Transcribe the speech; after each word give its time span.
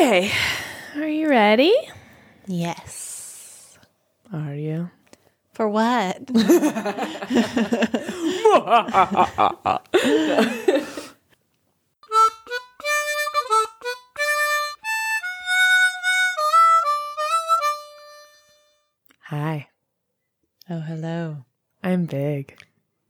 Okay. 0.00 0.32
Are 0.96 1.06
you 1.06 1.28
ready? 1.28 1.76
Yes. 2.46 3.76
Are 4.32 4.54
you? 4.54 4.88
For 5.52 5.68
what? 5.68 6.16
Hi. 19.26 19.68
oh, 20.70 20.80
hello. 20.80 21.44
I'm 21.84 22.06
big. 22.06 22.56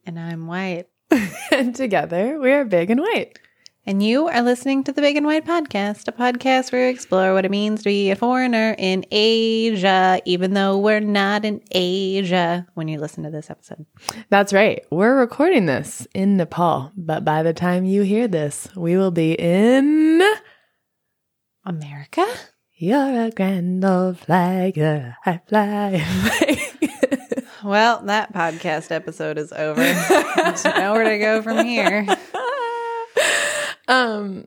And 0.04 0.18
I'm 0.18 0.48
White. 0.48 0.88
and 1.52 1.72
together 1.72 2.40
we 2.40 2.50
are 2.50 2.64
big 2.64 2.90
and 2.90 3.00
white. 3.00 3.38
And 3.86 4.02
you 4.02 4.28
are 4.28 4.42
listening 4.42 4.84
to 4.84 4.92
the 4.92 5.00
Big 5.00 5.16
and 5.16 5.24
White 5.24 5.46
Podcast, 5.46 6.06
a 6.06 6.12
podcast 6.12 6.70
where 6.70 6.86
we 6.86 6.92
explore 6.92 7.32
what 7.32 7.46
it 7.46 7.50
means 7.50 7.80
to 7.80 7.84
be 7.84 8.10
a 8.10 8.16
foreigner 8.16 8.74
in 8.76 9.06
Asia, 9.10 10.20
even 10.26 10.52
though 10.52 10.76
we're 10.76 11.00
not 11.00 11.46
in 11.46 11.62
Asia 11.70 12.66
when 12.74 12.88
you 12.88 13.00
listen 13.00 13.24
to 13.24 13.30
this 13.30 13.48
episode. 13.48 13.86
That's 14.28 14.52
right. 14.52 14.82
We're 14.90 15.18
recording 15.18 15.64
this 15.64 16.06
in 16.14 16.36
Nepal, 16.36 16.92
but 16.94 17.24
by 17.24 17.42
the 17.42 17.54
time 17.54 17.86
you 17.86 18.02
hear 18.02 18.28
this, 18.28 18.68
we 18.76 18.98
will 18.98 19.12
be 19.12 19.32
in. 19.32 20.22
America? 21.64 22.26
You're 22.76 23.24
a 23.24 23.30
grand 23.30 23.82
old 23.82 24.18
flag, 24.18 24.76
high 24.76 25.40
fly. 25.48 26.66
Well, 27.62 28.02
that 28.04 28.32
podcast 28.32 28.90
episode 28.90 29.36
is 29.36 29.52
over. 29.52 29.82
There's 29.82 30.64
nowhere 30.64 31.10
to 31.10 31.18
go 31.18 31.42
from 31.42 31.66
here. 31.66 32.06
um, 33.90 34.46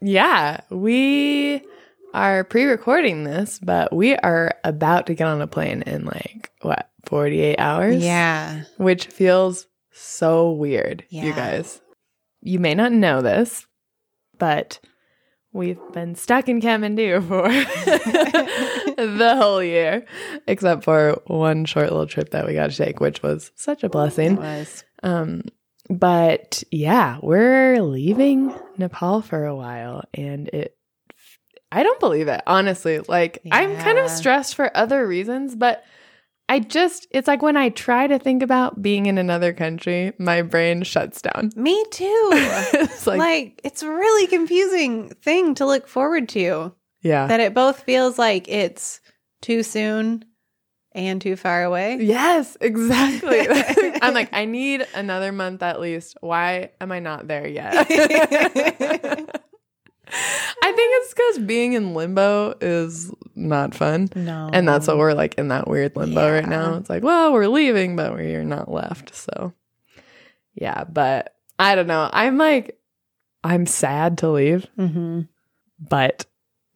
yeah, 0.00 0.60
we 0.70 1.62
are 2.12 2.44
pre-recording 2.44 3.24
this, 3.24 3.58
but 3.62 3.92
we 3.94 4.16
are 4.16 4.52
about 4.64 5.06
to 5.06 5.14
get 5.14 5.26
on 5.28 5.40
a 5.40 5.46
plane 5.46 5.82
in 5.82 6.04
like 6.04 6.50
what 6.62 6.90
48 7.06 7.56
hours. 7.58 8.02
Yeah. 8.02 8.64
which 8.76 9.06
feels 9.06 9.66
so 9.92 10.50
weird, 10.52 11.04
you 11.08 11.32
guys. 11.32 11.80
You 12.42 12.58
may 12.58 12.74
not 12.74 12.92
know 12.92 13.22
this, 13.22 13.66
but 14.38 14.80
we've 15.52 15.78
been 15.92 16.14
stuck 16.14 16.48
in 16.48 16.60
Kathmandu 16.60 17.26
for 17.28 17.48
the 18.96 19.36
whole 19.36 19.62
year, 19.62 20.04
except 20.46 20.84
for 20.84 21.20
one 21.26 21.64
short 21.64 21.90
little 21.90 22.06
trip 22.06 22.30
that 22.30 22.46
we 22.46 22.54
got 22.54 22.70
to 22.70 22.76
take, 22.76 23.00
which 23.00 23.22
was 23.22 23.50
such 23.56 23.82
a 23.82 23.86
It 23.86 23.92
blessing. 23.92 24.36
was. 24.36 24.84
Um, 25.02 25.42
but 25.90 26.62
yeah, 26.70 27.18
we're 27.20 27.82
leaving 27.82 28.54
Nepal 28.78 29.22
for 29.22 29.44
a 29.44 29.56
while, 29.56 30.04
and 30.14 30.48
it. 30.48 30.76
I 31.72 31.82
don't 31.82 32.00
believe 32.00 32.28
it, 32.28 32.42
honestly. 32.46 33.00
Like, 33.00 33.40
I'm 33.52 33.76
kind 33.76 33.98
of 33.98 34.10
stressed 34.10 34.56
for 34.56 34.76
other 34.76 35.06
reasons, 35.06 35.54
but 35.54 35.84
I 36.48 36.58
just, 36.58 37.06
it's 37.12 37.28
like 37.28 37.42
when 37.42 37.56
I 37.56 37.68
try 37.68 38.08
to 38.08 38.18
think 38.18 38.42
about 38.42 38.82
being 38.82 39.06
in 39.06 39.18
another 39.18 39.52
country, 39.52 40.12
my 40.18 40.42
brain 40.42 40.82
shuts 40.82 41.22
down. 41.22 41.52
Me 41.56 41.84
too. 41.92 42.30
it's 42.32 43.06
like, 43.06 43.18
like, 43.20 43.60
it's 43.62 43.84
a 43.84 43.88
really 43.88 44.26
confusing 44.26 45.10
thing 45.22 45.54
to 45.56 45.66
look 45.66 45.86
forward 45.86 46.28
to. 46.30 46.74
yeah. 47.02 47.28
That 47.28 47.38
it 47.38 47.54
both 47.54 47.84
feels 47.84 48.18
like 48.18 48.48
it's 48.48 49.00
too 49.40 49.62
soon 49.62 50.24
and 50.92 51.20
too 51.20 51.36
far 51.36 51.62
away. 51.64 51.98
Yes, 52.00 52.56
exactly. 52.60 53.46
I'm 54.02 54.14
like, 54.14 54.30
I 54.32 54.44
need 54.44 54.86
another 54.94 55.32
month 55.32 55.62
at 55.62 55.80
least. 55.80 56.16
Why 56.20 56.70
am 56.80 56.92
I 56.92 56.98
not 57.00 57.28
there 57.28 57.46
yet? 57.46 57.86
I 60.12 60.72
think 60.72 60.90
it's 60.92 61.14
because 61.14 61.38
being 61.46 61.74
in 61.74 61.94
limbo 61.94 62.54
is 62.60 63.12
not 63.36 63.74
fun. 63.74 64.08
No. 64.16 64.50
And 64.52 64.66
that's 64.66 64.88
what 64.88 64.98
we're 64.98 65.14
like 65.14 65.34
in 65.34 65.48
that 65.48 65.68
weird 65.68 65.94
limbo 65.94 66.32
right 66.32 66.48
now. 66.48 66.74
It's 66.74 66.90
like, 66.90 67.04
well, 67.04 67.32
we're 67.32 67.46
leaving, 67.46 67.94
but 67.94 68.12
we're 68.12 68.42
not 68.42 68.70
left. 68.70 69.14
So, 69.14 69.52
yeah, 70.54 70.82
but 70.84 71.36
I 71.58 71.76
don't 71.76 71.86
know. 71.86 72.10
I'm 72.12 72.38
like, 72.38 72.80
I'm 73.44 73.66
sad 73.66 74.18
to 74.18 74.30
leave, 74.30 74.66
hmm 74.76 75.22
but 75.78 76.26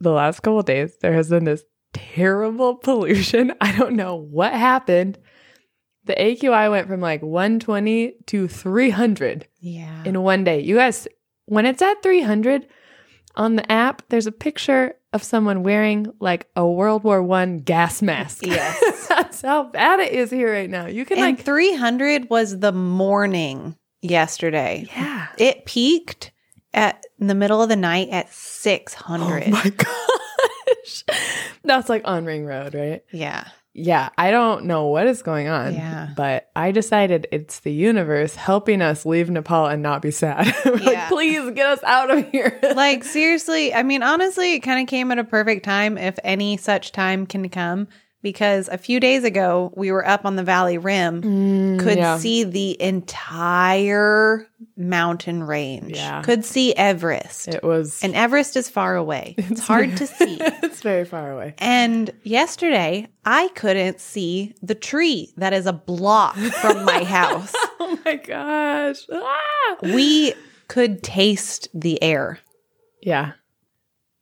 the 0.01 0.13
last 0.13 0.41
couple 0.41 0.61
of 0.61 0.65
days, 0.65 0.97
there 1.03 1.13
has 1.13 1.29
been 1.29 1.45
this 1.45 1.63
terrible 1.95 2.75
pollution. 2.83 3.53
I 3.61 3.77
don't 3.77 3.95
know 3.97 4.17
what 4.17 4.53
happened. 4.53 5.19
The 6.05 6.15
AQI 6.15 6.71
went 6.71 6.87
from 6.89 7.01
like 7.01 7.23
120 7.23 8.13
to 8.27 8.47
300 8.49 9.49
Yeah. 9.61 10.03
in 10.05 10.21
one 10.23 10.45
day. 10.45 10.61
You 10.61 10.75
guys, 10.77 11.09
when 11.47 11.65
it's 11.65 11.81
at 11.81 12.03
300 12.03 12.67
on 13.37 13.57
the 13.57 13.73
app, 13.73 14.03
there's 14.11 14.27
a 14.27 14.33
picture 14.33 14.95
of 15.15 15.23
someone 15.23 15.63
wearing 15.63 16.09
like 16.21 16.47
a 16.57 16.67
World 16.69 17.05
War 17.05 17.23
One 17.23 17.59
gas 17.59 18.03
mask. 18.03 18.45
Yes. 18.47 19.09
That's 19.09 19.43
how 19.43 19.65
bad 19.65 20.01
it 20.01 20.13
is 20.13 20.31
here 20.31 20.53
right 20.53 20.69
now. 20.69 20.87
You 20.87 21.05
can 21.05 21.19
and 21.19 21.37
like, 21.37 21.45
300 21.45 22.29
was 22.29 22.59
the 22.59 22.73
morning 22.73 23.77
yesterday. 24.03 24.87
yeah. 24.95 25.29
It 25.39 25.65
peaked 25.65 26.33
at 26.75 27.03
in 27.21 27.29
the 27.29 27.35
middle 27.35 27.63
of 27.63 27.69
the 27.69 27.77
night 27.77 28.09
at 28.11 28.33
600. 28.33 29.45
Oh 29.47 29.51
my 29.51 29.63
gosh. 30.85 31.05
That's 31.65 31.89
like 31.89 32.03
on 32.05 32.25
Ring 32.25 32.47
Road, 32.47 32.75
right? 32.75 33.03
yeah. 33.11 33.49
Yeah, 33.77 34.11
I 34.17 34.31
don't 34.31 34.67
know 34.67 34.87
what 34.87 35.09
is 35.09 35.23
going 35.23 35.49
on. 35.49 35.75
Yeah. 35.75 36.11
But 36.17 36.49
I 36.55 36.71
decided 36.71 37.27
it's 37.33 37.59
the 37.59 37.73
universe 37.73 38.37
helping 38.37 38.81
us 38.81 39.05
leave 39.05 39.29
Nepal 39.29 39.67
and 39.67 39.83
not 39.83 40.01
be 40.01 40.13
sad. 40.13 40.47
Yeah. 40.65 40.71
like, 40.81 41.09
please 41.09 41.51
get 41.55 41.67
us 41.67 41.83
out 41.83 42.09
of 42.11 42.29
here. 42.31 42.61
Like 42.75 43.03
seriously, 43.03 43.75
I 43.75 43.83
mean 43.83 44.05
honestly, 44.05 44.55
it 44.55 44.61
kind 44.61 44.81
of 44.81 44.89
came 44.89 45.11
at 45.11 45.19
a 45.19 45.25
perfect 45.25 45.65
time 45.65 45.99
if 45.99 46.17
any 46.23 46.57
such 46.57 46.93
time 46.93 47.27
can 47.27 47.49
come 47.49 47.89
because 48.25 48.69
a 48.69 48.77
few 48.79 48.99
days 48.99 49.23
ago 49.23 49.73
we 49.77 49.93
were 49.93 50.05
up 50.05 50.25
on 50.25 50.35
the 50.35 50.43
valley 50.43 50.79
rim 50.79 51.23
could 51.23 51.31
Mm, 51.31 51.97
yeah. 51.97 52.17
see 52.19 52.43
the 52.43 52.81
entire 52.83 54.49
mountain 54.77 55.45
range. 55.45 55.97
Yeah. 55.97 56.23
Could 56.23 56.45
see 56.45 56.75
Everest. 56.75 57.49
it 57.49 57.63
was 57.63 58.03
and 58.03 58.15
Everest 58.17 58.57
is 58.57 58.69
far 58.69 58.97
away. 58.97 59.37
It's, 59.55 59.61
hard 59.61 59.97
to 59.99 60.07
see. 60.07 60.39
it's 60.41 60.81
very 60.81 61.05
far 61.05 61.31
away. 61.31 61.55
And 61.59 62.11
yesterday, 62.25 63.07
I 63.25 63.49
couldn't 63.55 64.01
see 64.01 64.55
the 64.63 64.75
tree 64.75 65.33
that 65.37 65.53
is 65.53 65.67
a 65.67 65.73
block 65.73 66.35
from 66.37 66.85
my 66.85 67.05
house. 67.19 67.53
Oh 67.79 67.99
my 68.05 68.17
gosh. 68.17 69.03
Ah! 69.13 69.77
We 69.83 70.35
could 70.67 71.03
taste 71.03 71.69
the 71.75 72.03
air. 72.03 72.39
Yeah. 73.03 73.33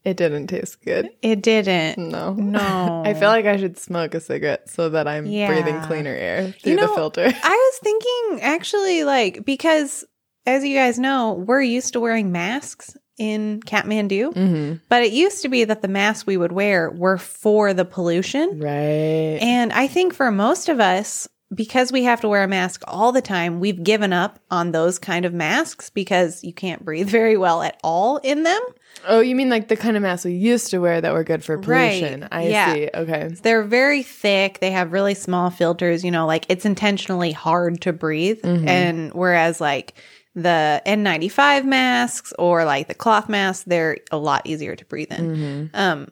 It 0.05 0.17
didn't 0.17 0.49
taste 0.49 0.83
good. 0.85 1.11
It 1.23 1.43
didn't. 1.43 1.97
No. 2.11 2.35
No. 2.35 3.03
I 3.07 3.15
feel 3.15 3.29
like 3.29 3.47
I 3.47 3.57
should 3.57 3.79
smoke 3.79 4.15
a 4.15 4.21
cigarette 4.21 4.69
so 4.69 4.89
that 4.91 5.07
I'm 5.07 5.27
Yeah. 5.27 5.47
breathing 5.47 5.81
cleaner 5.83 6.11
air 6.15 6.53
through 6.61 6.73
You 6.73 6.81
the 6.81 6.89
filter. 6.89 7.25
I 7.43 7.71
was 7.73 7.79
thinking 7.83 8.41
actually, 8.43 9.05
like, 9.05 9.45
because 9.45 10.05
as 10.45 10.65
you 10.65 10.75
guys 10.77 10.99
know, 10.99 11.35
we're 11.35 11.63
used 11.63 11.93
to 11.93 12.01
wearing 12.01 12.33
masks 12.33 12.97
in 13.19 13.61
Kathmandu, 13.61 14.33
hmm 14.35 14.75
but 14.89 15.03
it 15.05 15.13
used 15.13 15.43
to 15.43 15.49
be 15.49 15.65
that 15.65 15.83
the 15.83 15.89
masks 15.89 16.27
we 16.27 16.37
would 16.37 16.51
wear 16.51 16.91
were 16.91 17.19
for 17.19 17.73
the 17.75 17.85
pollution. 17.85 18.59
Right. 18.59 19.39
And 19.41 19.73
I 19.73 19.87
think 19.87 20.15
for 20.15 20.33
most 20.33 20.69
of 20.69 20.81
us, 20.81 21.29
because 21.55 21.93
we 21.93 22.05
have 22.05 22.21
to 22.23 22.29
wear 22.29 22.43
a 22.43 22.49
mask 22.49 22.83
all 22.87 23.13
the 23.13 23.21
time, 23.23 23.61
we've 23.61 23.83
given 23.83 24.13
up 24.13 24.39
on 24.51 24.73
those 24.73 24.99
kind 24.99 25.25
of 25.25 25.35
masks 25.35 25.91
because 25.91 26.43
you 26.45 26.53
can't 26.53 26.85
breathe 26.85 27.09
very 27.21 27.37
well 27.37 27.63
at 27.63 27.79
all 27.83 28.17
in 28.19 28.43
them. 28.43 28.61
oh, 29.09 29.21
you 29.21 29.35
mean 29.35 29.49
like 29.51 29.69
the 29.69 29.77
kind 29.77 29.97
of 29.97 30.03
masks 30.03 30.25
we 30.25 30.33
used 30.33 30.71
to 30.71 30.79
wear 30.79 31.01
that 31.01 31.13
were 31.13 31.25
good 31.25 31.43
for 31.45 31.57
Right. 31.57 32.01
pollution? 32.01 32.29
I 32.31 32.49
Yeah. 32.49 32.75
see. 32.75 32.91
Okay. 32.95 33.29
They're 33.43 33.63
very 33.65 34.03
thick. 34.03 34.61
They 34.61 34.71
have 34.71 34.93
really 34.93 35.15
small 35.15 35.51
filters, 35.51 36.05
you 36.05 36.11
know, 36.11 36.27
like 36.27 36.47
it's 36.49 36.65
intentionally 36.65 37.33
hard 37.33 37.81
to 37.83 37.93
breathe. 37.93 38.41
Mhm. 38.43 38.67
And 38.69 39.13
whereas 39.15 39.61
like 39.61 39.95
the 40.35 40.81
N95 40.87 41.65
masks 41.65 42.33
or 42.39 42.65
like 42.65 42.89
the 42.89 42.95
cloth 42.95 43.29
masks, 43.29 43.65
they're 43.67 43.99
a 44.11 44.17
lot 44.17 44.43
easier 44.47 44.75
to 44.77 44.85
breathe 44.87 45.13
in. 45.13 45.35
hmm 45.35 45.65
Um, 45.75 46.09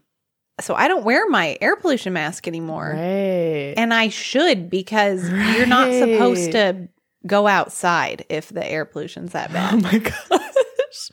so 0.60 0.74
I 0.74 0.88
don't 0.88 1.04
wear 1.04 1.28
my 1.28 1.56
air 1.60 1.76
pollution 1.76 2.12
mask 2.12 2.46
anymore. 2.46 2.92
Right. 2.94 3.74
And 3.76 3.92
I 3.92 4.08
should 4.08 4.70
because 4.70 5.28
you're 5.28 5.66
not 5.66 5.92
supposed 5.92 6.52
to 6.52 6.88
go 7.26 7.46
outside 7.46 8.24
if 8.28 8.48
the 8.48 8.66
air 8.66 8.84
pollution's 8.84 9.32
that 9.32 9.52
bad. 9.52 9.74
oh 9.74 9.76
my 9.78 9.98
gosh. 9.98 11.10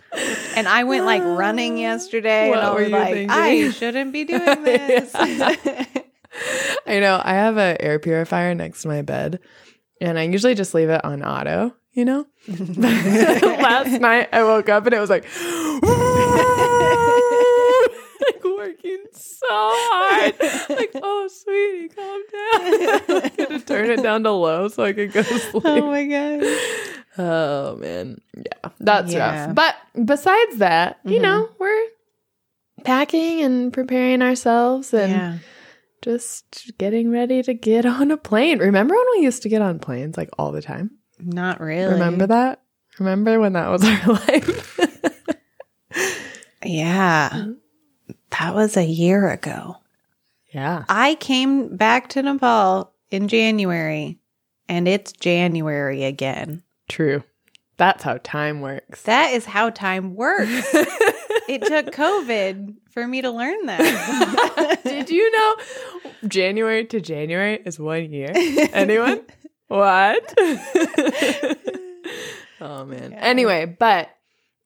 And 0.55 0.67
I 0.67 0.83
went 0.83 1.05
like 1.05 1.21
ah. 1.21 1.35
running 1.35 1.77
yesterday 1.77 2.49
What 2.49 2.59
and 2.59 2.67
I 2.67 2.73
were 2.73 2.81
was 2.83 2.91
like, 2.91 3.13
thinking? 3.13 3.29
I 3.29 3.69
shouldn't 3.71 4.13
be 4.13 4.23
doing 4.23 4.63
this. 4.63 5.11
I 5.15 6.99
know. 6.99 7.21
I 7.23 7.33
have 7.33 7.57
an 7.57 7.77
air 7.79 7.99
purifier 7.99 8.53
next 8.55 8.83
to 8.83 8.87
my 8.87 9.01
bed, 9.01 9.39
and 10.01 10.19
I 10.19 10.23
usually 10.23 10.55
just 10.55 10.73
leave 10.73 10.89
it 10.89 11.03
on 11.03 11.23
auto, 11.23 11.75
you 11.93 12.05
know? 12.05 12.25
Last 12.47 13.99
night 13.99 14.29
I 14.31 14.43
woke 14.43 14.69
up 14.69 14.85
and 14.85 14.93
it 14.93 14.99
was 14.99 15.09
like, 15.09 15.25
like 18.33 18.43
working 18.43 19.03
so 19.13 19.45
hard. 19.49 20.35
Like, 20.69 20.91
oh, 20.95 21.27
sweetie, 21.27 21.89
calm 21.89 22.21
down. 22.31 23.01
I'm 23.25 23.35
going 23.35 23.59
to 23.59 23.65
turn 23.65 23.89
it 23.91 24.03
down 24.03 24.23
to 24.23 24.31
low 24.31 24.67
so 24.67 24.83
I 24.83 24.93
could 24.93 25.11
go 25.13 25.23
to 25.23 25.39
sleep. 25.39 25.63
oh 25.65 25.87
my 25.87 26.05
gosh. 26.05 27.03
Oh 27.19 27.75
man, 27.77 28.21
yeah, 28.35 28.69
that's 28.79 29.11
Yeah. 29.13 29.45
rough. 29.47 29.55
But 29.55 29.75
besides 30.05 30.57
that, 30.57 30.99
you 31.03 31.19
Mhm. 31.19 31.23
know, 31.23 31.49
we're 31.59 31.85
packing 32.83 33.41
and 33.41 33.73
preparing 33.73 34.21
ourselves 34.21 34.93
and 34.93 35.11
yeah. 35.11 35.37
just 36.03 36.77
getting 36.77 37.09
ready 37.09 37.41
to 37.41 37.53
get 37.55 37.85
on 37.87 38.11
a 38.11 38.17
plane. 38.17 38.59
Remember 38.59 38.93
when 38.95 39.05
we 39.17 39.23
used 39.23 39.41
to 39.43 39.49
get 39.49 39.61
on 39.63 39.79
planes 39.79 40.15
like 40.17 40.29
all 40.37 40.51
the 40.51 40.61
time? 40.61 40.91
Not 41.19 41.59
really. 41.59 41.91
Remember 41.93 42.27
that? 42.27 42.61
Remember 42.99 43.39
when 43.39 43.53
that 43.53 43.69
was 43.69 43.83
our 43.83 44.13
life? 44.13 44.79
Yeah. 46.63 47.51
That 48.31 48.53
was 48.53 48.77
a 48.77 48.85
year 48.85 49.29
ago. 49.29 49.77
yeah. 50.51 50.85
I 50.89 51.15
came 51.15 51.75
back 51.75 52.09
to 52.09 52.21
Nepal 52.21 52.93
in 53.09 53.27
January 53.27 54.19
and 54.69 54.87
it's 54.87 55.11
January 55.13 56.03
again. 56.03 56.63
True. 56.89 57.23
That's 57.77 58.03
how 58.03 58.17
time 58.23 58.61
works. 58.61 59.03
That 59.03 59.33
is 59.33 59.45
how 59.45 59.69
time 59.69 60.15
works. 60.15 60.49
it 61.47 61.63
took 61.63 61.93
COVID 61.93 62.75
for 62.91 63.07
me 63.07 63.21
to 63.21 63.29
learn 63.29 63.65
that. 63.67 64.81
Did 64.83 65.09
you 65.11 65.31
know 65.31 65.55
January 66.27 66.85
to 66.85 66.99
January 66.99 67.61
is 67.65 67.79
one 67.79 68.11
year? 68.11 68.31
Anyone? 68.73 69.21
what? 69.67 70.33
oh 72.61 72.85
man. 72.85 73.13
Anyway, 73.13 73.65
but 73.65 74.09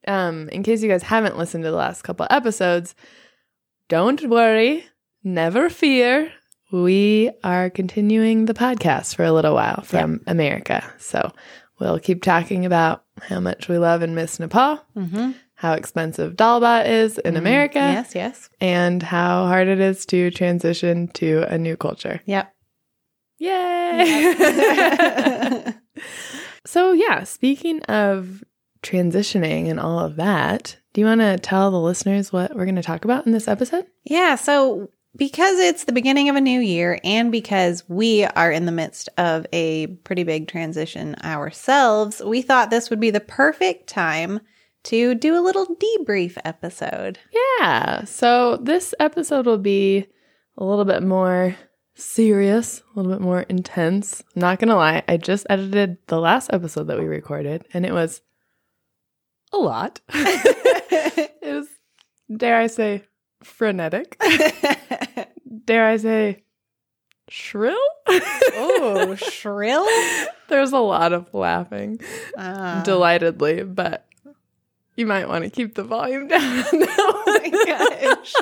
um 0.07 0.47
in 0.49 0.63
case 0.63 0.81
you 0.81 0.89
guys 0.89 1.03
haven't 1.03 1.37
listened 1.37 1.63
to 1.65 1.69
the 1.69 1.75
last 1.75 2.03
couple 2.03 2.25
episodes, 2.29 2.95
don't 3.91 4.23
worry, 4.29 4.85
never 5.21 5.69
fear. 5.69 6.31
We 6.71 7.29
are 7.43 7.69
continuing 7.69 8.45
the 8.45 8.53
podcast 8.53 9.17
for 9.17 9.25
a 9.25 9.33
little 9.33 9.53
while 9.53 9.81
from 9.81 10.21
America. 10.27 10.81
So 10.97 11.33
we'll 11.77 11.99
keep 11.99 12.23
talking 12.23 12.65
about 12.65 13.03
how 13.21 13.41
much 13.41 13.67
we 13.67 13.77
love 13.77 14.01
and 14.01 14.15
miss 14.15 14.39
Nepal, 14.39 14.81
mm-hmm. 14.95 15.31
how 15.55 15.73
expensive 15.73 16.37
dal 16.37 16.61
bhat 16.61 16.87
is 16.87 17.17
in 17.17 17.35
America, 17.35 17.79
Yes, 17.79 18.15
yes. 18.15 18.49
and 18.61 19.03
how 19.03 19.47
hard 19.47 19.67
it 19.67 19.81
is 19.81 20.05
to 20.05 20.31
transition 20.31 21.09
to 21.15 21.43
a 21.53 21.57
new 21.57 21.75
culture. 21.75 22.21
Yep. 22.23 22.49
Yay! 23.39 24.05
so, 26.65 26.93
yeah, 26.93 27.25
speaking 27.25 27.81
of 27.89 28.41
transitioning 28.83 29.69
and 29.69 29.81
all 29.81 29.99
of 29.99 30.15
that, 30.15 30.77
do 30.93 31.01
you 31.01 31.07
want 31.07 31.21
to 31.21 31.37
tell 31.37 31.71
the 31.71 31.79
listeners 31.79 32.33
what 32.33 32.55
we're 32.55 32.65
going 32.65 32.75
to 32.75 32.81
talk 32.81 33.05
about 33.05 33.25
in 33.25 33.31
this 33.31 33.47
episode? 33.47 33.85
Yeah, 34.03 34.35
so 34.35 34.89
because 35.15 35.59
it's 35.59 35.83
the 35.83 35.91
beginning 35.91 36.29
of 36.29 36.35
a 36.35 36.41
new 36.41 36.59
year 36.59 36.99
and 37.03 37.31
because 37.31 37.83
we 37.89 38.25
are 38.25 38.51
in 38.51 38.65
the 38.65 38.71
midst 38.71 39.09
of 39.17 39.45
a 39.51 39.87
pretty 39.87 40.23
big 40.23 40.47
transition 40.47 41.15
ourselves, 41.23 42.21
we 42.25 42.41
thought 42.41 42.69
this 42.69 42.89
would 42.89 42.99
be 42.99 43.11
the 43.11 43.19
perfect 43.19 43.87
time 43.87 44.39
to 44.83 45.13
do 45.15 45.37
a 45.37 45.43
little 45.43 45.75
debrief 45.77 46.37
episode. 46.43 47.19
Yeah. 47.59 48.03
So, 48.05 48.57
this 48.57 48.95
episode 48.99 49.45
will 49.45 49.57
be 49.57 50.07
a 50.57 50.63
little 50.63 50.85
bit 50.85 51.03
more 51.03 51.55
serious, 51.93 52.79
a 52.79 52.99
little 52.99 53.11
bit 53.11 53.21
more 53.21 53.41
intense. 53.41 54.23
I'm 54.35 54.41
not 54.41 54.59
going 54.59 54.69
to 54.69 54.75
lie, 54.75 55.03
I 55.07 55.17
just 55.17 55.45
edited 55.49 55.97
the 56.07 56.19
last 56.19 56.51
episode 56.51 56.87
that 56.87 56.99
we 56.99 57.05
recorded, 57.05 57.65
and 57.73 57.85
it 57.85 57.93
was 57.93 58.21
a 59.53 59.57
lot. 59.57 59.99
it 61.41 61.53
was, 61.55 61.67
dare 62.35 62.57
I 62.57 62.67
say, 62.67 63.03
frenetic. 63.43 64.19
dare 65.65 65.87
I 65.87 65.97
say, 65.97 66.43
shrill? 67.29 67.77
oh, 68.07 69.15
shrill? 69.17 69.85
There's 70.49 70.73
a 70.73 70.79
lot 70.79 71.13
of 71.13 71.33
laughing 71.33 71.99
Uh, 72.37 72.83
delightedly, 72.83 73.63
but 73.63 74.05
you 75.01 75.07
might 75.07 75.27
want 75.27 75.43
to 75.43 75.49
keep 75.49 75.73
the 75.73 75.83
volume 75.83 76.27
down. 76.29 76.39
oh 76.43 77.23
my 77.25 77.51
oh 77.51 77.65
gosh. 77.65 78.33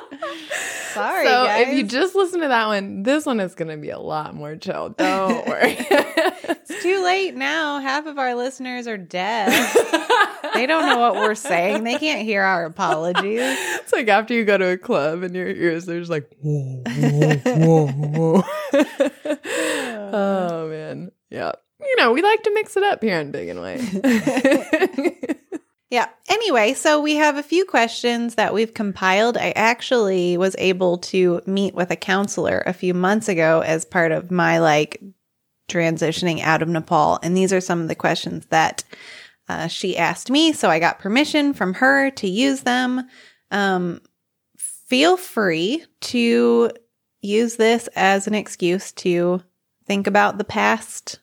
Sorry, 0.94 1.26
so 1.26 1.46
guys. 1.46 1.68
if 1.68 1.74
you 1.74 1.84
just 1.84 2.16
listen 2.16 2.42
to 2.42 2.50
that 2.50 2.68
one, 2.68 3.04
this 3.04 3.26
one 3.26 3.40
is 3.40 3.56
going 3.56 3.70
to 3.70 3.78
be 3.78 3.90
a 3.90 3.98
lot 3.98 4.36
more 4.36 4.58
chill. 4.58 4.90
Don't 4.90 5.48
worry. 5.48 5.78
it's 5.80 6.84
too 6.84 7.02
late 7.02 7.34
now. 7.34 7.80
Half 7.80 8.08
of 8.08 8.20
our 8.20 8.36
listeners 8.36 8.88
are 8.88 8.98
dead. 8.98 9.52
they 10.54 10.66
don't 10.66 10.86
know 10.86 10.98
what 10.98 11.16
we're 11.16 11.34
saying. 11.34 11.86
They 11.86 11.98
can't 11.98 12.24
hear 12.24 12.42
our 12.42 12.66
apologies. 12.66 13.40
It's 13.40 13.94
like 13.94 14.10
after 14.10 14.34
you 14.34 14.44
go 14.44 14.58
to 14.58 14.72
a 14.72 14.78
club 14.78 15.24
and 15.24 15.34
your 15.34 15.48
ears 15.48 15.88
are 15.88 15.98
just 15.98 16.12
like, 16.12 16.30
whoa, 16.42 16.84
whoa, 16.84 17.88
whoa, 17.88 17.88
whoa. 17.94 18.44
oh 20.12 20.68
man. 20.70 21.12
Yeah. 21.30 21.54
You 21.80 21.96
know, 21.96 22.12
we 22.12 22.22
like 22.22 22.44
to 22.44 22.54
mix 22.54 22.76
it 22.76 22.84
up 22.84 23.02
here 23.02 23.18
on 23.18 23.32
Big 23.32 23.48
and 23.48 23.62
White. 23.62 25.40
Yeah. 25.90 26.08
Anyway, 26.28 26.74
so 26.74 27.02
we 27.02 27.16
have 27.16 27.38
a 27.38 27.44
few 27.44 27.66
questions 27.66 28.36
that 28.36 28.54
we've 28.54 28.74
compiled. 28.74 29.38
I 29.38 29.52
actually 29.52 30.38
was 30.38 30.56
able 30.60 31.00
to 31.00 31.42
meet 31.48 31.74
with 31.74 31.90
a 31.90 31.96
counselor 31.96 32.62
a 32.66 32.74
few 32.74 32.94
months 32.94 33.28
ago 33.28 33.62
as 33.62 33.86
part 33.86 34.12
of 34.12 34.30
my 34.30 34.60
like 34.60 35.02
transitioning 35.68 36.42
out 36.42 36.62
of 36.62 36.70
Nepal. 36.70 37.20
And 37.24 37.36
these 37.36 37.52
are 37.52 37.62
some 37.62 37.82
of 37.82 37.88
the 37.88 37.96
questions 37.96 38.46
that 38.48 38.84
uh, 39.48 39.68
she 39.68 39.98
asked 39.98 40.30
me. 40.30 40.54
So 40.54 40.70
I 40.70 40.78
got 40.78 41.00
permission 41.00 41.54
from 41.54 41.74
her 41.76 42.12
to 42.12 42.30
use 42.30 42.62
them. 42.62 43.08
Um, 43.50 44.02
feel 44.58 45.18
free 45.18 45.86
to 46.02 46.70
use 47.22 47.56
this 47.56 47.90
as 47.96 48.28
an 48.28 48.36
excuse 48.36 48.92
to 48.92 49.42
think 49.88 50.06
about 50.06 50.38
the 50.38 50.44
past 50.44 51.20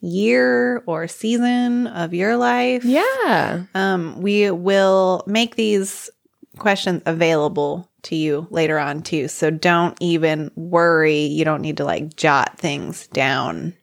year 0.00 0.82
or 0.86 1.08
season 1.08 1.86
of 1.88 2.14
your 2.14 2.36
life. 2.36 2.84
yeah. 2.84 3.64
Um, 3.74 4.20
we 4.20 4.50
will 4.50 5.24
make 5.26 5.56
these 5.56 6.10
questions 6.58 7.02
available 7.06 7.88
to 8.02 8.16
you 8.16 8.46
later 8.50 8.78
on 8.78 9.02
too. 9.02 9.28
So 9.28 9.50
don't 9.50 9.96
even 10.00 10.50
worry. 10.54 11.20
You 11.20 11.44
don't 11.44 11.62
need 11.62 11.78
to 11.78 11.84
like 11.84 12.16
jot 12.16 12.58
things 12.58 13.06
down 13.08 13.74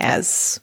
as 0.00 0.60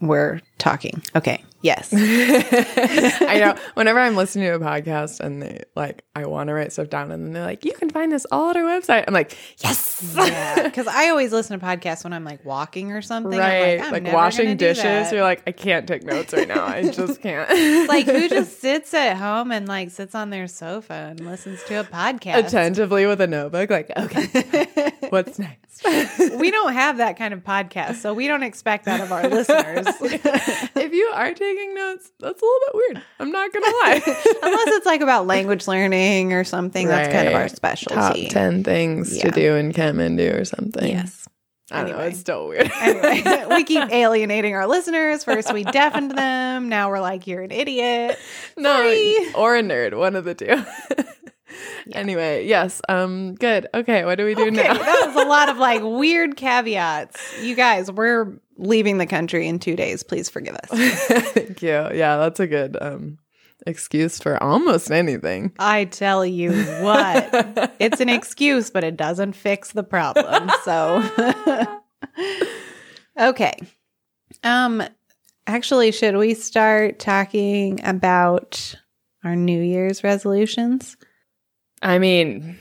we're 0.00 0.40
talking. 0.58 1.02
Okay. 1.16 1.42
Yes. 1.62 1.88
I 1.96 3.38
know. 3.40 3.56
Whenever 3.72 3.98
I'm 3.98 4.16
listening 4.16 4.48
to 4.48 4.54
a 4.54 4.58
podcast 4.58 5.20
and 5.20 5.40
they 5.40 5.64
like, 5.74 6.04
I 6.14 6.26
want 6.26 6.48
to 6.48 6.54
write 6.54 6.72
stuff 6.72 6.90
down, 6.90 7.10
and 7.10 7.24
then 7.24 7.32
they're 7.32 7.42
like, 7.42 7.64
"You 7.64 7.72
can 7.72 7.88
find 7.88 8.12
this 8.12 8.26
all 8.30 8.50
at 8.50 8.56
our 8.56 8.62
website." 8.62 9.04
I'm 9.08 9.14
like, 9.14 9.34
"Yes!" 9.58 10.12
yeah. 10.14 10.68
Cause 10.68 10.86
I 10.86 11.08
always 11.08 11.32
listen 11.32 11.58
to 11.58 11.64
podcasts 11.64 12.04
when 12.04 12.12
I'm 12.12 12.22
like 12.22 12.44
walking 12.44 12.92
or 12.92 13.00
something. 13.00 13.32
I'm 13.32 13.38
right. 13.40 13.80
I'm 13.80 13.92
Like, 13.92 14.02
never 14.02 14.14
washing 14.14 14.58
dishes. 14.58 15.10
You're 15.10 15.22
like, 15.22 15.42
I 15.46 15.52
can't 15.52 15.88
take 15.88 16.02
notes 16.04 16.34
right 16.34 16.46
now. 16.46 16.66
I 16.66 16.82
just 16.90 17.22
can't. 17.22 17.88
like 17.88 18.04
who 18.04 18.28
just 18.28 18.60
sits 18.60 18.92
at 18.92 19.16
home 19.16 19.50
and 19.50 19.66
like 19.66 19.90
sits 19.90 20.14
on 20.14 20.28
their 20.28 20.48
sofa 20.48 20.92
and 20.92 21.20
listens 21.20 21.62
to 21.64 21.80
a 21.80 21.84
podcast? 21.84 22.44
attentively 22.44 23.06
with 23.06 23.22
a 23.22 23.26
notebook? 23.26 23.70
Like, 23.70 23.90
okay, 23.96 24.92
what's 25.08 25.38
next? 25.38 25.64
we 26.38 26.50
don't 26.50 26.72
have 26.74 26.98
that 26.98 27.16
kind 27.16 27.34
of 27.34 27.42
podcast, 27.42 27.96
so 27.96 28.14
we 28.14 28.28
don't 28.28 28.42
expect 28.42 28.84
that 28.84 29.00
of 29.00 29.10
our 29.10 29.28
listeners. 29.28 29.86
if 30.76 30.92
you 30.92 31.04
are 31.14 31.32
taking 31.32 31.74
notes, 31.74 32.10
that's 32.20 32.40
a 32.40 32.44
little 32.44 32.60
bit 32.66 32.74
weird. 32.74 33.02
I'm 33.20 33.30
not 33.30 33.52
gonna 33.52 33.66
lie. 33.66 34.02
Unless 34.42 34.68
it's 34.68 34.86
like 34.86 35.00
about 35.00 35.26
language 35.26 35.66
learning 35.66 36.32
or 36.32 36.44
something. 36.44 36.86
That's 36.88 37.12
kind 37.12 37.28
of 37.28 37.34
our 37.34 37.48
specialty. 37.48 38.24
Top 38.26 38.32
ten 38.32 38.64
things 38.64 39.16
Yeah. 39.16 39.24
to 39.24 39.30
do 39.30 39.54
in 39.56 39.72
Kathmandu 39.72 40.40
or 40.40 40.44
something. 40.44 40.90
Yes. 40.90 41.28
I 41.70 41.82
don't 41.82 41.92
know. 41.92 41.98
It's 42.00 42.18
still 42.18 42.48
weird. 42.48 42.70
Anyway, 42.80 43.46
we 43.48 43.64
keep 43.64 43.90
alienating 43.90 44.54
our 44.54 44.66
listeners. 44.66 45.24
First, 45.24 45.52
we 45.52 45.64
deafened 45.64 46.10
them. 46.16 46.68
Now 46.68 46.90
we're 46.90 47.00
like, 47.00 47.26
you're 47.26 47.40
an 47.42 47.50
idiot. 47.50 48.18
no, 48.58 48.70
Sorry. 48.76 49.16
or 49.34 49.56
a 49.56 49.62
nerd, 49.62 49.96
one 49.96 50.14
of 50.14 50.24
the 50.24 50.34
two. 50.34 50.62
Anyway, 51.92 52.46
yes. 52.46 52.80
Um, 52.88 53.34
good. 53.34 53.66
Okay, 53.74 54.04
what 54.04 54.16
do 54.16 54.24
we 54.24 54.34
do 54.34 54.42
Okay, 54.48 54.50
now? 54.50 54.74
that 54.74 55.06
was 55.14 55.24
a 55.24 55.28
lot 55.28 55.48
of 55.48 55.58
like 55.58 55.82
weird 55.82 56.36
caveats. 56.36 57.42
You 57.42 57.54
guys, 57.54 57.90
we're 57.90 58.38
leaving 58.56 58.98
the 58.98 59.06
country 59.06 59.46
in 59.48 59.58
two 59.58 59.76
days. 59.76 60.02
Please 60.02 60.28
forgive 60.28 60.54
us. 60.56 60.68
Thank 61.32 61.62
you. 61.62 61.70
Yeah, 61.70 62.16
that's 62.18 62.40
a 62.40 62.46
good 62.46 62.76
um 62.80 63.18
excuse 63.66 64.18
for 64.18 64.42
almost 64.42 64.90
anything. 64.90 65.52
I 65.58 65.84
tell 65.86 66.24
you 66.26 66.52
what, 66.82 67.72
it's 67.78 68.00
an 68.00 68.08
excuse, 68.10 68.70
but 68.70 68.84
it 68.84 68.96
doesn't 68.96 69.32
fix 69.34 69.72
the 69.72 69.82
problem. 69.84 70.50
So, 70.64 71.02
okay. 73.18 73.54
Um, 74.42 74.82
actually, 75.46 75.92
should 75.92 76.16
we 76.16 76.34
start 76.34 76.98
talking 76.98 77.80
about 77.84 78.74
our 79.22 79.36
New 79.36 79.60
Year's 79.62 80.04
resolutions? 80.04 80.96
I 81.84 81.98
mean, 81.98 82.58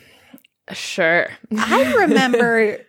sure. 0.73 1.29
I 1.57 1.93
remember 1.97 2.79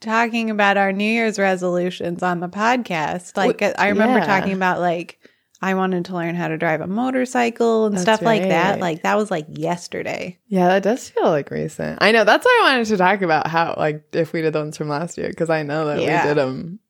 talking 0.00 0.50
about 0.50 0.76
our 0.76 0.92
New 0.92 1.04
Year's 1.04 1.38
resolutions 1.38 2.22
on 2.22 2.40
the 2.40 2.48
podcast. 2.48 3.36
Like, 3.36 3.62
I 3.62 3.88
remember 3.88 4.18
yeah. 4.18 4.26
talking 4.26 4.54
about 4.54 4.80
like. 4.80 5.18
I 5.62 5.72
wanted 5.72 6.04
to 6.06 6.14
learn 6.14 6.34
how 6.34 6.48
to 6.48 6.58
drive 6.58 6.82
a 6.82 6.86
motorcycle 6.86 7.86
and 7.86 7.94
That's 7.94 8.02
stuff 8.02 8.20
like 8.20 8.42
that. 8.42 8.80
Like 8.80 9.02
that 9.02 9.16
was 9.16 9.30
like 9.30 9.46
yesterday. 9.48 10.38
Yeah, 10.46 10.68
that 10.68 10.82
does 10.82 11.08
feel 11.08 11.24
like 11.24 11.50
recent. 11.50 12.02
I 12.02 12.12
know. 12.12 12.24
That's 12.24 12.44
why 12.44 12.60
I 12.62 12.72
wanted 12.72 12.86
to 12.88 12.96
talk 12.98 13.22
about 13.22 13.46
how, 13.46 13.74
like, 13.78 14.04
if 14.12 14.34
we 14.34 14.42
did 14.42 14.52
the 14.52 14.58
ones 14.58 14.76
from 14.76 14.90
last 14.90 15.16
year, 15.16 15.28
because 15.28 15.48
I 15.48 15.62
know 15.62 15.86
that 15.86 16.02
Yeah. 16.02 16.22
we 16.22 16.28
did 16.28 16.36
them. 16.36 16.80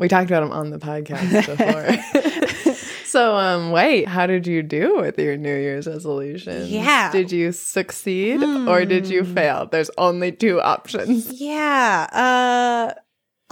We 0.00 0.08
talked 0.08 0.28
about 0.28 0.40
them 0.40 0.50
on 0.50 0.70
the 0.70 0.78
podcast 0.78 1.46
before. 2.14 2.29
So, 3.10 3.34
um, 3.36 3.72
wait, 3.72 4.06
how 4.06 4.26
did 4.28 4.46
you 4.46 4.62
do 4.62 4.98
with 4.98 5.18
your 5.18 5.36
New 5.36 5.54
Year's 5.56 5.88
resolution? 5.88 6.66
Yeah. 6.68 7.10
Did 7.10 7.32
you 7.32 7.50
succeed 7.50 8.40
or 8.68 8.84
did 8.84 9.08
you 9.08 9.24
Hmm. 9.24 9.34
fail? 9.34 9.66
There's 9.66 9.90
only 9.98 10.30
two 10.32 10.60
options. 10.60 11.32
Yeah. 11.40 12.06
Uh 12.12 13.00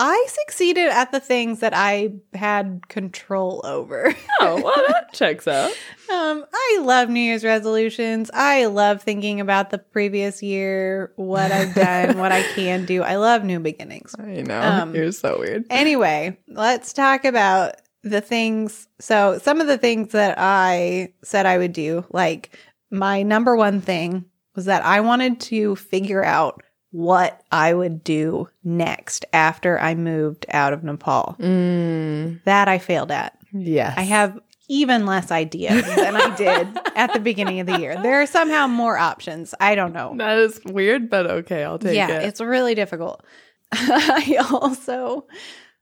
I 0.01 0.27
succeeded 0.29 0.91
at 0.91 1.11
the 1.11 1.19
things 1.19 1.59
that 1.59 1.73
I 1.75 2.13
had 2.33 2.83
control 2.89 3.61
over. 3.65 4.15
Oh, 4.41 4.63
well, 4.63 4.85
that 4.87 5.13
checks 5.13 5.49
out. 5.49 5.73
Um, 6.09 6.45
I 6.55 6.79
love 6.83 7.09
New 7.09 7.19
Year's 7.19 7.43
resolutions. 7.43 8.31
I 8.33 8.67
love 8.67 9.03
thinking 9.03 9.41
about 9.41 9.71
the 9.71 9.79
previous 9.79 10.41
year, 10.41 11.11
what 11.17 11.51
I've 11.51 11.75
done, 11.75 12.17
what 12.19 12.31
I 12.31 12.43
can 12.55 12.85
do. 12.85 13.03
I 13.03 13.17
love 13.17 13.43
new 13.43 13.59
beginnings. 13.59 14.15
I 14.21 14.43
know. 14.43 14.61
Um, 14.61 14.95
You're 14.95 15.11
so 15.11 15.41
weird. 15.41 15.65
Anyway, 15.69 16.39
let's 16.47 16.93
talk 16.93 17.25
about 17.25 17.75
the 18.03 18.21
things. 18.21 18.89
So, 18.99 19.39
some 19.43 19.61
of 19.61 19.67
the 19.67 19.79
things 19.79 20.13
that 20.13 20.37
I 20.39 21.13
said 21.23 21.47
I 21.47 21.59
would 21.59 21.73
do, 21.73 22.05
like 22.11 22.57
my 22.91 23.23
number 23.23 23.57
one 23.57 23.81
thing 23.81 24.25
was 24.55 24.65
that 24.67 24.85
I 24.85 25.01
wanted 25.01 25.41
to 25.41 25.77
figure 25.77 26.25
out 26.25 26.63
what 26.91 27.43
I 27.53 27.75
would 27.75 28.03
do 28.03 28.49
next 28.65 29.25
after 29.33 29.79
I 29.79 29.95
moved 29.95 30.47
out 30.51 30.73
of 30.73 30.83
Nepal. 30.83 31.37
Mm, 31.39 32.43
That 32.45 32.67
I 32.69 32.79
failed 32.79 33.11
at. 33.11 33.39
yes. 33.53 33.95
I 33.97 34.03
have 34.03 34.39
even 34.71 35.07
less 35.07 35.31
ideas 35.31 35.85
than 35.97 36.17
I 36.17 36.35
did 36.37 36.79
at 36.97 37.13
the 37.13 37.21
beginning 37.21 37.61
of 37.61 37.67
the 37.67 37.79
year. 37.79 38.01
There 38.03 38.21
are 38.21 38.27
somehow 38.27 38.67
more 38.67 38.99
options. 38.99 39.55
I 39.61 39.75
don't 39.75 39.93
know. 39.93 40.15
That 40.17 40.39
is 40.39 40.61
weird, 40.65 41.09
but 41.09 41.27
okay, 41.27 41.65
I'll 41.65 41.79
take 41.79 41.95
yeah, 41.95 42.09
it. 42.09 42.11
Yeah, 42.11 42.29
it's 42.29 42.41
really 42.41 42.75
difficult. 42.75 43.25
I 43.73 44.39
also 44.51 45.27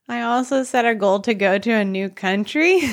I 0.09 0.21
also 0.21 0.63
set 0.63 0.85
a 0.85 0.95
goal 0.95 1.19
to 1.21 1.33
go 1.33 1.57
to 1.57 1.71
a 1.71 1.83
new 1.83 2.09
country. 2.09 2.79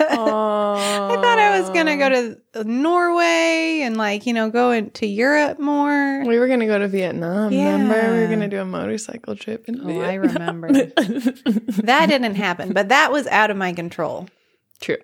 I 0.00 1.16
thought 1.20 1.38
I 1.38 1.60
was 1.60 1.68
going 1.70 1.86
to 1.86 1.96
go 1.96 2.08
to 2.08 2.64
Norway 2.64 3.80
and 3.82 3.96
like, 3.96 4.24
you 4.26 4.32
know, 4.32 4.48
go 4.50 4.70
into 4.70 5.06
Europe 5.06 5.58
more. 5.58 6.24
We 6.24 6.38
were 6.38 6.48
gonna 6.48 6.66
go 6.66 6.78
to 6.78 6.88
Vietnam. 6.88 7.50
Remember, 7.50 8.12
we 8.14 8.20
were 8.20 8.28
gonna 8.28 8.48
do 8.48 8.60
a 8.60 8.64
motorcycle 8.64 9.36
trip 9.36 9.68
in 9.68 9.80
Oh, 9.80 10.00
I 10.00 10.14
remember. 10.14 10.68
That 10.72 12.06
didn't 12.08 12.34
happen, 12.34 12.72
but 12.72 12.88
that 12.88 13.12
was 13.12 13.26
out 13.26 13.50
of 13.50 13.56
my 13.56 13.72
control. 13.72 14.28
True. 14.80 14.96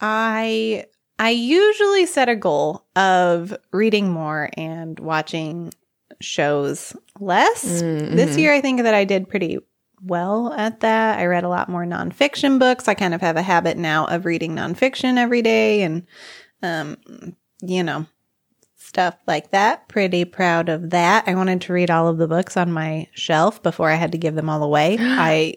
I 0.00 0.86
I 1.18 1.30
usually 1.30 2.06
set 2.06 2.28
a 2.28 2.36
goal 2.36 2.84
of 2.96 3.54
reading 3.72 4.10
more 4.10 4.50
and 4.56 4.98
watching 4.98 5.72
shows 6.20 6.94
less. 7.18 7.82
Mm, 7.82 8.16
This 8.16 8.36
year 8.36 8.52
I 8.52 8.60
think 8.60 8.82
that 8.82 8.94
I 8.94 9.04
did 9.04 9.28
pretty 9.28 9.58
well 10.04 10.52
at 10.52 10.80
that. 10.80 11.18
I 11.18 11.26
read 11.26 11.44
a 11.44 11.48
lot 11.48 11.68
more 11.68 11.84
nonfiction 11.84 12.58
books. 12.58 12.88
I 12.88 12.94
kind 12.94 13.14
of 13.14 13.20
have 13.20 13.36
a 13.36 13.42
habit 13.42 13.76
now 13.76 14.06
of 14.06 14.24
reading 14.24 14.54
nonfiction 14.54 15.16
every 15.18 15.42
day 15.42 15.82
and 15.82 16.06
um 16.62 16.96
you 17.62 17.82
know 17.82 18.06
stuff 18.76 19.16
like 19.26 19.50
that. 19.50 19.88
Pretty 19.88 20.24
proud 20.24 20.68
of 20.68 20.90
that. 20.90 21.24
I 21.26 21.34
wanted 21.34 21.60
to 21.62 21.72
read 21.72 21.90
all 21.90 22.08
of 22.08 22.18
the 22.18 22.28
books 22.28 22.56
on 22.56 22.72
my 22.72 23.08
shelf 23.12 23.62
before 23.62 23.90
I 23.90 23.94
had 23.94 24.12
to 24.12 24.18
give 24.18 24.34
them 24.34 24.48
all 24.48 24.62
away. 24.62 24.96
I 25.00 25.56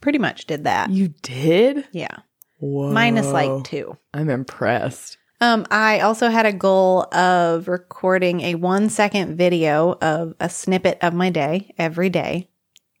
pretty 0.00 0.18
much 0.18 0.46
did 0.46 0.64
that. 0.64 0.90
You 0.90 1.08
did? 1.22 1.86
Yeah. 1.92 2.18
Whoa. 2.58 2.92
Minus 2.92 3.26
like 3.26 3.64
2. 3.64 3.96
I'm 4.12 4.28
impressed. 4.28 5.18
Um, 5.40 5.66
I 5.70 6.00
also 6.00 6.28
had 6.28 6.46
a 6.46 6.52
goal 6.52 7.02
of 7.14 7.68
recording 7.68 8.40
a 8.42 8.54
one 8.54 8.88
second 8.88 9.36
video 9.36 9.98
of 10.00 10.34
a 10.40 10.48
snippet 10.48 10.98
of 11.02 11.12
my 11.12 11.30
day 11.30 11.74
every 11.76 12.08
day 12.08 12.48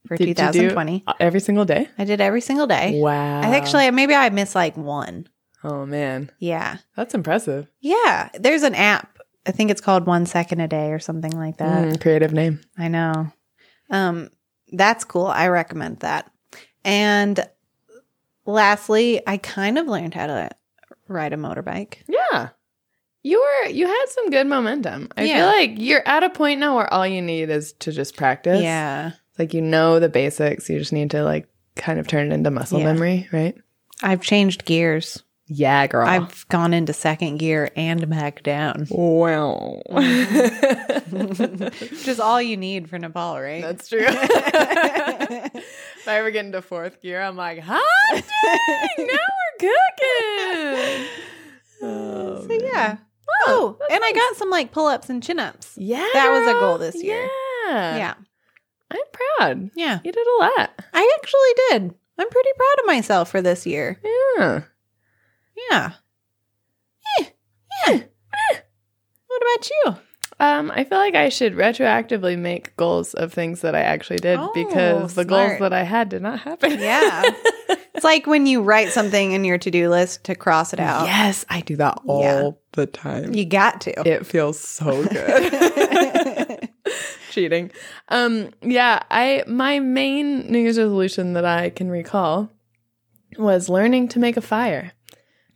for 0.06 0.16
Did 0.16 0.26
do 0.26 0.34
2020. 0.34 1.04
uh, 1.06 1.14
every 1.20 1.40
single 1.40 1.64
day? 1.64 1.88
I 1.98 2.04
did 2.04 2.20
every 2.20 2.40
single 2.40 2.66
day. 2.66 3.00
Wow. 3.00 3.40
I 3.40 3.56
actually 3.56 3.90
maybe 3.90 4.14
I 4.14 4.28
missed 4.30 4.54
like 4.54 4.76
one. 4.76 5.26
Oh 5.62 5.86
man, 5.86 6.30
Yeah. 6.38 6.76
that's 6.96 7.14
impressive. 7.14 7.68
Yeah. 7.80 8.28
There's 8.38 8.62
an 8.62 8.74
app. 8.74 9.18
I 9.46 9.50
think 9.52 9.70
it's 9.70 9.80
called 9.80 10.06
One 10.06 10.26
Second 10.26 10.60
a 10.60 10.68
Day 10.68 10.92
or 10.92 10.98
something 10.98 11.32
like 11.32 11.56
that. 11.58 11.84
Mm, 11.84 12.00
creative 12.00 12.32
name. 12.32 12.60
I 12.78 12.88
know. 12.88 13.32
Um, 13.90 14.30
that's 14.72 15.04
cool. 15.04 15.26
I 15.26 15.48
recommend 15.48 16.00
that. 16.00 16.30
And 16.84 17.40
lastly, 18.46 19.22
I 19.26 19.36
kind 19.38 19.78
of 19.78 19.86
learned 19.86 20.14
how 20.14 20.26
to 20.26 20.50
ride 21.08 21.32
a 21.32 21.36
motorbike. 21.36 21.96
Yeah. 22.08 22.50
You 23.22 23.40
were 23.40 23.70
you 23.70 23.86
had 23.86 24.04
some 24.08 24.28
good 24.30 24.46
momentum. 24.46 25.08
I 25.16 25.24
Yeah. 25.24 25.36
feel 25.38 25.46
like 25.46 25.70
you're 25.78 26.06
at 26.06 26.22
a 26.22 26.30
point 26.30 26.60
now 26.60 26.76
where 26.76 26.92
all 26.92 27.06
you 27.06 27.22
need 27.22 27.48
is 27.48 27.72
to 27.80 27.92
just 27.92 28.16
practice. 28.16 28.60
Yeah. 28.62 29.12
It's 29.34 29.38
like 29.40 29.52
you 29.52 29.60
know 29.62 29.98
the 29.98 30.08
basics. 30.08 30.70
You 30.70 30.78
just 30.78 30.92
need 30.92 31.10
to 31.10 31.24
like 31.24 31.48
kind 31.74 31.98
of 31.98 32.06
turn 32.06 32.30
it 32.30 32.34
into 32.34 32.52
muscle 32.52 32.78
Yeah. 32.78 32.84
memory, 32.92 33.28
right? 33.32 33.56
I've 34.00 34.22
changed 34.22 34.64
gears. 34.64 35.24
Yeah, 35.48 35.88
girl. 35.88 36.06
I've 36.06 36.46
gone 36.48 36.72
into 36.72 36.92
second 36.92 37.38
gear 37.38 37.68
and 37.74 38.08
back 38.08 38.44
down, 38.44 38.86
well. 38.90 39.82
which 39.90 40.20
is 42.08 42.20
all 42.20 42.40
you 42.40 42.56
need 42.56 42.88
for 42.88 42.96
Nepal, 42.98 43.40
right? 43.40 43.60
That's 43.60 43.88
true. 43.88 43.98
if 44.06 45.68
I 46.08 46.16
ever 46.18 46.30
get 46.30 46.46
into 46.46 46.62
fourth 46.62 47.02
gear, 47.02 47.20
I'm 47.20 47.36
like, 47.36 47.58
hot 47.58 47.82
dang, 48.12 49.06
now 49.06 49.18
we're 49.60 49.68
cooking. 49.68 51.06
Oh, 51.82 52.40
so 52.40 52.46
man. 52.46 52.60
yeah. 52.62 52.96
Oh, 53.46 53.76
oh 53.78 53.86
and 53.90 54.02
I 54.02 54.12
got 54.12 54.36
some 54.36 54.48
like 54.48 54.72
pull 54.72 54.86
ups 54.86 55.10
and 55.10 55.22
chin 55.22 55.38
ups. 55.38 55.74
Yeah. 55.76 56.08
That 56.14 56.30
was 56.30 56.46
a 56.48 56.52
goal 56.58 56.78
this 56.78 56.94
year. 57.02 57.28
Yeah. 57.66 57.96
Yeah. 57.96 58.14
I'm 58.94 59.00
proud. 59.38 59.70
Yeah. 59.74 59.98
You 60.04 60.12
did 60.12 60.26
a 60.26 60.38
lot. 60.42 60.70
I 60.92 61.18
actually 61.18 61.50
did. 61.70 61.94
I'm 62.18 62.28
pretty 62.30 62.50
proud 62.56 62.80
of 62.80 62.86
myself 62.86 63.30
for 63.30 63.42
this 63.42 63.66
year. 63.66 63.98
Yeah. 64.38 64.62
Yeah. 65.70 65.92
Eh, 67.20 67.24
yeah. 67.88 68.00
What 69.26 69.42
about 69.42 69.70
you? 69.70 69.96
Um, 70.40 70.70
I 70.72 70.84
feel 70.84 70.98
like 70.98 71.14
I 71.14 71.28
should 71.28 71.54
retroactively 71.54 72.38
make 72.38 72.76
goals 72.76 73.14
of 73.14 73.32
things 73.32 73.60
that 73.62 73.74
I 73.74 73.80
actually 73.80 74.16
did 74.18 74.38
Oh, 74.38 74.50
because 74.54 75.14
the 75.14 75.24
goals 75.24 75.58
that 75.60 75.72
I 75.72 75.82
had 75.84 76.08
did 76.08 76.22
not 76.22 76.40
happen. 76.40 76.78
Yeah. 76.78 77.22
It's 77.96 78.02
like 78.02 78.26
when 78.26 78.44
you 78.46 78.60
write 78.60 78.88
something 78.88 79.30
in 79.32 79.44
your 79.44 79.56
to 79.58 79.70
do 79.70 79.88
list 79.88 80.24
to 80.24 80.34
cross 80.34 80.72
it 80.72 80.80
out. 80.80 81.06
Yes, 81.06 81.44
I 81.48 81.60
do 81.60 81.76
that 81.76 82.00
all 82.06 82.22
Yeah. 82.22 82.50
the 82.72 82.86
time. 82.86 83.32
You 83.32 83.44
got 83.44 83.80
to. 83.82 84.06
it 84.08 84.26
feels 84.26 84.58
so 84.58 85.04
good. 85.06 86.68
Cheating. 87.34 87.72
Um, 88.10 88.50
yeah, 88.62 89.02
I 89.10 89.42
my 89.48 89.80
main 89.80 90.50
New 90.52 90.60
Year's 90.60 90.78
resolution 90.78 91.32
that 91.32 91.44
I 91.44 91.70
can 91.70 91.90
recall 91.90 92.48
was 93.36 93.68
learning 93.68 94.06
to 94.08 94.20
make 94.20 94.36
a 94.36 94.40
fire. 94.40 94.92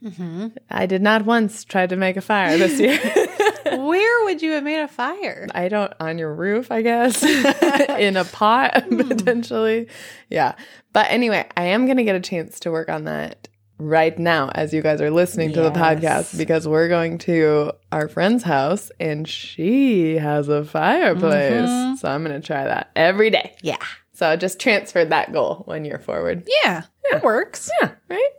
hmm 0.03 0.47
I 0.69 0.85
did 0.85 1.01
not 1.01 1.25
once 1.25 1.63
try 1.63 1.87
to 1.87 1.95
make 1.95 2.17
a 2.17 2.21
fire 2.21 2.57
this 2.57 2.79
year. 2.79 2.99
Where 3.77 4.25
would 4.25 4.41
you 4.41 4.51
have 4.51 4.63
made 4.63 4.81
a 4.81 4.87
fire? 4.87 5.47
I 5.53 5.69
don't 5.69 5.93
on 5.99 6.17
your 6.17 6.33
roof, 6.33 6.71
I 6.71 6.81
guess, 6.81 7.23
in 7.97 8.17
a 8.17 8.25
pot 8.25 8.85
potentially. 8.89 9.87
Yeah. 10.29 10.55
But 10.91 11.07
anyway, 11.09 11.47
I 11.55 11.65
am 11.65 11.85
going 11.85 11.97
to 11.97 12.03
get 12.03 12.15
a 12.15 12.19
chance 12.19 12.59
to 12.61 12.71
work 12.71 12.89
on 12.89 13.03
that 13.03 13.47
right 13.79 14.19
now 14.19 14.49
as 14.53 14.73
you 14.73 14.81
guys 14.81 14.99
are 15.01 15.09
listening 15.09 15.53
to 15.53 15.61
the 15.61 15.71
podcast 15.71 16.37
because 16.37 16.67
we're 16.67 16.89
going 16.89 17.17
to 17.17 17.71
our 17.91 18.07
friend's 18.09 18.43
house 18.43 18.91
and 18.99 19.27
she 19.27 20.15
has 20.17 20.49
a 20.49 20.65
fireplace. 20.65 21.69
Mhm. 21.69 21.97
So 21.97 22.09
I'm 22.09 22.23
going 22.23 22.39
to 22.39 22.45
try 22.45 22.65
that 22.65 22.91
every 22.95 23.29
day. 23.29 23.55
Yeah. 23.63 23.77
So 24.13 24.27
I 24.27 24.35
just 24.35 24.59
transferred 24.59 25.11
that 25.11 25.31
goal 25.31 25.63
one 25.65 25.85
year 25.85 25.97
forward. 25.97 26.47
Yeah. 26.63 26.83
It 27.05 27.23
works. 27.23 27.71
Yeah, 27.81 27.91
right? 28.09 28.29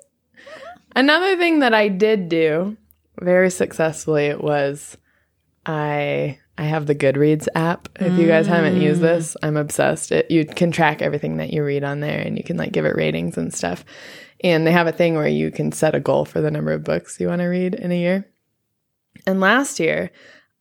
Another 0.95 1.37
thing 1.37 1.61
that 1.61 1.73
I 1.73 1.89
did 1.89 2.29
do 2.29 2.77
very 3.21 3.51
successfully 3.51 4.35
was 4.35 4.97
I 5.67 6.39
I 6.59 6.65
have 6.65 6.85
the 6.87 6.95
Goodreads 6.95 7.49
app. 7.55 7.89
If 7.99 8.19
you 8.19 8.27
guys 8.27 8.47
haven't 8.47 8.81
used 8.81 9.01
this, 9.01 9.35
I'm 9.43 9.57
obsessed. 9.57 10.13
It, 10.13 10.31
you 10.31 10.45
can 10.45 10.71
track 10.73 11.01
everything 11.01 11.39
that 11.39 11.51
you 11.53 11.65
read 11.65 11.85
on 11.85 12.01
there 12.01 12.21
and 12.21 12.37
you 12.37 12.45
can 12.45 12.59
like 12.59 12.73
give 12.73 12.85
it 12.85 12.97
ratings 12.97 13.39
and 13.39 13.55
stuff. 13.55 13.85
And 14.43 14.67
they 14.67 14.73
have 14.73 14.87
a 14.87 14.93
thing 14.93 15.15
where 15.15 15.29
you 15.29 15.51
can 15.51 15.73
set 15.73 15.95
a 15.95 16.01
goal 16.01 16.25
for 16.25 16.41
the 16.41 16.51
number 16.51 16.73
of 16.73 16.85
books 16.85 17.21
you 17.21 17.29
want 17.29 17.41
to 17.41 17.47
read 17.47 17.75
in 17.75 17.93
a 17.93 17.99
year. 17.99 18.27
And 19.27 19.41
last 19.41 19.79
year, 19.81 20.11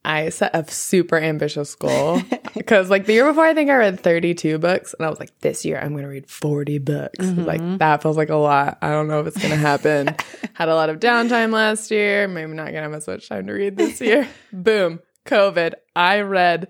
I 0.04 0.30
set 0.30 0.56
a 0.56 0.70
super 0.70 1.18
ambitious 1.18 1.76
goal 1.76 2.22
because, 2.56 2.90
like, 2.90 3.06
the 3.06 3.14
year 3.14 3.28
before, 3.28 3.46
I 3.46 3.54
think 3.54 3.70
I 3.70 3.76
read 3.76 4.00
32 4.00 4.58
books, 4.58 4.94
and 4.98 5.06
I 5.06 5.10
was 5.10 5.20
like, 5.20 5.38
this 5.40 5.66
year 5.66 5.80
I'm 5.80 5.92
going 5.92 6.04
to 6.04 6.10
read 6.10 6.30
40 6.30 6.78
books. 6.80 7.26
Mm-hmm. 7.26 7.44
Like, 7.44 7.80
that 7.80 8.02
feels 8.02 8.18
like 8.18 8.30
a 8.30 8.36
lot. 8.36 8.78
I 8.82 8.90
don't 8.90 9.08
know 9.08 9.20
if 9.20 9.28
it's 9.28 9.38
going 9.38 9.52
to 9.52 9.58
happen. 9.58 10.16
Had 10.54 10.70
a 10.70 10.76
lot 10.76 10.90
of 10.90 11.00
downtime 11.00 11.52
last 11.52 11.92
year. 11.92 12.28
Maybe 12.28 12.54
not 12.54 12.72
going 12.72 12.76
to 12.76 12.82
have 12.82 12.94
as 12.94 13.08
much 13.08 13.28
time 13.30 13.48
to 13.48 13.54
read 13.54 13.78
this 13.78 14.00
year. 14.02 14.28
Boom, 14.54 15.00
COVID. 15.26 15.74
I 15.96 16.22
read 16.22 16.70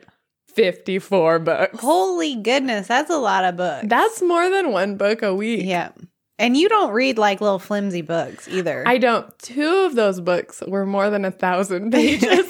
54 0.56 1.40
books. 1.40 1.80
Holy 1.80 2.36
goodness, 2.36 2.88
that's 2.88 3.12
a 3.12 3.18
lot 3.18 3.46
of 3.46 3.58
books. 3.58 3.86
That's 3.88 4.22
more 4.22 4.50
than 4.50 4.72
one 4.72 4.98
book 4.98 5.22
a 5.22 5.34
week. 5.34 5.66
yeah. 5.66 5.92
And 6.40 6.56
you 6.56 6.70
don't 6.70 6.94
read 6.94 7.18
like 7.18 7.42
little 7.42 7.60
flimsy 7.60 8.02
books 8.02 8.48
either. 8.48 8.86
I 8.88 8.98
don't. 8.98 9.38
Two 9.40 9.84
of 9.86 9.96
those 9.96 10.22
books 10.22 10.64
were 10.66 10.86
more 10.86 11.10
than 11.10 11.26
a 11.26 11.32
thousand 11.32 11.92
pages. 12.00 12.50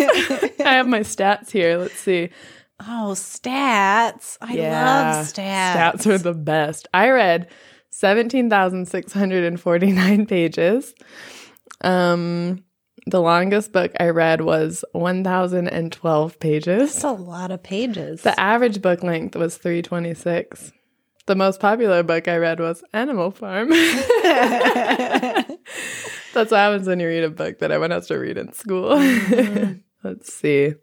I 0.59 0.73
have 0.73 0.87
my 0.87 0.99
stats 0.99 1.49
here. 1.49 1.77
Let's 1.77 1.97
see. 1.99 2.29
oh, 2.79 3.13
stats. 3.15 4.37
I 4.41 4.53
love 4.53 5.25
stats. 5.25 5.73
Stats 5.73 6.05
are 6.05 6.19
the 6.19 6.35
best. 6.35 6.87
I 6.93 7.09
read 7.09 7.47
17,649 7.89 10.25
pages. 10.27 10.93
Um, 11.81 12.63
the 13.07 13.21
longest 13.21 13.71
book 13.71 13.91
I 13.99 14.09
read 14.09 14.41
was 14.41 14.85
1,012 14.91 16.39
pages. 16.39 16.93
That's 16.93 17.03
a 17.03 17.11
lot 17.11 17.49
of 17.51 17.63
pages. 17.63 18.21
The 18.21 18.39
average 18.39 18.83
book 18.83 19.01
length 19.03 19.35
was 19.35 19.57
326. 19.57 20.73
The 21.29 21.35
most 21.35 21.59
popular 21.59 22.01
book 22.01 22.27
I 22.27 22.37
read 22.37 22.59
was 22.59 22.83
Animal 22.91 23.29
Farm. 23.29 23.69
That's 26.33 26.49
what 26.49 26.57
happens 26.57 26.87
when 26.87 26.99
you 26.99 27.05
read 27.07 27.23
a 27.23 27.29
book 27.29 27.59
that 27.59 27.69
everyone 27.69 27.91
has 27.91 28.07
to 28.07 28.17
read 28.17 28.35
in 28.39 28.51
school. 28.51 28.95
Let's 30.03 30.33
see. 30.33 30.73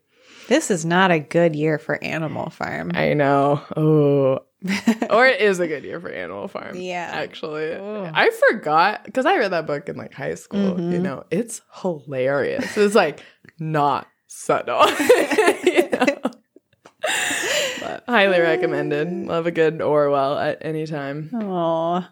this 0.47 0.71
is 0.71 0.85
not 0.85 1.11
a 1.11 1.19
good 1.19 1.57
year 1.57 1.81
for 1.81 1.99
Animal 2.05 2.50
Farm. 2.50 2.93
I 2.95 3.15
know. 3.15 3.61
Oh. 3.76 4.38
or 5.11 5.26
it 5.26 5.41
is 5.41 5.59
a 5.59 5.67
good 5.67 5.83
year 5.83 6.00
for 6.00 6.11
Animal 6.11 6.47
Farm. 6.47 6.76
Yeah. 6.76 7.11
Actually. 7.12 7.73
Ugh. 7.73 8.12
I 8.15 8.31
forgot 8.49 9.03
because 9.05 9.26
I 9.26 9.38
read 9.38 9.50
that 9.50 9.67
book 9.67 9.88
in 9.88 9.97
like 9.97 10.15
high 10.15 10.37
school. 10.37 10.81
You 10.81 11.00
Mhm. 11.00 11.03
know, 11.03 11.25
it's 11.33 11.61
hilarious. 11.83 12.76
It's 12.76 12.95
like 12.95 13.21
not 13.59 14.07
subtle. 14.29 14.87
you 15.65 15.88
know? 15.91 16.19
Highly 18.09 18.41
recommended. 18.41 19.11
Love 19.27 19.47
a 19.47 19.51
good 19.51 19.81
Orwell 19.83 20.39
at 20.39 20.59
any 20.61 20.87
time. 20.87 21.31
Oh. 21.35 22.07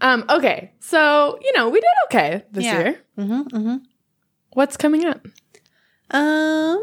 Um, 0.00 0.24
okay. 0.28 0.72
So, 0.80 1.38
you 1.42 1.52
know, 1.56 1.68
we 1.70 1.80
did 1.80 1.90
okay 2.06 2.44
this 2.52 2.64
Yeah. 2.64 2.78
year. 2.80 2.98
hmm 3.16 3.40
hmm 3.42 3.76
What's 4.52 4.76
coming 4.76 5.04
up? 5.04 5.26
Um. 6.10 6.82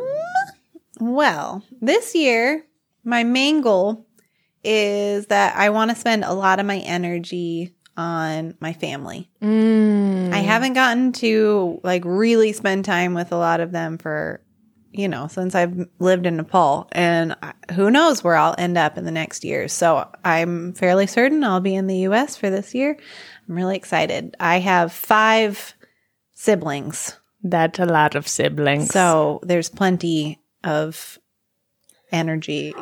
Well, 1.00 1.64
this 1.82 2.16
year, 2.16 2.64
my 3.04 3.24
main 3.24 3.62
goal 3.62 4.06
is 4.64 5.28
that 5.28 5.56
I 5.58 5.70
want 5.70 5.92
to 5.92 5.96
spend 5.96 6.24
a 6.24 6.34
lot 6.34 6.60
of 6.60 6.66
my 6.66 6.78
energy 6.80 7.76
on 7.98 8.56
my 8.60 8.74
family. 8.74 9.30
Mm. 9.42 10.32
I 10.34 10.38
haven't 10.40 10.74
gotten 10.74 11.12
to 11.14 11.80
like 11.84 12.04
really 12.06 12.52
spend 12.54 12.86
time 12.86 13.14
with 13.14 13.32
a 13.32 13.38
lot 13.38 13.60
of 13.60 13.72
them 13.72 13.98
for, 13.98 14.42
you 14.98 15.08
know, 15.08 15.28
since 15.28 15.56
I've 15.56 15.88
lived 16.00 16.26
in 16.26 16.38
Nepal. 16.38 16.88
And 16.92 17.36
who 17.74 17.92
knows 17.92 18.24
where 18.24 18.36
I'll 18.36 18.56
end 18.58 18.78
up 18.78 18.98
in 18.98 19.06
the 19.06 19.12
next 19.12 19.44
year. 19.44 19.68
So 19.68 20.08
I'm 20.24 20.74
fairly 20.74 21.08
certain 21.08 21.44
I'll 21.44 21.60
be 21.60 21.76
in 21.76 21.88
the 21.88 21.98
US 22.10 22.38
for 22.38 22.50
this 22.50 22.74
year. 22.74 22.98
I'm 23.48 23.56
really 23.56 23.76
excited. 23.76 24.36
I 24.40 24.60
have 24.60 24.92
five 24.92 25.74
siblings. 26.34 27.18
That's 27.44 27.80
a 27.80 27.86
lot 27.86 28.16
of 28.16 28.28
siblings. 28.28 28.88
So 28.90 29.40
there's 29.44 29.70
plenty 29.70 30.40
of 30.64 31.20
energy 32.12 32.74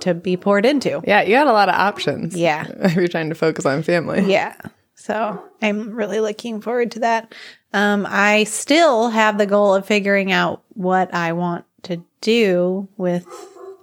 to 0.00 0.14
be 0.14 0.36
poured 0.36 0.66
into. 0.66 1.00
yeah, 1.06 1.22
you 1.22 1.34
got 1.34 1.46
a 1.46 1.52
lot 1.52 1.68
of 1.68 1.74
options. 1.74 2.36
Yeah. 2.36 2.66
If 2.82 2.94
you're 2.94 3.08
trying 3.08 3.28
to 3.28 3.34
focus 3.34 3.64
on 3.66 3.82
family. 3.82 4.30
Yeah. 4.30 4.54
So 5.02 5.42
I'm 5.60 5.90
really 5.96 6.20
looking 6.20 6.60
forward 6.60 6.92
to 6.92 7.00
that. 7.00 7.34
Um, 7.72 8.06
I 8.08 8.44
still 8.44 9.08
have 9.08 9.36
the 9.36 9.46
goal 9.46 9.74
of 9.74 9.84
figuring 9.84 10.30
out 10.30 10.62
what 10.68 11.12
I 11.12 11.32
want 11.32 11.64
to 11.82 12.04
do 12.20 12.88
with 12.96 13.26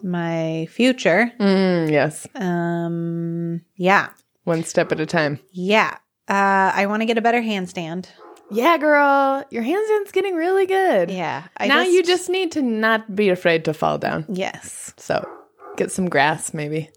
my 0.02 0.68
future. 0.72 1.30
Mm, 1.38 1.92
yes. 1.92 2.26
Um, 2.36 3.60
yeah. 3.76 4.12
One 4.46 4.64
step 4.64 4.94
at 4.94 5.02
a 5.02 5.06
time. 5.06 5.40
Yeah. 5.52 5.98
Uh, 6.30 6.72
I 6.74 6.86
want 6.86 7.02
to 7.02 7.06
get 7.06 7.18
a 7.18 7.22
better 7.22 7.42
handstand. 7.42 8.08
Yeah, 8.50 8.78
girl. 8.78 9.44
Your 9.52 9.64
handstand's 9.64 10.14
getting 10.14 10.36
really 10.36 10.68
good. 10.68 11.12
Yeah. 11.12 11.44
I 11.58 11.68
now 11.68 11.82
you 11.82 12.02
just 12.02 12.30
need 12.30 12.54
to 12.54 12.62
not 12.62 13.14
be 13.14 13.28
afraid 13.28 13.66
to 13.66 13.74
fall 13.74 13.98
down. 13.98 14.26
yes. 14.30 14.94
So 14.96 15.28
get 15.76 15.92
some 15.92 16.08
grass, 16.08 16.54
maybe. 16.54 16.90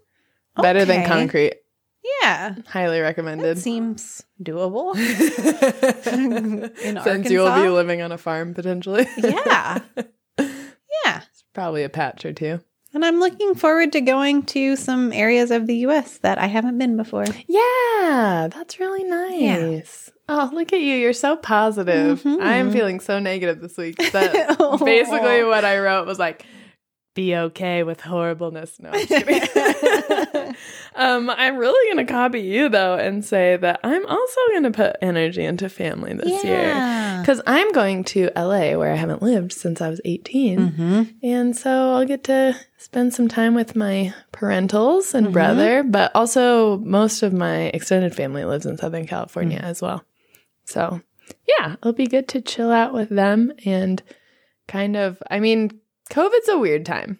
Better 0.55 0.85
than 0.85 1.05
concrete. 1.05 1.55
Yeah. 2.21 2.55
Highly 2.67 2.99
recommended. 2.99 3.57
Seems 3.59 4.23
doable. 4.41 4.95
In 6.83 6.99
Since 7.03 7.29
you 7.29 7.39
will 7.39 7.63
be 7.63 7.69
living 7.69 8.01
on 8.01 8.11
a 8.11 8.17
farm 8.17 8.53
potentially. 8.53 9.07
Yeah. 9.17 9.79
Yeah. 11.05 11.21
Probably 11.53 11.83
a 11.83 11.89
patch 11.89 12.25
or 12.25 12.33
two. 12.33 12.59
And 12.93 13.03
I'm 13.03 13.19
looking 13.19 13.55
forward 13.55 13.91
to 13.93 14.01
going 14.01 14.43
to 14.43 14.75
some 14.75 15.11
areas 15.13 15.49
of 15.51 15.65
the 15.67 15.75
US 15.87 16.19
that 16.19 16.37
I 16.37 16.45
haven't 16.47 16.77
been 16.77 16.95
before. 16.97 17.25
Yeah, 17.47 18.49
that's 18.51 18.79
really 18.79 19.03
nice. 19.03 20.11
Oh, 20.29 20.49
look 20.53 20.71
at 20.73 20.79
you. 20.79 20.95
You're 20.95 21.13
so 21.13 21.35
positive. 21.35 22.21
Mhm. 22.21 22.41
I'm 22.41 22.71
feeling 22.71 22.99
so 22.99 23.19
negative 23.19 23.59
this 23.61 23.77
week. 23.77 23.97
That 24.11 24.55
Oh. 24.59 24.77
basically 24.85 25.43
what 25.43 25.65
I 25.65 25.79
wrote 25.79 26.05
was 26.07 26.19
like, 26.19 26.45
be 27.13 27.35
okay 27.35 27.83
with 27.83 28.01
horribleness. 28.01 28.79
No, 28.79 28.89
I'm 28.93 30.55
um, 30.95 31.29
I'm 31.29 31.57
really 31.57 31.93
going 31.93 32.05
to 32.05 32.11
copy 32.11 32.41
you 32.41 32.69
though 32.69 32.95
and 32.95 33.23
say 33.23 33.57
that 33.57 33.79
I'm 33.83 34.05
also 34.05 34.39
going 34.51 34.63
to 34.63 34.71
put 34.71 34.95
energy 35.01 35.43
into 35.43 35.69
family 35.69 36.13
this 36.13 36.43
year. 36.43 37.19
Because 37.21 37.41
I'm 37.47 37.71
going 37.71 38.03
to 38.05 38.29
LA 38.35 38.75
where 38.77 38.91
I 38.91 38.95
haven't 38.95 39.21
lived 39.21 39.53
since 39.53 39.81
I 39.81 39.89
was 39.89 40.01
18. 40.05 40.59
Mm-hmm. 40.59 41.03
And 41.23 41.55
so 41.55 41.93
I'll 41.93 42.05
get 42.05 42.23
to 42.25 42.55
spend 42.77 43.13
some 43.13 43.27
time 43.27 43.55
with 43.55 43.75
my 43.75 44.13
parentals 44.33 45.13
and 45.13 45.27
Mhm. 45.27 45.31
brother, 45.33 45.83
but 45.83 46.11
also 46.15 46.77
most 46.79 47.23
of 47.23 47.31
my 47.31 47.65
extended 47.73 48.13
family 48.15 48.43
lives 48.43 48.65
in 48.65 48.77
Southern 48.77 49.07
California 49.07 49.59
as 49.59 49.81
well. 49.81 50.03
So, 50.65 51.01
yeah, 51.47 51.73
it'll 51.73 51.93
be 51.93 52.07
good 52.07 52.27
to 52.29 52.41
chill 52.41 52.71
out 52.71 52.93
with 52.93 53.09
them 53.09 53.53
and 53.65 54.01
kind 54.67 54.95
of, 54.97 55.21
I 55.29 55.39
mean, 55.39 55.79
COVID's 56.13 56.49
a 56.49 56.57
weird 56.57 56.85
time. 56.85 57.19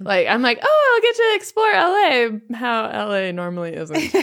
Like, 0.00 0.26
I'm 0.26 0.40
like, 0.40 0.58
oh, 0.62 0.92
I'll 0.94 1.02
get 1.02 1.16
to 1.16 1.32
explore 1.36 1.72
LA, 1.72 2.56
how 2.56 3.08
LA 3.08 3.30
normally 3.30 3.74
isn't. 3.74 4.14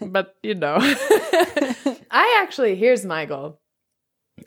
but, 0.12 0.36
you 0.42 0.54
know, 0.54 0.76
I 0.80 2.40
actually, 2.42 2.76
here's 2.76 3.04
my 3.04 3.26
goal 3.26 3.60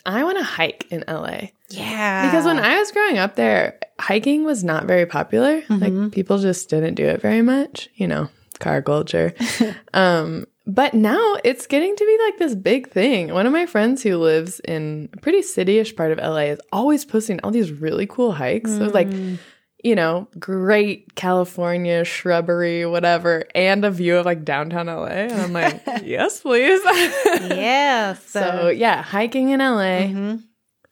I 0.04 0.24
want 0.24 0.38
to 0.38 0.44
hike 0.44 0.86
in 0.90 1.04
LA. 1.06 1.48
yeah. 1.68 2.26
Because 2.26 2.44
when 2.44 2.58
I 2.58 2.78
was 2.78 2.90
growing 2.90 3.18
up 3.18 3.36
there, 3.36 3.78
hiking 4.00 4.44
was 4.44 4.64
not 4.64 4.86
very 4.86 5.06
popular. 5.06 5.62
Mhm. 5.62 5.80
Like 6.04 6.12
people 6.12 6.38
just 6.38 6.68
didn't 6.68 6.94
do 6.94 7.04
it 7.06 7.20
very 7.20 7.42
much, 7.42 7.88
you 7.94 8.08
know, 8.08 8.28
car 8.58 8.82
culture. 8.82 9.34
um, 9.94 10.46
but 10.66 10.94
now 10.94 11.36
it's 11.44 11.66
getting 11.66 11.94
to 11.96 12.04
be 12.04 12.18
like 12.26 12.38
this 12.38 12.54
big 12.54 12.90
thing. 12.90 13.32
One 13.32 13.46
of 13.46 13.52
my 13.52 13.66
friends 13.66 14.02
who 14.02 14.16
lives 14.18 14.60
in 14.60 15.08
a 15.14 15.16
pretty 15.20 15.40
cityish 15.40 15.96
part 15.96 16.12
of 16.12 16.18
LA 16.18 16.52
is 16.52 16.60
always 16.72 17.04
posting 17.04 17.40
all 17.42 17.50
these 17.50 17.72
really 17.72 18.06
cool 18.06 18.32
hikes. 18.32 18.70
So 18.70 18.84
like, 18.86 19.08
Mm. 19.08 19.38
you 19.82 19.94
know, 19.94 20.28
great 20.38 21.14
California 21.14 22.04
shrubbery, 22.04 22.84
whatever, 22.86 23.44
and 23.54 23.84
a 23.84 23.90
view 23.90 24.16
of 24.18 24.26
like 24.26 24.44
downtown 24.44 24.86
LA. 24.88 25.06
And 25.32 25.40
I'm 25.40 25.52
like, 25.54 25.82
yes, 26.04 26.40
please. 26.42 26.80
yes. 26.84 28.22
So 28.26 28.68
yeah, 28.68 29.02
hiking 29.02 29.50
in 29.50 29.60
LA 29.60 30.08
Mhm. 30.08 30.42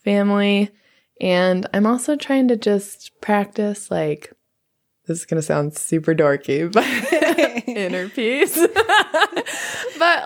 family. 0.04 0.70
And 1.20 1.66
I'm 1.74 1.84
also 1.86 2.14
trying 2.16 2.46
to 2.48 2.56
just 2.56 3.10
practice, 3.20 3.90
like, 3.90 4.32
this 5.08 5.18
is 5.18 5.24
going 5.26 5.40
to 5.40 5.46
sound 5.46 5.76
super 5.76 6.14
dorky, 6.14 6.70
but 6.72 6.84
inner 7.68 8.08
peace. 8.08 8.54
but 8.66 8.66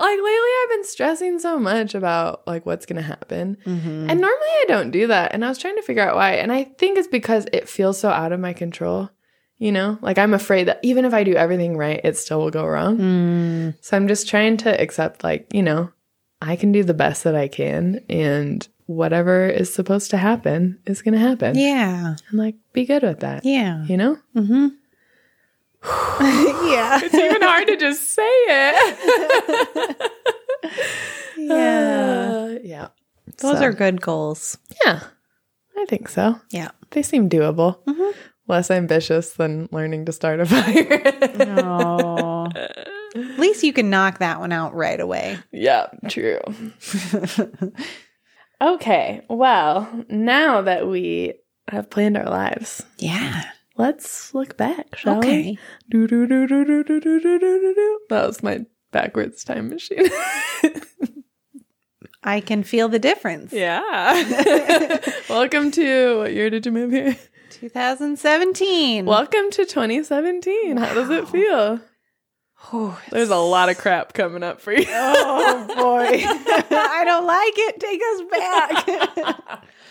like 0.01 0.19
lately, 0.19 0.51
I've 0.63 0.71
been 0.71 0.85
stressing 0.85 1.39
so 1.39 1.59
much 1.59 1.95
about 1.95 2.47
like 2.47 2.67
what's 2.67 2.85
going 2.85 2.97
to 2.97 3.03
happen. 3.03 3.57
Mhm. 3.65 4.11
And 4.11 4.21
normally 4.21 4.49
I 4.61 4.65
don't 4.69 4.91
do 4.91 5.07
that. 5.07 5.33
And 5.33 5.45
I 5.45 5.49
was 5.49 5.59
trying 5.59 5.77
to 5.77 5.83
figure 5.83 6.03
out 6.03 6.17
why. 6.17 6.33
And 6.33 6.53
I 6.53 6.65
think 6.65 6.99
it's 6.99 7.09
because 7.09 7.47
it 7.53 7.69
feels 7.69 7.99
so 7.99 8.11
out 8.11 8.33
of 8.33 8.41
my 8.41 8.53
control. 8.53 9.09
You 9.59 9.71
know, 9.71 9.97
like 10.03 10.19
I'm 10.19 10.35
afraid 10.35 10.65
that 10.65 10.81
even 10.83 11.05
if 11.05 11.15
I 11.15 11.23
do 11.23 11.35
everything 11.37 11.77
right, 11.77 12.01
it 12.03 12.17
still 12.17 12.41
will 12.41 12.51
go 12.51 12.67
wrong. 12.67 12.99
Mm. 12.99 13.75
So 13.81 13.97
I'm 13.97 14.09
just 14.09 14.29
trying 14.29 14.57
to 14.59 14.81
accept, 14.83 15.23
like, 15.23 15.47
you 15.55 15.63
know, 15.63 15.91
I 16.41 16.57
can 16.57 16.73
do 16.73 16.83
the 16.83 16.95
best 16.95 17.23
that 17.23 17.37
I 17.37 17.47
can, 17.47 18.05
and 18.11 18.67
whatever 18.93 19.47
is 19.47 19.73
supposed 19.73 20.11
to 20.11 20.17
happen 20.17 20.79
is 20.87 21.03
going 21.03 21.15
to 21.15 21.21
happen. 21.21 21.57
Yeah. 21.59 22.17
And 22.31 22.39
like, 22.39 22.57
be 22.73 22.85
good 22.85 23.03
with 23.03 23.21
that. 23.21 23.45
Yeah. 23.45 23.85
You 23.87 23.97
know? 23.97 24.19
Mm-hmm. 24.37 24.67
yeah. 26.73 27.01
It's 27.03 27.15
even 27.15 27.43
hard 27.43 27.67
to 27.69 27.77
just 27.77 28.15
say 28.15 28.23
it. 28.25 30.13
yeah. 31.39 32.31
Uh, 32.33 32.59
yeah. 32.63 32.89
Those 33.39 33.59
So, 33.59 33.65
are 33.65 33.73
good 33.73 34.01
goals. 34.01 34.59
yeah, 34.85 35.01
I 35.77 35.85
think 35.87 36.09
so. 36.09 36.41
Yeah. 36.51 36.71
They 36.91 37.03
seem 37.03 37.29
doable. 37.29 37.83
Mhm. 37.85 38.13
Less 38.49 38.71
ambitious 38.71 39.33
than 39.35 39.69
learning 39.73 40.05
to 40.07 40.13
start 40.13 40.41
a 40.41 40.47
fire. 40.47 41.03
Oh. 41.65 42.49
At 42.55 43.39
least 43.39 43.63
you 43.63 43.73
can 43.73 43.89
knock 43.91 44.19
that 44.19 44.41
one 44.41 44.53
out 44.53 44.75
right 44.75 44.99
away. 45.01 45.39
yeah, 45.53 45.87
true. 46.09 46.41
Okay. 48.63 49.23
Well, 49.29 50.05
now 50.09 50.63
that 50.63 50.87
we 50.87 51.35
have 51.69 51.91
planned 51.91 52.17
our 52.17 52.31
lives. 52.31 52.83
Yeah. 52.99 53.43
Let's 53.77 54.33
look 54.35 54.57
back, 54.57 54.97
shall 54.97 55.19
okay. 55.19 55.59
we? 55.91 55.99
That 58.09 58.27
was 58.27 58.43
my 58.43 58.65
backwards 58.93 59.43
time 59.43 59.71
machine. 59.71 60.09
I 62.23 62.41
can 62.41 62.63
feel 62.63 62.89
the 62.89 63.01
difference. 63.01 63.53
Yeah. 63.53 65.01
Welcome 65.29 65.73
to 65.73 66.19
what 66.19 66.33
year 66.33 66.49
did 66.49 66.65
you 66.65 66.71
move 66.71 66.93
here? 66.93 67.17
2017. 67.51 69.07
Welcome 69.07 69.51
to 69.51 69.65
2017. 69.65 70.77
Wow. 70.77 70.85
How 70.85 70.95
does 70.95 71.11
it 71.11 71.29
feel? 71.29 71.81
There's 73.11 73.31
a 73.31 73.37
lot 73.37 73.69
of 73.69 73.79
crap 73.79 74.15
coming 74.15 74.43
up 74.43 74.61
for 74.61 74.73
you. 74.73 74.87
Oh 74.89 75.67
boy. 75.69 76.23
I 76.77 77.05
don't 77.05 77.27
like 77.27 77.55
it. 77.57 77.81
Take 77.81 78.01
us 78.03 78.23
back. 79.49 79.65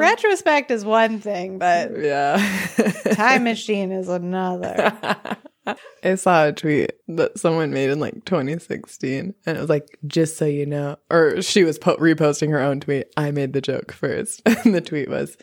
Retrospect 0.00 0.70
is 0.70 0.84
one 0.84 1.20
thing, 1.20 1.58
but 1.58 1.98
yeah. 1.98 2.36
time 3.12 3.44
machine 3.44 3.92
is 3.92 4.08
another. 4.08 4.96
I 6.02 6.14
saw 6.14 6.46
a 6.46 6.52
tweet 6.52 6.92
that 7.08 7.38
someone 7.38 7.72
made 7.72 7.90
in 7.90 8.00
like 8.00 8.24
2016, 8.24 9.34
and 9.44 9.56
it 9.56 9.60
was 9.60 9.68
like, 9.68 9.98
just 10.06 10.38
so 10.38 10.46
you 10.46 10.64
know, 10.66 10.96
or 11.10 11.42
she 11.42 11.64
was 11.64 11.78
po- 11.78 11.96
reposting 11.96 12.50
her 12.50 12.60
own 12.60 12.80
tweet. 12.80 13.06
I 13.16 13.30
made 13.32 13.52
the 13.52 13.60
joke 13.60 13.92
first. 13.92 14.40
And 14.46 14.74
the 14.74 14.80
tweet 14.80 15.08
was, 15.08 15.36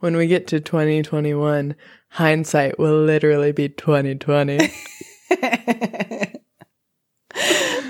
when 0.00 0.16
we 0.16 0.26
get 0.26 0.46
to 0.48 0.60
2021, 0.60 1.74
hindsight 2.10 2.78
will 2.78 3.02
literally 3.02 3.52
be 3.52 3.68
2020. 3.68 4.72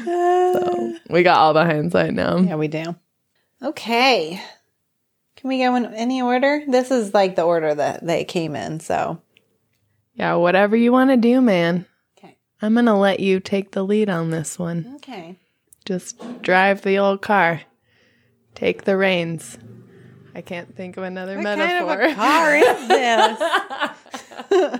So 0.04 0.94
we 1.10 1.22
got 1.22 1.38
all 1.38 1.52
the 1.54 1.64
hindsight 1.64 2.14
now. 2.14 2.38
Yeah, 2.38 2.56
we 2.56 2.68
do. 2.68 2.94
Okay. 3.62 4.40
Can 5.36 5.48
we 5.48 5.58
go 5.58 5.74
in 5.76 5.86
any 5.94 6.22
order? 6.22 6.62
This 6.66 6.90
is 6.90 7.12
like 7.14 7.36
the 7.36 7.42
order 7.42 7.74
that 7.74 8.04
they 8.06 8.24
came 8.24 8.56
in, 8.56 8.80
so. 8.80 9.20
Yeah, 10.14 10.34
whatever 10.34 10.76
you 10.76 10.92
want 10.92 11.10
to 11.10 11.16
do, 11.16 11.40
man. 11.40 11.86
Okay. 12.18 12.38
I'm 12.62 12.72
going 12.74 12.86
to 12.86 12.94
let 12.94 13.20
you 13.20 13.38
take 13.40 13.72
the 13.72 13.82
lead 13.84 14.08
on 14.08 14.30
this 14.30 14.58
one. 14.58 14.94
Okay. 14.96 15.36
Just 15.84 16.42
drive 16.42 16.82
the 16.82 16.98
old 16.98 17.20
car. 17.22 17.62
Take 18.54 18.84
the 18.84 18.96
reins. 18.96 19.58
I 20.34 20.40
can't 20.40 20.74
think 20.74 20.96
of 20.96 21.02
another 21.04 21.36
What 21.36 21.44
metaphor. 21.44 21.96
kind 21.96 22.04
of 22.04 22.10
a 22.10 22.14
car 22.14 22.56
is 22.56 22.88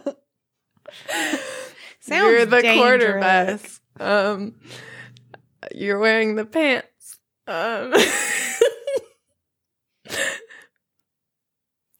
this? 0.08 0.14
Sounds 2.06 2.30
you're 2.32 2.46
the 2.46 2.62
dangerous. 2.62 2.78
quarterback. 2.78 3.60
Um, 3.98 4.54
you're 5.74 5.98
wearing 5.98 6.36
the 6.36 6.44
pants. 6.44 7.18
Um, 7.48 7.94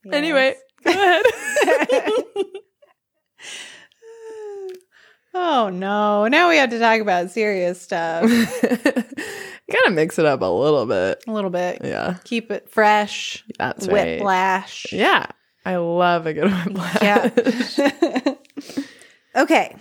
anyway, 0.13 0.55
go 0.85 0.91
ahead. 0.91 1.25
oh 5.35 5.71
no! 5.73 6.27
Now 6.29 6.49
we 6.49 6.57
have 6.57 6.71
to 6.71 6.79
talk 6.79 7.01
about 7.01 7.31
serious 7.31 7.81
stuff 7.81 8.23
Gotta 9.69 9.91
mix 9.91 10.19
it 10.19 10.25
up 10.25 10.43
a 10.43 10.47
little 10.47 10.87
bit. 10.87 11.25
a 11.27 11.33
little 11.33 11.51
bit. 11.51 11.81
Yeah, 11.83 12.17
Keep 12.25 12.51
it 12.53 12.71
fresh. 12.71 13.45
that's 13.59 13.89
right. 13.89 14.19
Whiplash. 14.19 14.93
Yeah, 14.93 15.27
I 15.65 15.77
love 15.77 16.27
a 16.27 16.33
good 16.35 16.53
whiplash. 16.53 17.03
Yeah. 17.03 18.35
okay. 19.37 19.77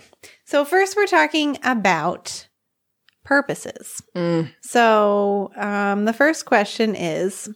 So 0.46 0.64
first 0.64 0.96
we're 0.96 1.06
talking 1.06 1.58
about 1.64 2.46
purposes. 3.24 4.00
Mm. 4.14 4.52
So 4.62 5.50
um, 5.56 6.04
the 6.04 6.12
first 6.12 6.46
question 6.46 6.94
is 6.94 7.48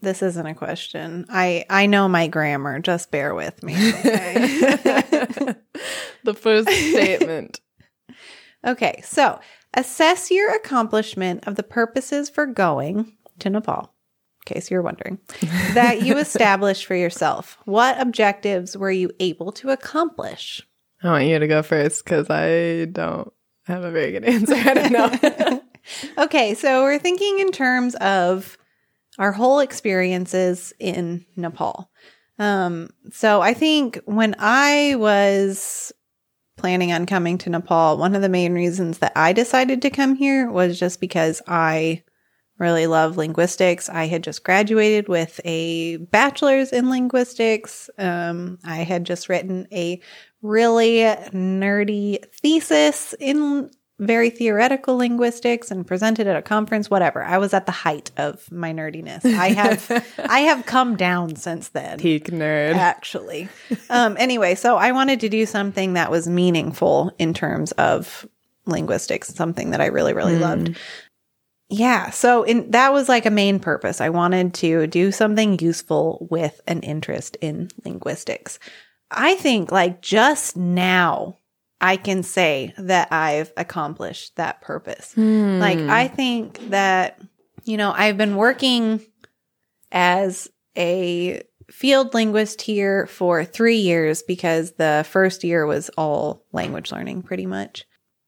this, 0.00 0.22
isn't 0.22 0.46
a 0.46 0.54
question. 0.54 1.26
I 1.28 1.64
I 1.70 1.86
know 1.86 2.08
my 2.08 2.28
grammar. 2.28 2.78
Just 2.80 3.10
bear 3.10 3.34
with 3.34 3.62
me. 3.62 3.74
Okay. 3.74 4.34
the 6.24 6.34
first 6.34 6.68
statement. 6.68 7.60
okay. 8.66 9.00
So 9.04 9.40
assess 9.74 10.30
your 10.30 10.54
accomplishment 10.54 11.46
of 11.46 11.56
the 11.56 11.62
purposes 11.62 12.30
for 12.30 12.46
going 12.46 13.12
to 13.40 13.50
Nepal. 13.50 13.92
In 14.46 14.54
case 14.54 14.70
you're 14.70 14.82
wondering, 14.82 15.18
that 15.74 16.02
you 16.02 16.16
established 16.18 16.86
for 16.86 16.94
yourself. 16.94 17.58
What 17.64 18.00
objectives 18.00 18.76
were 18.76 18.92
you 18.92 19.10
able 19.18 19.50
to 19.52 19.70
accomplish? 19.70 20.64
I 21.06 21.10
want 21.10 21.26
you 21.26 21.38
to 21.38 21.46
go 21.46 21.62
first 21.62 22.04
because 22.04 22.28
I 22.30 22.86
don't 22.86 23.32
have 23.66 23.84
a 23.84 23.90
very 23.90 24.12
good 24.12 24.24
answer. 24.26 24.54
I 24.54 24.74
don't 24.74 24.92
know. 24.92 25.62
okay, 26.24 26.54
so 26.54 26.82
we're 26.82 26.98
thinking 26.98 27.38
in 27.38 27.52
terms 27.52 27.94
of 27.96 28.58
our 29.18 29.32
whole 29.32 29.60
experiences 29.60 30.72
in 30.78 31.24
Nepal. 31.36 31.90
Um, 32.38 32.90
so 33.12 33.40
I 33.40 33.54
think 33.54 33.98
when 34.04 34.34
I 34.38 34.96
was 34.96 35.92
planning 36.56 36.92
on 36.92 37.06
coming 37.06 37.38
to 37.38 37.50
Nepal, 37.50 37.96
one 37.96 38.14
of 38.14 38.22
the 38.22 38.28
main 38.28 38.52
reasons 38.52 38.98
that 38.98 39.12
I 39.16 39.32
decided 39.32 39.82
to 39.82 39.90
come 39.90 40.16
here 40.16 40.50
was 40.50 40.78
just 40.78 41.00
because 41.00 41.40
I 41.46 42.02
really 42.58 42.86
love 42.86 43.16
linguistics. 43.16 43.88
I 43.88 44.06
had 44.06 44.24
just 44.24 44.44
graduated 44.44 45.08
with 45.08 45.40
a 45.44 45.98
bachelor's 45.98 46.72
in 46.72 46.88
linguistics. 46.88 47.90
Um, 47.98 48.58
I 48.64 48.76
had 48.78 49.04
just 49.04 49.28
written 49.28 49.66
a 49.72 50.00
really 50.42 50.98
nerdy 51.32 52.24
thesis 52.32 53.14
in 53.18 53.70
very 53.98 54.28
theoretical 54.28 54.96
linguistics 54.96 55.70
and 55.70 55.86
presented 55.86 56.26
at 56.26 56.36
a 56.36 56.42
conference 56.42 56.90
whatever 56.90 57.24
i 57.24 57.38
was 57.38 57.54
at 57.54 57.64
the 57.64 57.72
height 57.72 58.10
of 58.18 58.50
my 58.52 58.70
nerdiness 58.70 59.24
i 59.24 59.48
have 59.48 60.14
i 60.28 60.40
have 60.40 60.66
come 60.66 60.96
down 60.96 61.34
since 61.34 61.70
then 61.70 61.98
Peak 61.98 62.26
nerd. 62.26 62.74
actually 62.74 63.48
um 63.88 64.14
anyway 64.18 64.54
so 64.54 64.76
i 64.76 64.92
wanted 64.92 65.20
to 65.20 65.30
do 65.30 65.46
something 65.46 65.94
that 65.94 66.10
was 66.10 66.28
meaningful 66.28 67.10
in 67.18 67.32
terms 67.32 67.72
of 67.72 68.28
linguistics 68.66 69.34
something 69.34 69.70
that 69.70 69.80
i 69.80 69.86
really 69.86 70.12
really 70.12 70.36
loved 70.36 70.76
yeah. 71.68 72.10
So 72.10 72.42
in 72.44 72.70
that 72.70 72.92
was 72.92 73.08
like 73.08 73.26
a 73.26 73.30
main 73.30 73.58
purpose. 73.58 74.00
I 74.00 74.10
wanted 74.10 74.54
to 74.54 74.86
do 74.86 75.10
something 75.10 75.58
useful 75.58 76.26
with 76.30 76.60
an 76.66 76.80
interest 76.80 77.36
in 77.40 77.70
linguistics. 77.84 78.58
I 79.10 79.36
think 79.36 79.70
like 79.72 80.02
just 80.02 80.56
now 80.56 81.38
i 81.78 81.98
can 81.98 82.22
say 82.22 82.72
that 82.78 83.12
i've 83.12 83.52
accomplished 83.56 84.36
that 84.36 84.62
purpose. 84.62 85.12
Hmm. 85.14 85.58
Like 85.58 85.78
i 85.78 86.08
think 86.08 86.70
that 86.70 87.20
you 87.64 87.76
know 87.76 87.92
i've 87.92 88.16
been 88.16 88.36
working 88.36 89.02
as 89.92 90.48
a 90.76 91.42
field 91.70 92.14
linguist 92.14 92.62
here 92.62 93.06
for 93.06 93.44
three 93.44 93.76
years 93.76 94.22
because 94.22 94.72
the 94.72 95.04
first 95.08 95.44
year 95.44 95.66
was 95.66 95.90
all 95.96 96.44
language 96.52 96.92
learning 96.92 97.22
pretty 97.22 97.46
much. 97.46 97.84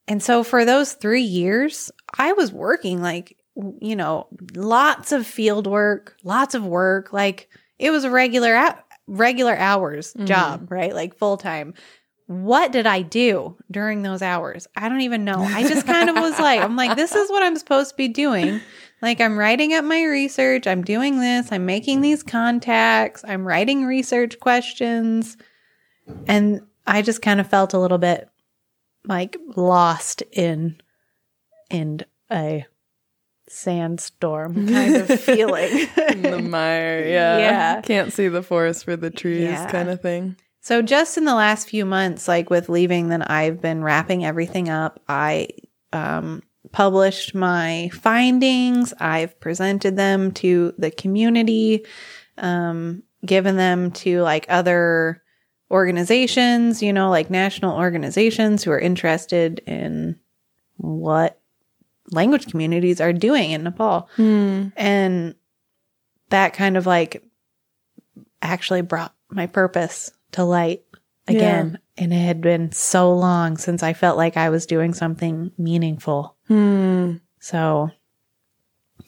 And 0.08 0.22
so 0.22 0.42
for 0.42 0.64
those 0.64 0.94
three 0.94 1.22
years, 1.22 1.90
I 2.16 2.32
was 2.32 2.52
working 2.52 3.02
like, 3.02 3.36
you 3.80 3.96
know, 3.96 4.28
lots 4.54 5.12
of 5.12 5.26
field 5.26 5.66
work, 5.66 6.16
lots 6.22 6.54
of 6.54 6.64
work. 6.64 7.12
Like 7.12 7.48
it 7.78 7.90
was 7.90 8.04
a 8.04 8.10
regular, 8.10 8.76
regular 9.06 9.56
hours 9.56 10.14
mm-hmm. 10.14 10.26
job, 10.26 10.70
right? 10.70 10.94
Like 10.94 11.16
full 11.16 11.36
time. 11.36 11.74
What 12.26 12.72
did 12.72 12.86
I 12.86 13.00
do 13.00 13.56
during 13.70 14.02
those 14.02 14.20
hours? 14.20 14.66
I 14.76 14.90
don't 14.90 15.00
even 15.00 15.24
know. 15.24 15.38
I 15.40 15.66
just 15.66 15.86
kind 15.86 16.10
of 16.10 16.16
was 16.16 16.38
like, 16.38 16.60
I'm 16.60 16.76
like, 16.76 16.94
this 16.94 17.14
is 17.14 17.30
what 17.30 17.42
I'm 17.42 17.56
supposed 17.56 17.90
to 17.90 17.96
be 17.96 18.08
doing. 18.08 18.60
Like, 19.00 19.18
I'm 19.20 19.38
writing 19.38 19.72
up 19.72 19.84
my 19.84 20.04
research. 20.04 20.66
I'm 20.66 20.82
doing 20.82 21.20
this. 21.20 21.50
I'm 21.50 21.64
making 21.64 22.02
these 22.02 22.22
contacts. 22.22 23.24
I'm 23.26 23.46
writing 23.46 23.86
research 23.86 24.38
questions. 24.40 25.38
And 26.26 26.60
I 26.86 27.00
just 27.00 27.22
kind 27.22 27.40
of 27.40 27.48
felt 27.48 27.72
a 27.72 27.78
little 27.78 27.96
bit 27.96 28.28
like 29.06 29.38
lost 29.56 30.22
in, 30.32 30.76
in 31.70 32.00
a 32.30 32.66
sandstorm 33.48 34.68
kind 34.68 34.96
of 34.96 35.08
feeling. 35.20 35.88
In 36.10 36.22
the 36.22 36.38
mire, 36.42 37.06
yeah. 37.06 37.38
Yeah. 37.38 37.80
Can't 37.80 38.12
see 38.12 38.28
the 38.28 38.42
forest 38.42 38.84
for 38.84 38.96
the 38.96 39.10
trees 39.10 39.42
Yeah. 39.42 39.70
kind 39.70 39.88
of 39.88 40.00
thing. 40.00 40.36
So 40.60 40.82
just 40.82 41.16
in 41.16 41.24
the 41.24 41.34
last 41.34 41.68
few 41.68 41.86
months, 41.86 42.28
like 42.28 42.50
with 42.50 42.68
leaving, 42.68 43.08
then 43.08 43.22
I've 43.22 43.60
been 43.62 43.82
wrapping 43.82 44.24
everything 44.24 44.68
up. 44.68 45.00
I 45.08 45.48
um, 45.92 46.42
published 46.72 47.34
my 47.34 47.90
findings. 47.94 48.92
I've 49.00 49.38
presented 49.40 49.96
them 49.96 50.32
to 50.32 50.74
the 50.76 50.90
community, 50.90 51.86
um, 52.36 53.02
given 53.24 53.56
them 53.56 53.92
to 53.92 54.20
like 54.20 54.44
other 54.50 55.22
organizations, 55.70 56.82
you 56.82 56.92
know, 56.92 57.08
like 57.08 57.30
national 57.30 57.78
organizations 57.78 58.62
who 58.62 58.70
are 58.70 58.78
interested 58.78 59.60
in 59.66 60.18
what 60.76 61.37
language 62.10 62.46
communities 62.48 63.00
are 63.00 63.12
doing 63.12 63.50
in 63.50 63.62
Nepal. 63.62 64.08
And 64.76 65.34
that 66.30 66.52
kind 66.54 66.76
of 66.76 66.86
like 66.86 67.22
actually 68.42 68.82
brought 68.82 69.14
my 69.30 69.46
purpose 69.46 70.10
to 70.32 70.44
light 70.44 70.82
again. 71.26 71.78
And 71.96 72.12
it 72.12 72.16
had 72.24 72.40
been 72.40 72.70
so 72.72 73.12
long 73.12 73.56
since 73.56 73.82
I 73.82 73.92
felt 73.92 74.16
like 74.16 74.36
I 74.36 74.50
was 74.50 74.66
doing 74.66 74.94
something 74.94 75.50
meaningful. 75.58 76.36
Hmm. 76.46 77.16
So, 77.40 77.90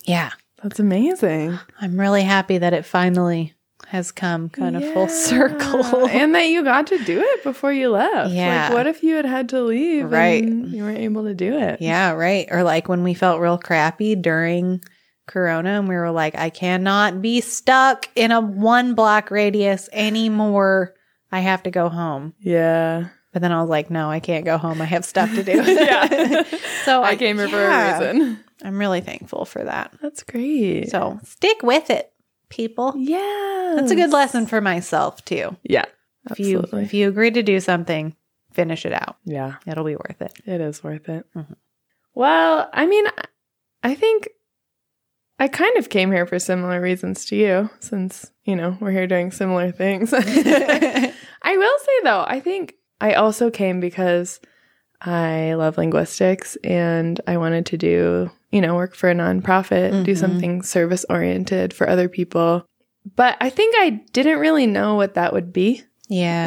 yeah, 0.04 0.30
That's 0.62 0.78
amazing. 0.78 1.58
I'm 1.80 1.98
really 1.98 2.22
happy 2.22 2.58
that 2.58 2.74
it 2.74 2.84
finally 2.84 3.54
has 3.90 4.12
come 4.12 4.48
kind 4.48 4.76
of 4.76 4.92
full 4.92 5.08
circle. 5.08 6.06
and 6.08 6.34
that 6.34 6.46
you 6.48 6.62
got 6.64 6.86
to 6.88 6.98
do 7.04 7.20
it 7.20 7.42
before 7.44 7.72
you 7.72 7.90
left. 7.90 8.30
Yeah. 8.32 8.66
Like, 8.68 8.72
what 8.74 8.86
if 8.86 9.02
you 9.02 9.16
had 9.16 9.24
had 9.26 9.48
to 9.50 9.60
leave 9.62 10.10
Right. 10.10 10.42
and 10.42 10.70
you 10.72 10.82
weren't 10.82 10.98
able 10.98 11.24
to 11.24 11.34
do 11.34 11.58
it? 11.58 11.80
yeah, 11.80 12.12
right. 12.12 12.46
Or 12.50 12.62
like 12.62 12.88
when 12.88 13.02
we 13.02 13.14
felt 13.14 13.40
real 13.40 13.58
crappy 13.58 14.14
during 14.14 14.80
Corona 15.26 15.70
and 15.78 15.88
we 15.88 15.94
were 15.96 16.10
like, 16.10 16.34
I 16.36 16.50
cannot 16.50 17.20
be 17.20 17.40
stuck 17.40 18.08
in 18.16 18.30
a 18.32 18.40
one 18.40 18.94
block 18.94 19.30
radius 19.30 19.88
anymore. 19.92 20.94
I 21.32 21.40
have 21.40 21.62
to 21.64 21.70
go 21.70 21.88
home. 21.88 22.34
Yeah. 22.40 23.08
But 23.32 23.42
then 23.42 23.52
I 23.52 23.60
was 23.60 23.70
like, 23.70 23.90
no, 23.90 24.10
I 24.10 24.18
can't 24.18 24.44
go 24.44 24.58
home. 24.58 24.82
I 24.82 24.86
have 24.86 25.04
stuff 25.04 25.32
to 25.34 25.42
do. 25.44 25.52
Yeah. 25.64 26.42
so 26.84 27.02
I 27.02 27.14
came 27.16 27.38
here 27.38 27.48
for 27.48 27.64
a 27.64 27.92
reason. 28.08 28.40
I'm 28.62 28.78
really 28.78 29.00
thankful 29.00 29.44
for 29.44 29.62
that. 29.64 29.94
That's 30.02 30.22
great. 30.24 30.90
So 30.90 31.18
stick 31.24 31.62
with 31.62 31.90
it, 31.90 32.09
people. 32.50 32.92
yeah. 32.96 33.72
That's 33.76 33.90
a 33.92 33.96
good 33.96 34.10
lesson 34.10 34.46
for 34.46 34.60
myself 34.60 35.24
too. 35.24 35.56
Yeah. 35.62 35.84
If 36.30 36.38
you 36.40 36.64
if 36.72 36.92
you 36.92 37.08
agree 37.08 37.30
to 37.30 37.42
do 37.42 37.60
something, 37.60 38.14
finish 38.52 38.84
it 38.84 38.92
out. 38.92 39.16
yeah. 39.24 39.54
It'll 39.66 39.84
be 39.84 39.96
worth 39.96 40.20
it. 40.20 40.32
It 40.44 40.60
is 40.60 40.82
worth 40.84 41.08
it. 41.08 41.24
Mhm. 41.34 41.54
Well, 42.14 42.68
I 42.72 42.86
mean, 42.86 43.06
I 43.82 43.94
think 43.94 44.28
I 45.38 45.48
kind 45.48 45.76
of 45.78 45.88
came 45.88 46.12
here 46.12 46.26
for 46.26 46.38
similar 46.38 46.80
reasons 46.80 47.24
to 47.26 47.36
you, 47.36 47.70
since, 47.80 48.30
you 48.44 48.54
know, 48.56 48.76
we're 48.80 48.90
here 48.90 49.06
doing 49.06 49.30
similar 49.30 49.70
things. 49.72 50.12
I 50.14 51.56
will 51.56 51.78
say, 51.78 51.92
though, 52.04 52.24
I 52.26 52.40
think 52.40 52.74
I 53.00 53.14
also 53.14 53.50
came 53.50 53.80
because 53.80 54.40
I 55.00 55.54
love 55.54 55.78
linguistics 55.78 56.56
and 56.62 57.18
I 57.26 57.38
wanted 57.38 57.64
to 57.66 57.78
do, 57.78 58.30
you 58.50 58.60
know, 58.60 58.74
work 58.74 58.94
for 58.94 59.08
a 59.10 59.14
nonprofit, 59.14 60.04
do 60.04 60.12
Mhm. 60.12 60.18
something 60.18 60.62
service 60.62 61.04
oriented 61.08 61.72
for 61.72 61.88
other 61.88 62.08
people. 62.08 62.64
But 63.16 63.36
I 63.40 63.48
think 63.50 63.74
I 63.78 64.00
didn't 64.12 64.38
really 64.40 64.66
know 64.66 64.94
what 64.96 65.14
that 65.14 65.32
would 65.32 65.52
be. 65.52 65.82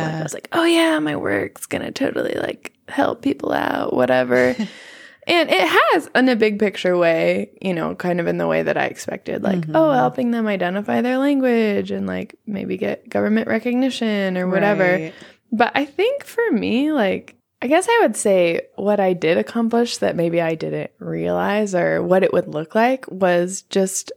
Like, 0.06 0.16
I 0.20 0.24
was 0.24 0.34
like, 0.34 0.50
oh 0.52 0.66
yeah, 0.66 1.00
my 1.00 1.16
work's 1.16 1.66
gonna 1.66 1.92
totally 1.92 2.36
like 2.36 2.74
help 2.90 3.22
people 3.22 3.54
out, 3.54 3.94
whatever. 3.94 4.50
and 5.28 5.50
it 5.50 5.68
has 5.94 6.10
in 6.14 6.28
a 6.28 6.36
big 6.36 6.60
picture 6.60 6.98
way, 6.98 7.50
you 7.62 7.74
know, 7.74 7.96
kind 7.96 8.20
of 8.20 8.28
in 8.28 8.38
the 8.38 8.48
way 8.48 8.62
that 8.62 8.78
I 8.78 8.86
expected. 8.86 9.42
Like, 9.42 9.62
Mhm. 9.68 9.72
oh, 9.74 9.92
helping 9.92 10.32
them 10.32 10.48
identify 10.48 11.00
their 11.02 11.18
language 11.18 11.92
and 11.92 12.06
like 12.06 12.36
maybe 12.46 12.76
get 12.78 13.08
government 13.08 13.48
recognition 13.48 14.38
or 14.38 14.48
whatever. 14.50 14.84
Right. 14.84 15.14
But 15.54 15.72
I 15.76 15.86
think 15.86 16.26
for 16.26 16.52
me, 16.52 16.92
like, 16.92 17.36
I 17.64 17.68
guess 17.68 17.88
I 17.90 18.00
would 18.02 18.18
say 18.18 18.62
what 18.76 19.00
I 19.00 19.14
did 19.14 19.38
accomplish 19.38 19.98
that 20.00 20.18
maybe 20.18 20.42
I 20.42 20.54
didn't 20.56 20.92
realize 21.00 21.74
or 21.74 22.04
what 22.04 22.22
it 22.24 22.34
would 22.34 22.50
look 22.50 22.76
like 22.76 23.10
was 23.10 23.62
just 23.70 24.12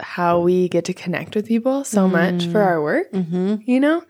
how 0.00 0.40
we 0.40 0.68
get 0.68 0.84
to 0.86 0.92
connect 0.94 1.36
with 1.36 1.46
people 1.46 1.84
so 1.84 2.08
much 2.08 2.46
for 2.46 2.58
Mm. 2.60 2.66
our 2.66 2.82
work 2.82 3.12
Mm-hmm. 3.12 3.56
you 3.64 3.78
know? 3.78 4.02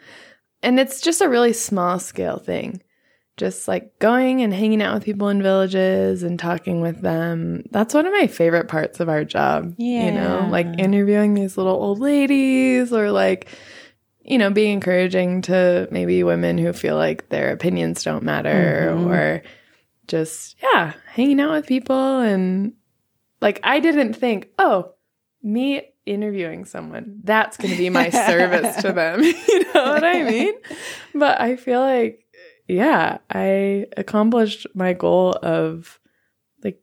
And 0.63 0.81
it's 0.81 1.01
just 1.03 1.21
a 1.21 1.29
really 1.29 1.53
small 1.53 1.99
scale 1.99 2.39
thing. 2.39 2.83
Just 3.37 3.69
like 3.69 3.97
going 4.01 4.43
and 4.43 4.53
hanging 4.53 4.83
out 4.83 4.95
with 4.95 5.05
people 5.05 5.29
in 5.29 5.43
villages 5.43 6.23
and 6.25 6.39
talking 6.39 6.81
with 6.81 7.01
them. 7.03 7.65
That's 7.71 7.95
one 7.95 8.07
of 8.07 8.13
my 8.13 8.27
favorite 8.27 8.69
parts 8.69 8.99
of 9.01 9.09
our 9.09 9.23
job. 9.25 9.75
You 10.07 10.13
know, 10.13 10.49
like 10.51 10.67
interviewing 10.79 11.35
these 11.35 11.57
little 11.57 11.75
old 11.77 12.01
ladies 12.01 12.93
or 12.93 13.13
like, 13.13 13.49
you 14.29 14.39
know, 14.39 14.51
being 14.51 14.75
encouraging 14.75 15.43
to 15.43 15.89
maybe 15.91 16.23
women 16.23 16.59
who 16.59 16.73
feel 16.73 16.97
like 16.97 17.29
their 17.31 17.51
opinions 17.53 18.03
don't 18.05 18.23
matter 18.23 18.93
Mhm. 18.95 19.07
or 19.09 19.43
just, 20.07 20.57
yeah, 20.63 20.93
hanging 21.07 21.41
out 21.41 21.53
with 21.53 21.67
people. 21.67 22.21
And 22.21 22.75
like, 23.41 23.59
I 23.63 23.81
didn't 23.81 24.15
think, 24.15 24.49
oh, 24.59 24.93
me 25.43 25.83
interviewing 26.07 26.65
someone, 26.65 27.21
that's 27.25 27.57
going 27.57 27.71
to 27.73 27.77
be 27.79 27.91
my 27.91 28.11
service 28.27 28.77
to 28.83 28.93
them. 28.93 29.23
you 29.49 29.65
know 29.75 29.85
what 29.93 30.05
I 30.05 30.23
mean? 30.25 30.55
But 31.15 31.41
I 31.41 31.57
feel 31.57 31.81
like, 31.81 32.25
yeah, 32.67 33.19
I 33.31 33.87
accomplished 33.97 34.67
my 34.75 34.93
goal 34.93 35.33
of 35.43 35.99
like 36.65 36.81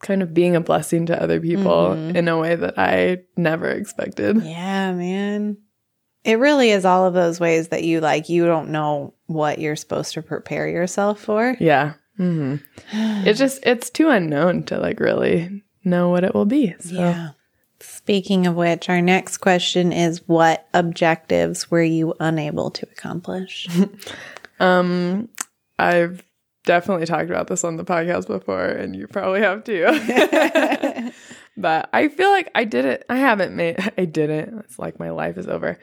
kind 0.00 0.22
of 0.22 0.32
being 0.32 0.56
a 0.56 0.60
blessing 0.60 1.06
to 1.06 1.22
other 1.22 1.40
people 1.40 1.88
Mhm. 1.96 2.14
in 2.16 2.28
a 2.28 2.38
way 2.38 2.54
that 2.56 2.78
I 2.78 3.18
never 3.36 3.68
expected. 3.68 4.42
Yeah, 4.42 4.92
man. 4.92 5.58
It 6.28 6.38
really 6.38 6.70
is 6.70 6.84
all 6.84 7.06
of 7.06 7.14
those 7.14 7.40
ways 7.40 7.68
that 7.68 7.84
you 7.84 8.00
like 8.00 8.28
you 8.28 8.44
don't 8.44 8.68
know 8.68 9.14
what 9.28 9.58
you're 9.58 9.76
supposed 9.76 10.12
to 10.12 10.20
prepare 10.20 10.68
yourself 10.68 11.20
for. 11.20 11.56
Yeah. 11.58 11.94
hmm 12.18 12.56
It's 12.92 13.38
just, 13.38 13.60
it's 13.64 13.88
too 13.88 14.10
unknown 14.10 14.64
to 14.64 14.78
like 14.78 15.00
really 15.00 15.62
know 15.84 16.10
what 16.10 16.24
it 16.24 16.34
will 16.34 16.44
be. 16.44 16.74
So. 16.80 16.94
Yeah. 16.96 17.30
Speaking 17.80 18.46
of 18.46 18.56
which, 18.56 18.90
our 18.90 19.00
next 19.00 19.38
question 19.38 19.90
is 19.90 20.28
what 20.28 20.68
objectives 20.74 21.70
were 21.70 21.82
you 21.82 22.12
unable 22.20 22.70
to 22.72 22.86
accomplish? 22.92 23.66
Um, 24.60 25.28
I've 25.78 26.24
definitely 26.64 27.06
talked 27.06 27.30
about 27.30 27.46
this 27.46 27.62
on 27.62 27.76
the 27.76 27.84
podcast 27.84 28.26
before, 28.26 28.64
and 28.66 28.96
you 28.96 29.06
probably 29.06 29.40
have 29.40 29.62
too. 29.62 29.84
but 31.56 31.88
I 31.92 32.08
feel 32.08 32.30
like 32.30 32.50
I 32.56 32.64
did 32.64 32.84
it. 32.84 33.04
I 33.08 33.16
haven't 33.16 33.54
made. 33.54 33.76
I 33.96 34.04
didn't. 34.04 34.58
It's 34.64 34.76
like 34.76 34.98
my 34.98 35.10
life 35.10 35.38
is 35.38 35.46
over. 35.46 35.78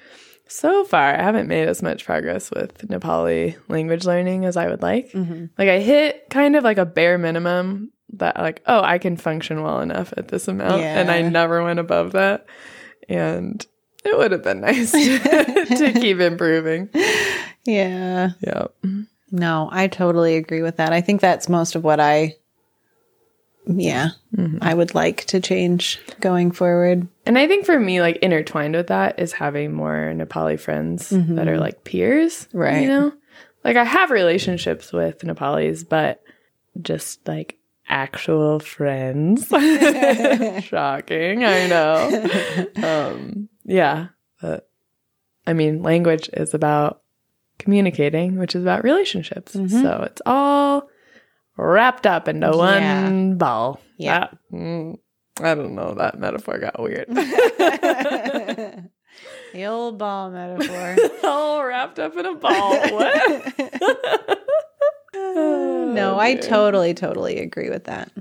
So 0.47 0.83
far, 0.85 1.15
I 1.15 1.21
haven't 1.21 1.47
made 1.47 1.67
as 1.67 1.81
much 1.81 2.05
progress 2.05 2.51
with 2.51 2.77
Nepali 2.87 3.55
language 3.67 4.05
learning 4.05 4.45
as 4.45 4.57
I 4.57 4.67
would 4.67 4.81
like. 4.81 5.11
Mhm. 5.11 5.49
Like 5.57 5.69
I 5.69 5.79
hit 5.79 6.29
kind 6.29 6.55
of 6.55 6.63
like 6.63 6.77
a 6.77 6.85
bare 6.85 7.17
minimum 7.17 7.91
that 8.13 8.37
like, 8.37 8.61
oh, 8.67 8.81
I 8.81 8.97
can 8.99 9.17
function 9.17 9.63
well 9.63 9.81
enough 9.81 10.13
at 10.17 10.27
this 10.27 10.47
amount, 10.47 10.81
and 10.83 11.09
I 11.09 11.21
never 11.23 11.63
went 11.63 11.79
above 11.79 12.11
that. 12.13 12.45
And 13.09 13.65
it 14.03 14.17
would 14.17 14.31
have 14.31 14.43
been 14.43 14.61
nice 14.61 14.91
to 14.91 15.91
keep 15.99 16.19
improving. 16.19 16.89
Yeah. 17.65 18.31
Yeah. 18.41 18.67
No, 19.31 19.67
I 19.71 19.87
totally 19.87 20.37
agree 20.37 20.61
with 20.61 20.77
that. 20.77 20.93
I 20.93 21.01
think 21.01 21.19
that's 21.21 21.49
most 21.49 21.75
of 21.75 21.83
what 21.83 21.99
I 21.99 22.35
yeah, 23.67 24.09
Mhm. 24.35 24.59
I 24.61 24.73
would 24.73 24.93
like 24.95 25.25
to 25.25 25.39
change 25.39 25.99
going 26.19 26.51
forward. 26.51 27.07
And 27.25 27.37
I 27.37 27.47
think 27.47 27.65
for 27.65 27.79
me, 27.79 28.01
like 28.01 28.17
intertwined 28.17 28.75
with 28.75 28.87
that 28.87 29.19
is 29.19 29.33
having 29.33 29.73
more 29.73 30.13
Nepali 30.15 30.59
friends 30.59 31.09
that 31.09 31.47
are 31.47 31.57
like 31.59 31.83
peers. 31.83 32.47
Right. 32.53 32.81
You 32.83 32.87
know? 32.87 33.13
Like 33.63 33.77
I 33.77 33.83
have 33.83 34.11
relationships 34.11 34.93
with 34.93 35.19
Nepalis, 35.23 35.83
but 35.87 36.21
just 36.81 37.27
like 37.27 37.57
actual 37.87 38.59
friends. 38.59 39.47
Shocking, 40.65 41.43
I 41.43 41.67
know. 41.67 42.27
Um, 42.83 43.49
yeah. 43.63 44.07
But 44.41 44.69
I 45.47 45.53
mean, 45.53 45.81
language 45.81 46.29
is 46.33 46.53
about 46.53 47.01
communicating, 47.57 48.37
which 48.37 48.55
is 48.55 48.63
about 48.63 48.83
relationships. 48.83 49.53
So 49.53 50.03
it's 50.09 50.21
all 50.25 50.89
wrapped 51.57 52.05
up 52.07 52.27
into 52.27 52.47
Yeah. 52.47 52.55
one 52.55 53.37
ball. 53.37 53.79
Yeah. 53.97 54.19
That- 54.19 54.37
mm, 54.53 54.97
I 55.41 55.55
don't 55.55 55.75
know. 55.75 55.93
That 55.95 56.19
metaphor 56.19 56.57
got 56.59 56.79
weird. 56.81 57.07
the 57.09 58.89
old 59.65 59.97
ball 59.97 60.31
metaphor. 60.31 60.95
all 61.23 61.63
wrapped 61.65 61.99
up 61.99 62.15
in 62.17 62.25
a 62.25 62.35
ball. 62.35 62.77
What? 62.89 63.53
no, 65.13 66.17
I 66.19 66.35
totally, 66.35 66.93
totally 66.93 67.39
agree 67.39 67.69
with 67.69 67.85
that. 67.85 68.11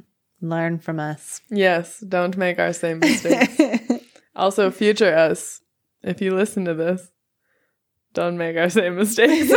Learn 0.40 0.78
from 0.78 1.00
us. 1.00 1.40
Yes, 1.50 2.00
don't 2.00 2.36
make 2.36 2.58
our 2.58 2.72
same 2.72 2.98
mistakes. 2.98 4.04
also, 4.36 4.70
future 4.70 5.14
us, 5.16 5.60
if 6.02 6.20
you 6.20 6.34
listen 6.34 6.64
to 6.66 6.74
this, 6.74 7.10
don't 8.12 8.36
make 8.36 8.56
our 8.56 8.68
same 8.70 8.96
mistakes. 8.96 9.50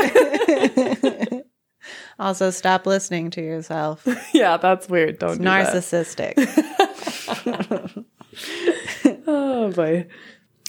Also, 2.19 2.49
stop 2.49 2.85
listening 2.85 3.29
to 3.31 3.41
yourself. 3.41 4.07
yeah, 4.33 4.57
that's 4.57 4.89
weird. 4.89 5.19
Don't 5.19 5.31
It's 5.31 5.37
do 5.39 5.43
that. 5.43 5.73
narcissistic. 5.73 6.33
oh 9.27 9.71
boy. 9.71 10.07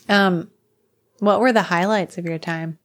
um, 0.08 0.50
what 1.20 1.40
were 1.40 1.52
the 1.52 1.62
highlights 1.62 2.18
of 2.18 2.24
your 2.24 2.38
time? 2.38 2.78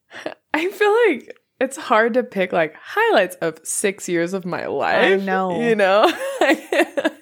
I 0.53 0.69
feel 0.69 0.95
like 1.07 1.37
it's 1.59 1.77
hard 1.77 2.13
to 2.15 2.23
pick 2.23 2.51
like 2.53 2.75
highlights 2.81 3.35
of 3.37 3.59
six 3.63 4.07
years 4.09 4.33
of 4.33 4.45
my 4.45 4.65
life. 4.67 5.21
I 5.21 5.23
know. 5.23 5.61
You 5.61 5.75
know? 5.75 6.11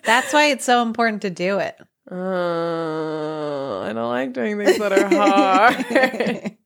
That's 0.03 0.33
why 0.33 0.47
it's 0.47 0.65
so 0.65 0.81
important 0.81 1.21
to 1.23 1.29
do 1.29 1.59
it. 1.59 1.75
Uh, 2.11 3.79
I 3.81 3.93
don't 3.93 4.09
like 4.09 4.33
doing 4.33 4.57
things 4.57 4.77
that 4.79 4.91
are 4.91 5.07
hard. 5.07 6.57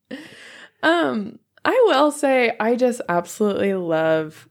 um, 0.82 1.38
I 1.64 1.84
will 1.86 2.10
say 2.10 2.56
I 2.58 2.74
just 2.76 3.00
absolutely 3.08 3.74
love 3.74 4.48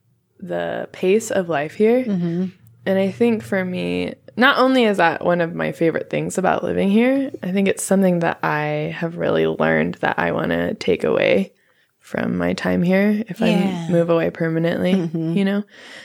the 0.47 0.87
pace 0.91 1.31
of 1.31 1.49
life 1.49 1.73
here. 1.75 2.03
hmm 2.03 2.45
And 2.85 2.99
I 2.99 3.09
think 3.11 3.41
for 3.43 3.63
me, 3.65 4.13
not 4.37 4.57
only 4.59 4.83
is 4.83 4.97
that 4.97 5.23
one 5.25 5.41
of 5.41 5.55
my 5.55 5.71
favorite 5.71 6.09
things 6.09 6.37
about 6.37 6.63
living 6.63 6.89
here, 6.89 7.31
I 7.41 7.51
think 7.51 7.67
it's 7.67 7.83
something 7.83 8.19
that 8.19 8.39
I 8.43 8.93
have 8.95 9.17
really 9.17 9.47
learned 9.47 9.95
that 9.95 10.19
I 10.19 10.31
want 10.33 10.51
to 10.51 10.73
take 10.75 11.03
away 11.03 11.53
from 11.99 12.37
my 12.37 12.53
time 12.53 12.83
here 12.83 13.23
if 13.27 13.41
Yeah. 13.41 13.47
I 13.87 13.91
move 13.91 14.09
away 14.11 14.29
permanently, 14.29 14.93
Mhm. 14.93 15.35
you 15.35 15.43
know? 15.45 15.63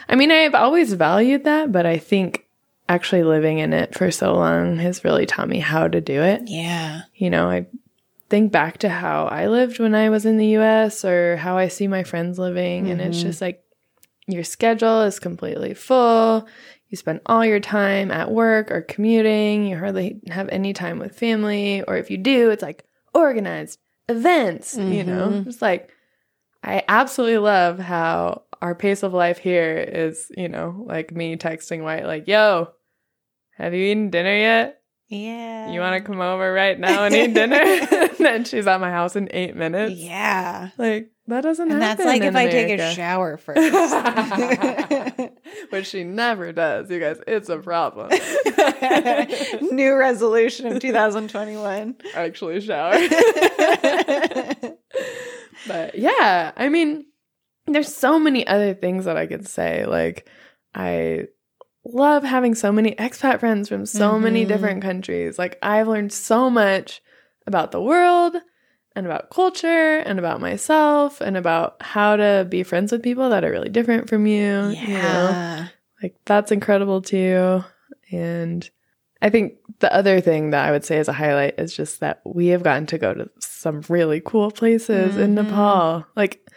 I 0.09 0.17
mean, 0.17 0.31
I've 0.31 0.55
always 0.55 0.95
valued 0.95 1.45
that, 1.45 1.71
but 1.71 1.85
I 1.85 1.99
think 1.99 2.47
actually 2.89 3.23
living 3.23 3.59
in 3.59 3.73
it 3.75 3.95
for 3.95 4.11
so 4.11 4.33
long 4.35 4.79
has 4.79 5.05
really 5.05 5.27
taught 5.27 5.49
me 5.49 5.59
how 5.59 5.87
to 5.89 6.01
do 6.01 6.23
it. 6.23 6.43
Yeah. 6.47 7.03
You 7.15 7.29
know, 7.31 7.51
I 7.51 7.67
think 8.31 8.51
back 8.53 8.79
to 8.79 8.89
how 8.89 9.27
I 9.27 9.49
lived 9.49 9.79
when 9.79 9.95
I 9.95 10.09
was 10.09 10.25
in 10.25 10.39
the 10.39 10.47
US 10.59 11.05
or 11.05 11.37
how 11.37 11.59
I 11.59 11.69
see 11.69 11.87
my 11.89 12.03
friends 12.05 12.39
living, 12.39 12.89
and 12.89 13.01
it's 13.01 13.19
Mhm. 13.19 13.23
just 13.23 13.41
like 13.43 13.63
your 14.33 14.45
schedule 14.45 15.03
is 15.03 15.19
completely 15.19 15.75
full. 15.75 16.47
You 16.89 16.97
spend 16.97 17.21
all 17.27 17.45
your 17.45 17.61
time 17.61 18.11
at 18.11 18.31
work 18.31 18.71
or 18.71 18.83
commuting. 18.83 19.67
You 19.67 19.79
hardly 19.79 20.21
have 20.29 20.49
any 20.49 20.73
time 20.73 20.99
with 20.99 21.17
family. 21.19 21.83
Or 21.87 21.97
if 21.97 22.11
you 22.11 22.19
do, 22.19 22.51
it's 22.51 22.63
like 22.63 22.85
organized 23.15 23.79
events, 24.09 24.77
you 24.77 25.05
know? 25.05 25.29
Mhm. 25.29 25.47
It's 25.47 25.63
like, 25.63 25.91
I 26.65 26.83
absolutely 26.89 27.39
love 27.39 27.79
how 27.79 28.43
our 28.61 28.75
pace 28.75 29.03
of 29.03 29.15
life 29.15 29.39
here 29.39 29.79
is, 29.79 30.31
you 30.37 30.49
know, 30.49 30.85
like 30.87 31.13
me 31.13 31.37
texting 31.37 31.83
White, 31.83 32.05
like, 32.07 32.27
yo, 32.29 32.69
have 33.57 33.73
you 33.73 33.85
eaten 33.85 34.11
dinner 34.11 34.35
yet? 34.37 34.81
Yeah. 35.09 35.73
You 35.73 35.81
want 35.81 36.03
to 36.03 36.07
come 36.07 36.21
over 36.21 36.53
right 36.53 36.79
now 36.79 37.05
and 37.05 37.15
eat 37.15 37.35
dinner? 37.35 37.57
and 37.91 38.11
then 38.19 38.45
she's 38.45 38.67
at 38.67 38.81
my 38.81 38.91
house 38.91 39.17
in 39.17 39.29
eight 39.33 39.57
minutes. 39.57 39.95
Yeah. 39.95 40.71
Like, 40.79 41.11
that 41.31 41.41
doesn't 41.43 41.71
And 41.71 41.83
happen. 41.83 42.05
that's 42.05 42.07
like 42.07 42.23
if 42.23 42.37
I 42.37 42.49
take 42.49 42.79
a 42.79 42.93
shower 42.95 43.37
first. 43.45 43.61
Which 45.71 45.87
she 45.87 46.05
never 46.05 46.53
does. 46.53 46.91
You 46.91 47.01
guys, 47.01 47.19
it's 47.27 47.49
a 47.49 47.59
problem. 47.59 48.11
New 49.75 49.95
resolution 49.97 50.67
of 50.67 50.81
2021. 50.83 51.97
Actually, 52.15 52.61
shower. 52.61 52.93
but 55.67 55.95
yeah, 55.99 56.53
I 56.57 56.69
mean, 56.69 57.07
there's 57.67 57.95
so 57.95 58.19
many 58.19 58.47
other 58.47 58.75
things 58.75 59.05
that 59.05 59.17
I 59.17 59.27
could 59.27 59.47
say. 59.47 59.87
Like, 59.87 60.29
I 60.75 61.25
love 61.85 62.23
having 62.25 62.55
so 62.55 62.73
many 62.73 62.95
expat 62.95 63.41
friends 63.41 63.69
from 63.69 63.87
so 63.87 64.19
many 64.19 64.45
Mhm. 64.45 64.49
different 64.49 64.83
countries. 64.83 65.39
Like, 65.39 65.59
I've 65.63 65.89
learned 65.89 66.13
so 66.13 66.51
much 66.51 67.01
about 67.47 67.73
the 67.73 67.81
world 67.81 68.37
and 68.97 69.07
about 69.07 69.31
culture 69.31 69.99
and 69.99 70.19
about 70.19 70.41
myself 70.41 71.21
and 71.21 71.37
about 71.37 71.77
how 71.81 72.17
to 72.17 72.47
be 72.49 72.63
friends 72.63 72.93
with 72.93 73.03
people 73.03 73.31
that 73.31 73.45
are 73.45 73.51
really 73.51 73.69
different 73.69 74.09
from 74.09 74.27
you. 74.27 74.35
You 74.35 74.87
know? 75.03 75.31
Yeah. 75.31 75.69
Like 76.03 76.17
that's 76.25 76.51
incredible 76.53 77.03
too. 77.03 77.63
And 78.11 78.69
I 79.23 79.29
think 79.31 79.55
the 79.81 79.95
other 79.95 80.21
thing 80.21 80.51
that 80.51 80.67
I 80.67 80.71
would 80.73 80.85
say 80.85 80.99
as 80.99 81.09
a 81.09 81.13
highlight 81.13 81.59
is 81.59 81.77
just 81.77 82.01
that 82.01 82.21
we 82.25 82.49
have 82.49 82.63
gotten 82.63 82.87
to 82.87 82.99
go 82.99 83.13
to 83.15 83.31
some 83.39 83.83
really 83.89 84.21
cool 84.25 84.51
places 84.51 85.17
in 85.17 85.35
Mhm. 85.35 85.45
Nepal. 85.45 86.07
Like, 86.17 86.49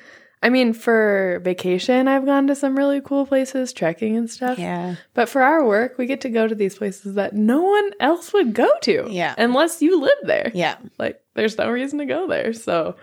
I 0.44 0.50
mean, 0.50 0.74
for 0.74 1.40
vacation, 1.42 2.10
I've 2.10 2.26
gone 2.26 2.48
to 2.48 2.56
some 2.56 2.78
really 2.78 3.00
cool 3.00 3.26
places, 3.26 3.72
trekking 3.72 4.18
and 4.18 4.30
stuff. 4.30 4.60
Yeah. 4.60 4.98
But 5.14 5.30
for 5.30 5.42
our 5.42 5.66
work, 5.66 5.98
we 5.98 6.06
get 6.06 6.20
to 6.22 6.30
go 6.30 6.50
to 6.50 6.54
these 6.54 6.76
places 6.76 7.16
that 7.16 7.34
no 7.34 7.62
one 7.62 7.92
else 8.02 8.34
would 8.34 8.54
go 8.54 8.70
to. 8.82 9.08
Yeah. 9.10 9.36
Unless 9.38 9.82
you 9.82 10.02
live 10.02 10.18
there. 10.24 10.52
Yeah. 10.54 10.76
Like, 11.00 11.22
there's 11.34 11.58
no 11.58 11.72
reason 11.72 12.00
to 12.00 12.06
go 12.06 12.28
there. 12.28 12.52
So, 12.52 12.98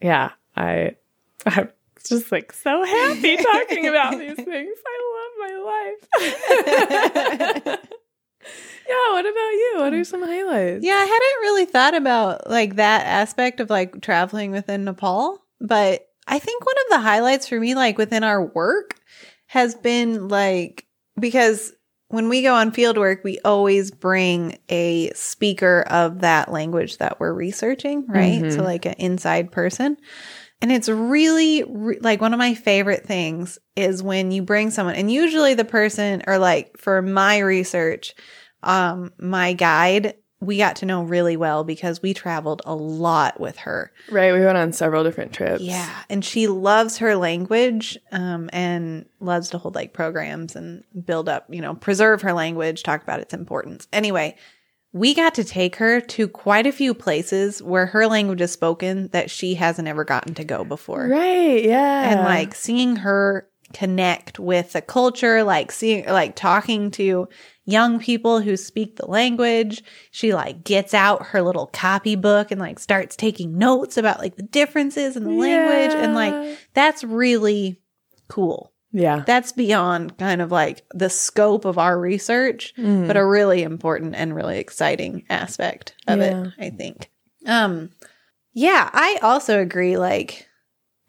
yeah, 0.00 0.30
I, 0.56 0.96
I'm 1.46 1.68
just 2.02 2.32
like 2.32 2.54
so 2.54 2.82
happy 2.82 3.36
talking 3.52 3.86
about 3.86 4.18
these 4.18 4.36
things. 4.36 4.78
I 4.86 4.98
love 5.12 5.32
my 5.40 5.56
life. 5.68 6.08
yeah. 8.88 9.10
What 9.10 9.26
about 9.26 9.50
you? 9.52 9.74
What 9.76 9.92
are 9.92 10.04
some 10.04 10.22
highlights? 10.22 10.82
Yeah, 10.82 10.94
I 10.94 11.04
hadn't 11.04 11.42
really 11.42 11.66
thought 11.66 11.94
about 11.94 12.48
like 12.48 12.76
that 12.76 13.04
aspect 13.04 13.60
of 13.60 13.68
like 13.68 14.00
traveling 14.00 14.52
within 14.52 14.84
Nepal, 14.84 15.42
but 15.60 16.08
I 16.26 16.38
think 16.38 16.64
one 16.64 16.76
of 16.86 16.90
the 16.90 17.00
highlights 17.00 17.48
for 17.48 17.58
me 17.58 17.74
like 17.74 17.98
within 17.98 18.24
our 18.24 18.44
work 18.44 18.96
has 19.46 19.74
been 19.74 20.28
like 20.28 20.86
because 21.18 21.72
when 22.08 22.28
we 22.28 22.42
go 22.42 22.54
on 22.54 22.72
field 22.72 22.98
work, 22.98 23.24
we 23.24 23.38
always 23.40 23.90
bring 23.90 24.58
a 24.68 25.10
speaker 25.14 25.82
of 25.88 26.20
that 26.20 26.52
language 26.52 26.98
that 26.98 27.18
we're 27.18 27.32
researching, 27.32 28.06
right? 28.06 28.42
Mhm. 28.42 28.52
So 28.54 28.62
like 28.62 28.84
an 28.84 28.94
inside 28.98 29.50
person. 29.50 29.96
And 30.60 30.70
it's 30.70 30.88
really 30.88 31.64
re- 31.64 31.98
like 32.00 32.20
one 32.20 32.34
of 32.34 32.38
my 32.38 32.54
favorite 32.54 33.06
things 33.06 33.58
is 33.76 34.02
when 34.02 34.30
you 34.30 34.42
bring 34.42 34.70
someone 34.70 34.94
and 34.94 35.10
usually 35.10 35.54
the 35.54 35.64
person 35.64 36.22
or 36.26 36.38
like 36.38 36.76
for 36.78 37.02
my 37.02 37.38
research 37.38 38.14
um 38.62 39.10
my 39.18 39.54
guide 39.54 40.14
we 40.42 40.56
got 40.56 40.76
to 40.76 40.86
know 40.86 41.04
really 41.04 41.36
well 41.36 41.62
because 41.62 42.02
we 42.02 42.12
traveled 42.12 42.62
a 42.66 42.74
lot 42.74 43.38
with 43.38 43.58
her. 43.58 43.92
Right. 44.10 44.32
We 44.32 44.40
went 44.40 44.58
on 44.58 44.72
several 44.72 45.04
different 45.04 45.32
trips. 45.32 45.62
Yeah, 45.62 46.02
and 46.10 46.24
she 46.24 46.48
loves 46.48 46.98
her 46.98 47.14
language 47.16 47.96
um 48.10 48.50
and 48.52 49.06
loves 49.20 49.50
to 49.50 49.58
hold 49.58 49.74
like 49.74 49.92
programs 49.92 50.56
and 50.56 50.82
build 51.04 51.28
up, 51.28 51.46
you 51.48 51.60
know, 51.60 51.74
preserve 51.74 52.22
her 52.22 52.32
language, 52.32 52.82
talk 52.82 53.02
about 53.02 53.20
its 53.20 53.32
importance. 53.32 53.86
Anyway, 53.92 54.36
we 54.92 55.14
got 55.14 55.34
to 55.36 55.44
take 55.44 55.76
her 55.76 56.00
to 56.00 56.28
quite 56.28 56.66
a 56.66 56.72
few 56.72 56.92
places 56.92 57.62
where 57.62 57.86
her 57.86 58.06
language 58.06 58.40
is 58.40 58.52
spoken 58.52 59.08
that 59.08 59.30
she 59.30 59.54
hasn't 59.54 59.88
ever 59.88 60.04
gotten 60.04 60.34
to 60.34 60.44
go 60.44 60.64
before. 60.64 61.06
Right. 61.06 61.64
Yeah. 61.64 62.10
And 62.10 62.20
like 62.20 62.54
seeing 62.54 62.96
her 62.96 63.48
connect 63.72 64.38
with 64.38 64.72
the 64.72 64.82
culture, 64.82 65.42
like 65.44 65.72
seeing 65.72 66.06
like 66.06 66.36
talking 66.36 66.90
to 66.92 67.28
young 67.64 68.00
people 68.00 68.40
who 68.40 68.56
speak 68.56 68.96
the 68.96 69.06
language. 69.06 69.82
She 70.10 70.34
like 70.34 70.64
gets 70.64 70.94
out 70.94 71.26
her 71.26 71.42
little 71.42 71.68
copybook 71.68 72.50
and 72.50 72.60
like 72.60 72.78
starts 72.78 73.14
taking 73.16 73.56
notes 73.58 73.96
about 73.96 74.18
like 74.18 74.36
the 74.36 74.42
differences 74.42 75.16
in 75.16 75.24
the 75.24 75.30
language 75.30 75.94
and 75.94 76.14
like 76.14 76.58
that's 76.74 77.04
really 77.04 77.80
cool. 78.28 78.72
yeah. 78.92 79.22
That's 79.26 79.52
beyond 79.52 80.18
kind 80.18 80.42
of 80.42 80.50
like 80.50 80.82
the 80.92 81.08
scope 81.08 81.64
of 81.64 81.78
our 81.78 81.98
research, 81.98 82.74
Mm. 82.76 83.06
but 83.06 83.16
a 83.16 83.24
really 83.24 83.62
important 83.62 84.14
and 84.16 84.34
really 84.34 84.58
exciting 84.58 85.24
aspect 85.30 85.94
of 86.08 86.18
Yeah. 86.18 86.44
it, 86.46 86.52
I 86.58 86.70
think. 86.70 87.10
Um 87.46 87.90
yeah, 88.54 88.90
I 88.92 89.18
also 89.22 89.60
agree 89.60 89.96
like 89.96 90.46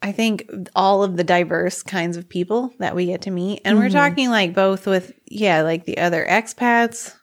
I 0.04 0.12
think 0.12 0.46
all 0.76 1.02
of 1.02 1.16
the 1.16 1.24
diverse 1.24 1.82
kinds 1.82 2.16
of 2.18 2.28
people 2.28 2.72
that 2.78 2.94
we 2.94 3.06
get 3.06 3.22
to 3.22 3.30
meet 3.30 3.62
and 3.64 3.78
we're 3.78 3.88
Mhm. 3.88 3.92
talking 3.92 4.28
like 4.30 4.54
both 4.54 4.86
with 4.86 5.12
yeah, 5.26 5.62
like 5.62 5.86
the 5.86 5.96
other 5.98 6.24
expats 6.28 7.14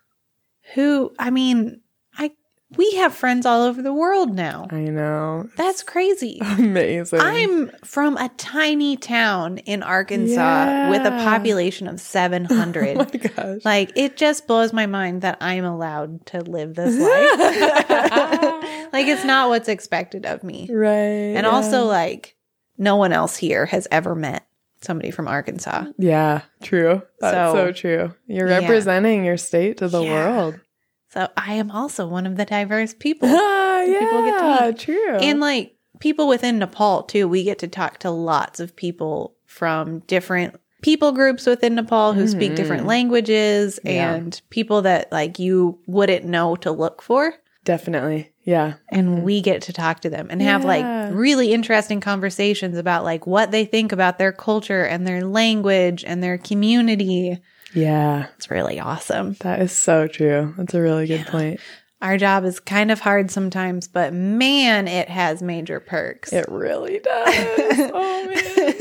who 0.74 1.14
I 1.20 1.30
mean, 1.30 1.82
I 2.18 2.32
we 2.78 2.90
have 2.96 3.14
friends 3.14 3.46
all 3.46 3.62
over 3.64 3.82
the 3.82 3.94
world 3.94 4.34
now. 4.34 4.66
I 4.72 4.86
know. 4.86 5.48
That's 5.58 5.84
crazy. 5.84 6.40
Amazing. 6.58 7.20
I'm 7.22 7.70
from 7.84 8.16
a 8.18 8.30
tiny 8.38 8.96
town 8.98 9.58
in 9.60 9.84
Arkansas 9.84 10.90
with 10.90 11.06
a 11.06 11.12
population 11.12 11.88
of 11.88 12.00
700. 12.00 12.98
Oh 12.98 13.00
my 13.00 13.06
gosh. 13.20 13.60
like 13.66 13.92
it 13.96 14.18
just 14.18 14.48
blows 14.48 14.72
my 14.74 14.86
mind 14.88 15.22
that 15.22 15.38
I'm 15.42 15.66
allowed 15.66 16.26
to 16.28 16.40
live 16.42 16.74
this 16.76 16.98
life. 16.98 18.90
like 18.94 19.06
it's 19.08 19.26
not 19.26 19.50
what's 19.50 19.68
expected 19.70 20.26
of 20.26 20.44
me. 20.44 20.68
right. 20.72 21.36
And 21.36 21.46
also 21.46 21.84
like 21.86 22.36
no 22.82 22.96
one 22.98 23.14
else 23.14 23.38
here 23.38 23.68
has 23.68 23.88
ever 23.92 24.16
met 24.16 24.46
somebody 24.82 25.12
from 25.12 25.28
Arkansas. 25.28 25.86
Yeah, 26.00 26.42
true. 26.64 27.04
That's 27.20 27.36
so, 27.54 27.54
So- 27.68 27.72
true. 27.72 28.14
You're 28.28 28.50
Yeah. 28.50 28.60
representing 28.60 29.24
your 29.24 29.38
state 29.38 29.78
to 29.78 29.88
the 29.88 30.02
Yeah. 30.02 30.12
world. 30.12 30.60
So 31.10 31.28
I 31.38 31.54
am 31.54 31.70
also 31.72 32.08
one 32.08 32.26
of 32.26 32.36
the 32.38 32.46
diverse 32.46 32.94
people. 32.98 33.30
Ah, 33.32 33.82
yeah, 33.84 34.00
people 34.00 34.26
get 34.26 34.40
to 34.40 34.66
meet. 34.68 34.78
true. 34.80 35.16
And 35.18 35.40
like 35.40 35.76
people 36.00 36.28
within 36.28 36.58
Nepal 36.58 37.04
too, 37.04 37.28
we 37.28 37.44
get 37.44 37.60
to 37.60 37.68
talk 37.68 38.00
to 38.00 38.10
lots 38.10 38.60
of 38.60 38.76
people 38.76 39.36
from 39.46 40.00
different 40.08 40.56
people 40.82 41.12
groups 41.12 41.46
within 41.46 41.76
Nepal 41.76 42.14
who 42.14 42.28
speak 42.28 42.56
different 42.56 42.86
Mhm. 42.86 42.88
languages 42.88 43.80
Yeah. 43.84 44.14
and 44.16 44.42
people 44.50 44.82
that 44.82 45.12
like 45.12 45.38
you 45.38 45.78
wouldn't 45.86 46.26
know 46.26 46.56
to 46.56 46.72
look 46.72 47.04
for. 47.04 47.36
Definitely. 47.64 48.32
Yeah. 48.44 48.74
And 48.90 49.24
we 49.24 49.40
get 49.42 49.62
to 49.64 49.74
talk 49.74 50.00
to 50.02 50.10
them 50.10 50.28
and 50.32 50.42
have 50.42 50.62
Yeah. 50.64 50.68
like 50.68 51.14
really 51.16 51.54
interesting 51.54 52.02
conversations 52.02 52.78
about 52.78 53.04
like 53.04 53.28
what 53.28 53.52
they 53.52 53.66
think 53.66 53.92
about 53.92 54.18
their 54.18 54.32
culture 54.32 54.84
and 54.84 55.06
their 55.06 55.24
language 55.24 56.04
and 56.04 56.24
their 56.24 56.38
community. 56.40 57.38
Yeah. 57.76 58.28
It's 58.38 58.50
really 58.50 58.80
awesome. 58.80 59.34
That 59.42 59.62
is 59.62 59.72
so 59.72 60.08
true. 60.08 60.54
That's 60.58 60.74
a 60.74 60.82
really 60.82 61.06
good 61.08 61.28
point. 61.28 61.60
Our 62.02 62.18
job 62.18 62.46
is 62.46 62.60
kind 62.60 62.90
of 62.92 63.00
hard 63.00 63.30
sometimes, 63.30 63.88
but 63.88 64.12
man, 64.12 64.88
it 64.88 65.08
has 65.08 65.44
major 65.44 65.80
perks. 65.80 66.34
It 66.34 66.48
really 66.50 66.98
does. 67.00 67.36
oh 67.94 68.26
man. 68.28 68.76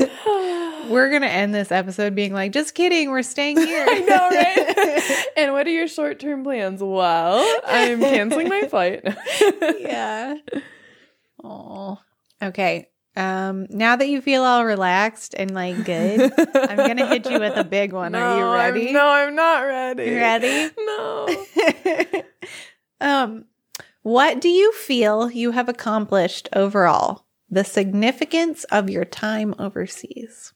We're 0.91 1.09
going 1.09 1.21
to 1.21 1.29
end 1.31 1.53
this 1.55 1.71
episode 1.71 2.13
being 2.15 2.33
like, 2.33 2.51
just 2.51 2.75
kidding, 2.75 3.09
we're 3.09 3.23
staying 3.23 3.57
here. 3.65 3.85
I 3.89 3.99
know, 3.99 4.29
right? 4.29 5.25
and 5.37 5.53
what 5.53 5.65
are 5.67 5.71
your 5.71 5.87
short 5.87 6.19
term 6.19 6.43
plans? 6.43 6.81
Well, 6.83 7.43
I'm 7.65 7.99
canceling 8.01 8.49
my 8.49 8.63
flight. 8.67 9.01
yeah. 9.79 10.35
Oh. 11.43 11.97
Okay. 12.41 12.87
Um, 13.15 13.67
now 13.69 13.97
that 13.97 14.07
you 14.07 14.21
feel 14.21 14.43
all 14.43 14.63
relaxed 14.63 15.35
and 15.37 15.53
like 15.53 15.83
good, 15.83 16.31
I'm 16.55 16.77
gonna 16.77 17.07
hit 17.07 17.29
you 17.29 17.39
with 17.39 17.57
a 17.57 17.63
big 17.65 17.91
one. 17.91 18.15
Are 18.15 18.35
you 18.35 18.41
No, 18.41 18.51
I'm- 18.51 18.73
ready? 18.73 18.93
no, 18.93 19.05
I'm 19.09 19.35
not 19.35 19.59
ready. 19.61 20.05
You 20.05 20.15
ready? 20.15 20.73
No. 20.77 21.45
um, 23.01 23.45
what 24.03 24.39
do 24.39 24.47
you 24.49 24.71
feel 24.73 25.29
you 25.29 25.51
have 25.51 25.67
accomplished 25.67 26.47
overall? 26.53 27.25
The 27.49 27.65
significance 27.65 28.63
of 28.65 28.89
your 28.89 29.03
time 29.05 29.53
overseas. 29.59 30.53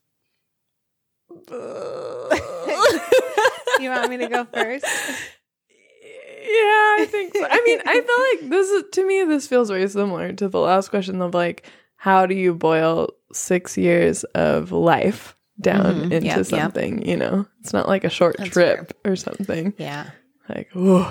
You 3.79 3.89
want 3.89 4.09
me 4.09 4.17
to 4.17 4.27
go 4.27 4.45
first? 4.45 4.85
Yeah, 4.85 6.97
I 6.99 7.05
think 7.09 7.35
so. 7.35 7.45
I 7.49 7.61
mean, 7.65 7.81
I 7.85 8.01
feel 8.01 8.41
like 8.41 8.49
this 8.49 8.69
is 8.69 8.83
to 8.93 9.05
me 9.05 9.23
this 9.25 9.47
feels 9.47 9.69
very 9.69 9.87
similar 9.89 10.31
to 10.33 10.47
the 10.47 10.59
last 10.59 10.89
question 10.89 11.21
of 11.21 11.33
like 11.33 11.65
how 11.97 12.25
do 12.25 12.35
you 12.35 12.53
boil 12.53 13.09
6 13.33 13.77
years 13.77 14.23
of 14.35 14.71
life 14.71 15.35
down 15.59 15.95
Mhm. 15.95 16.03
into 16.11 16.27
Yep, 16.27 16.37
yep. 16.37 16.45
something, 16.45 17.05
you 17.07 17.17
know? 17.17 17.45
It's 17.61 17.73
not 17.73 17.87
like 17.87 18.03
a 18.05 18.09
short 18.09 18.35
That's 18.37 18.49
trip 18.51 18.93
or 19.05 19.15
something. 19.15 19.73
Yeah. 19.77 20.11
Like, 20.47 20.73
ooh. 20.75 21.05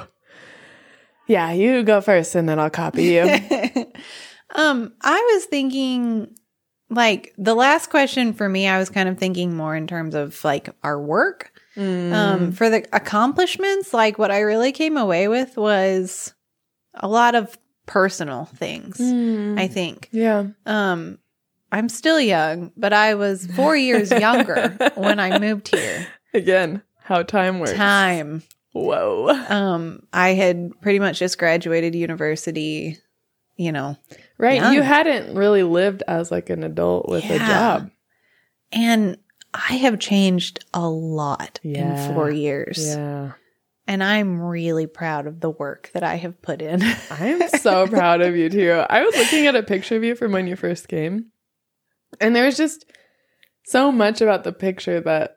Yeah, 1.26 1.53
you 1.53 1.82
go 1.82 2.01
first 2.01 2.35
and 2.35 2.49
then 2.49 2.59
I'll 2.59 2.70
copy 2.70 3.05
you. 3.05 3.22
um, 4.55 4.93
I 5.03 5.30
was 5.35 5.45
thinking 5.47 6.35
like 6.91 7.32
the 7.39 7.55
last 7.55 7.91
question 7.91 8.32
for 8.32 8.49
me, 8.49 8.68
I 8.68 8.78
was 8.78 8.91
kind 8.91 9.09
of 9.09 9.18
thinking 9.18 9.57
more 9.57 9.74
in 9.74 9.87
terms 9.87 10.14
of 10.14 10.43
like 10.45 10.68
our 10.82 11.01
work. 11.01 11.51
Um, 11.76 12.53
for 12.53 12.70
the 12.70 12.87
accomplishments, 12.93 13.93
like 13.93 14.16
what 14.16 14.30
I 14.30 14.41
really 14.41 14.70
came 14.70 14.97
away 14.97 15.26
with 15.26 15.57
was 15.57 16.32
a 16.95 17.09
lot 17.09 17.35
of 17.35 17.59
personal 17.87 18.45
things. 18.45 19.01
I 19.01 19.66
think. 19.66 20.09
yeah. 20.12 20.47
Um, 20.66 21.18
I'm 21.72 21.89
still 21.89 22.20
young, 22.20 22.70
but 22.76 22.93
I 22.93 23.14
was 23.16 23.47
four 23.47 23.76
years 23.76 24.11
younger 24.12 24.68
when 24.95 25.18
I 25.18 25.41
moved 25.41 25.74
here. 25.74 26.07
Again, 26.32 26.82
how 27.03 27.24
time 27.24 27.59
works. 27.59 27.72
Time. 27.72 28.45
Whoa. 28.72 29.30
Um, 29.49 30.07
I 30.12 30.30
had 30.30 30.70
pretty 30.80 31.01
much 31.01 31.18
just 31.18 31.39
graduated 31.39 31.97
university. 31.97 32.99
You 33.57 33.72
know, 33.72 33.96
Right. 34.38 34.61
Young. 34.61 34.74
You 34.74 34.82
hadn't 34.82 35.34
really 35.36 35.62
lived 35.62 36.02
as 36.09 36.30
like 36.30 36.50
an 36.50 36.64
adult 36.64 37.09
with 37.09 37.24
a 37.30 37.38
job. 37.38 37.90
and 38.72 39.16
I 39.52 39.74
have 39.74 40.00
changed 40.00 40.64
a 40.74 40.88
lot 40.88 41.61
Yeah. 41.62 42.09
in 42.09 42.14
four 42.14 42.30
years. 42.30 42.78
Yeah. 42.96 43.32
And 43.86 44.02
I'm 44.02 44.40
really 44.40 44.86
proud 44.86 45.26
of 45.28 45.40
the 45.40 45.50
work 45.50 45.90
that 45.92 46.02
I 46.02 46.16
have 46.16 46.40
put 46.42 46.61
in. 46.62 46.82
I 47.11 47.26
am 47.26 47.48
so 47.61 47.86
proud 47.86 48.20
of 48.22 48.34
you 48.34 48.48
too. 48.48 48.82
I 48.90 49.02
was 49.05 49.14
looking 49.14 49.46
at 49.46 49.55
a 49.55 49.62
picture 49.62 49.96
of 49.96 50.02
you 50.02 50.14
from 50.16 50.32
when 50.32 50.46
you 50.48 50.57
first 50.57 50.88
came, 50.88 51.26
and 52.20 52.34
there 52.34 52.46
was 52.46 52.57
just 52.57 52.86
so 53.66 53.92
much 53.92 54.20
about 54.20 54.42
the 54.44 54.52
picture 54.52 55.00
that 55.02 55.36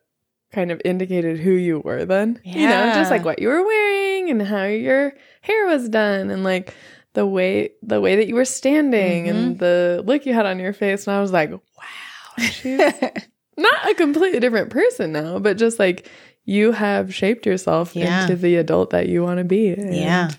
kind 0.53 0.71
of 0.71 0.81
indicated 0.85 1.37
who 1.39 1.51
you 1.51 1.79
were 1.79 2.05
then. 2.05 2.39
You 2.43 2.67
know, 2.69 2.91
just 2.95 3.11
like 3.11 3.25
what 3.25 3.39
you 3.39 3.49
were 3.49 3.63
wearing 3.65 4.29
and 4.31 4.41
how 4.41 4.63
your 4.63 5.13
hair 5.41 5.65
was 5.67 5.89
done 5.89 6.29
and 6.31 6.43
like 6.43 6.73
the 7.17 7.25
way 7.25 7.71
the 7.81 7.99
way 7.99 8.15
that 8.17 8.27
you 8.27 8.35
were 8.35 8.45
standing 8.45 9.25
Mm-hmm. 9.25 9.35
and 9.37 9.59
the 9.59 10.03
look 10.05 10.25
you 10.27 10.33
had 10.35 10.45
on 10.45 10.59
your 10.59 10.71
face. 10.73 11.07
And 11.07 11.15
I 11.15 11.19
was 11.19 11.31
like, 11.31 11.49
wow, 11.51 12.43
she's 12.51 12.77
not 13.57 13.89
a 13.89 13.95
completely 13.95 14.39
different 14.39 14.69
person 14.69 15.11
now, 15.11 15.39
but 15.39 15.57
just 15.57 15.79
like 15.79 16.07
you 16.45 16.71
have 16.71 17.13
shaped 17.13 17.45
yourself 17.47 17.95
Yeah. 17.95 18.21
into 18.21 18.35
the 18.35 18.55
adult 18.57 18.91
that 18.91 19.09
you 19.09 19.23
want 19.23 19.39
to 19.39 19.43
be. 19.43 19.75
yeah. 19.77 20.29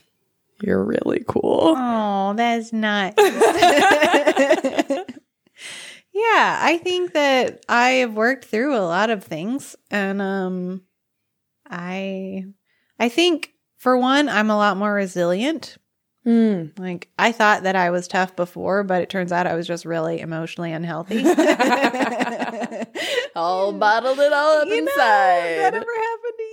You're 0.63 0.83
really 0.85 1.23
cool. 1.29 1.75
Oh, 1.77 2.33
that's 2.37 2.73
nice. 2.73 3.15
yeah, 6.13 6.59
I 6.63 6.81
think 6.83 7.13
that 7.13 7.65
I 7.69 7.91
have 8.03 8.15
worked 8.15 8.45
through 8.47 8.75
a 8.77 8.81
lot 8.87 9.11
of 9.11 9.25
things 9.25 9.77
and 9.91 10.21
um 10.23 10.83
I 11.69 12.45
I 12.99 13.09
think 13.09 13.53
for 13.77 13.97
one 13.99 14.29
I'm 14.29 14.51
a 14.51 14.57
lot 14.57 14.77
more 14.77 14.93
resilient. 14.93 15.77
Mm. 16.29 16.79
Like 16.79 17.09
I 17.19 17.33
thought 17.33 17.63
that 17.63 17.75
I 17.75 17.89
was 17.91 18.07
tough 18.07 18.37
before, 18.37 18.85
but 18.85 19.01
it 19.03 19.09
turns 19.09 19.33
out 19.33 19.47
I 19.47 19.55
was 19.55 19.67
just 19.67 19.87
really 19.87 20.21
emotionally 20.21 20.73
unhealthy. 20.73 21.25
all 23.35 23.73
bottled 23.79 24.19
it 24.19 24.33
all 24.33 24.61
up 24.61 24.69
You 24.69 24.85
know, 24.85 24.93
inside. 24.93 25.59
that 25.59 25.75
ever 25.75 25.87
happened 26.07 26.35
to 26.39 26.45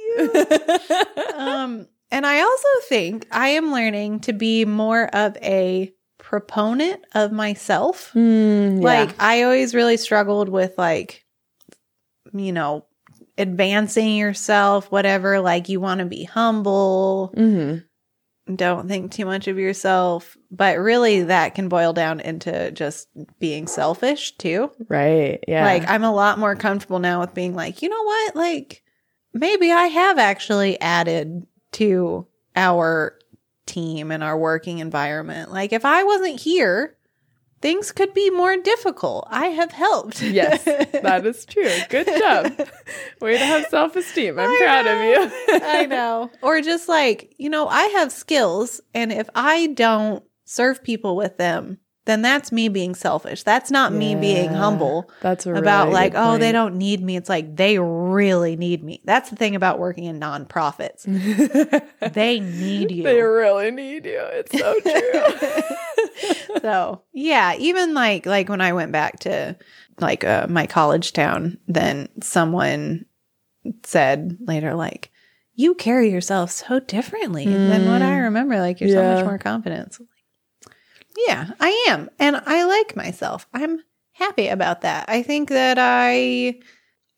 you? 1.33 1.39
um, 1.39 1.87
and 2.11 2.25
I 2.25 2.41
also 2.41 2.67
think 2.87 3.27
I 3.31 3.49
am 3.49 3.71
learning 3.71 4.21
to 4.21 4.33
be 4.33 4.65
more 4.65 5.05
of 5.13 5.37
a 5.41 5.93
proponent 6.17 7.03
of 7.13 7.31
myself. 7.31 8.11
Mm, 8.15 8.77
yeah. 8.77 8.83
Like 8.83 9.15
I 9.21 9.43
always 9.43 9.75
really 9.75 9.97
struggled 9.97 10.49
with 10.49 10.77
like, 10.77 11.25
you 12.33 12.51
know, 12.53 12.85
advancing 13.37 14.15
yourself, 14.15 14.89
whatever. 14.91 15.39
Like 15.41 15.67
you 15.69 15.79
want 15.81 15.99
to 15.99 16.05
be 16.05 16.23
humble, 16.23 17.33
Mhm. 17.35 17.83
Don't 18.53 18.87
think 18.87 19.11
too 19.11 19.25
much 19.25 19.47
of 19.47 19.57
yourself, 19.57 20.37
but 20.51 20.77
really 20.77 21.23
that 21.23 21.55
can 21.55 21.67
boil 21.67 21.93
down 21.93 22.19
into 22.19 22.71
just 22.71 23.07
being 23.39 23.65
selfish 23.67 24.37
too. 24.37 24.71
right. 24.87 25.43
Yeah. 25.47 25.65
Like 25.65 25.89
I'm 25.89 26.03
a 26.03 26.13
lot 26.13 26.37
more 26.37 26.55
comfortable 26.55 26.99
now 26.99 27.21
with 27.21 27.33
being 27.33 27.55
like, 27.55 27.81
you 27.81 27.89
know 27.89 28.03
what? 28.03 28.35
Like 28.35 28.83
maybe 29.33 29.71
I 29.71 29.87
have 29.87 30.19
actually 30.19 30.79
added 30.79 31.47
to 31.73 32.27
our 32.55 33.17
team 33.65 34.11
and 34.11 34.23
our 34.23 34.37
working 34.37 34.79
environment. 34.79 35.51
Like 35.51 35.73
if 35.73 35.83
I 35.83 36.03
wasn't 36.03 36.39
here, 36.39 36.94
things 37.65 37.91
could 37.91 38.13
be 38.13 38.29
more 38.29 38.57
difficult. 38.57 39.27
I 39.31 39.47
have 39.47 39.71
helped. 39.71 40.21
yes, 40.21 40.63
that 40.65 41.25
is 41.25 41.45
true. 41.53 41.71
Good 41.89 42.05
job. 42.05 42.67
Way 43.21 43.39
to 43.39 43.45
have 43.45 43.65
self 43.71 43.95
esteem. 43.95 44.37
I'm 44.37 44.51
I 44.51 44.57
proud 44.63 44.85
know. 44.85 44.93
of 44.93 45.01
you. 45.49 45.59
I 45.65 45.85
know. 45.87 46.29
Or 46.43 46.61
just 46.61 46.87
like, 46.87 47.33
you 47.39 47.49
know, 47.49 47.67
I 47.67 47.83
have 47.97 48.11
skills 48.11 48.81
and 48.93 49.11
if 49.11 49.27
I 49.33 49.67
don't 49.67 50.23
serve 50.43 50.83
people 50.83 51.15
with 51.15 51.37
them, 51.37 51.79
then 52.05 52.21
that's 52.21 52.51
me 52.51 52.69
being 52.69 52.93
selfish. 52.93 53.41
That's 53.43 53.71
not 53.71 53.91
me 53.91 54.13
being 54.13 54.53
humble. 54.53 55.09
That's 55.21 55.47
a 55.47 55.53
about 55.55 55.89
like, 55.89 56.13
oh, 56.15 56.37
they 56.37 56.51
don't 56.51 56.75
need 56.75 57.01
me. 57.01 57.17
It's 57.17 57.29
like 57.29 57.55
they 57.55 57.79
really 57.79 58.55
need 58.55 58.83
me. 58.83 59.01
That's 59.05 59.31
the 59.31 59.35
thing 59.35 59.55
about 59.55 59.79
working 59.79 60.03
in 60.05 60.19
nonprofits. 60.19 61.03
they 62.13 62.39
need 62.39 62.91
you. 62.91 63.03
They 63.03 63.21
really 63.21 63.71
need 63.71 64.05
you. 64.05 64.21
It's 64.21 64.57
so 64.57 64.79
true. 64.81 66.59
so 66.61 67.01
yeah, 67.11 67.55
even 67.57 67.95
like 67.95 68.27
like 68.27 68.49
when 68.49 68.61
I 68.61 68.73
went 68.73 68.91
back 68.91 69.19
to 69.21 69.57
like 69.99 70.23
uh, 70.23 70.45
my 70.47 70.67
college 70.67 71.11
town, 71.11 71.57
then 71.67 72.09
someone 72.21 73.05
said 73.83 74.37
later 74.41 74.75
like, 74.75 75.11
"You 75.55 75.73
carry 75.73 76.11
yourself 76.11 76.51
so 76.51 76.79
differently 76.79 77.45
than 77.45 77.89
what 77.89 78.03
I 78.03 78.17
remember. 78.19 78.59
Like 78.59 78.79
you're 78.79 78.91
so 78.91 79.01
much 79.03 79.25
more 79.25 79.39
confident." 79.39 79.97
Yeah, 81.27 81.51
I 81.59 81.85
am, 81.89 82.09
and 82.19 82.41
I 82.45 82.65
like 82.65 82.95
myself. 82.95 83.47
I'm 83.53 83.79
happy 84.13 84.47
about 84.47 84.81
that. 84.81 85.05
I 85.07 85.21
think 85.21 85.49
that 85.49 85.77
I 85.79 86.59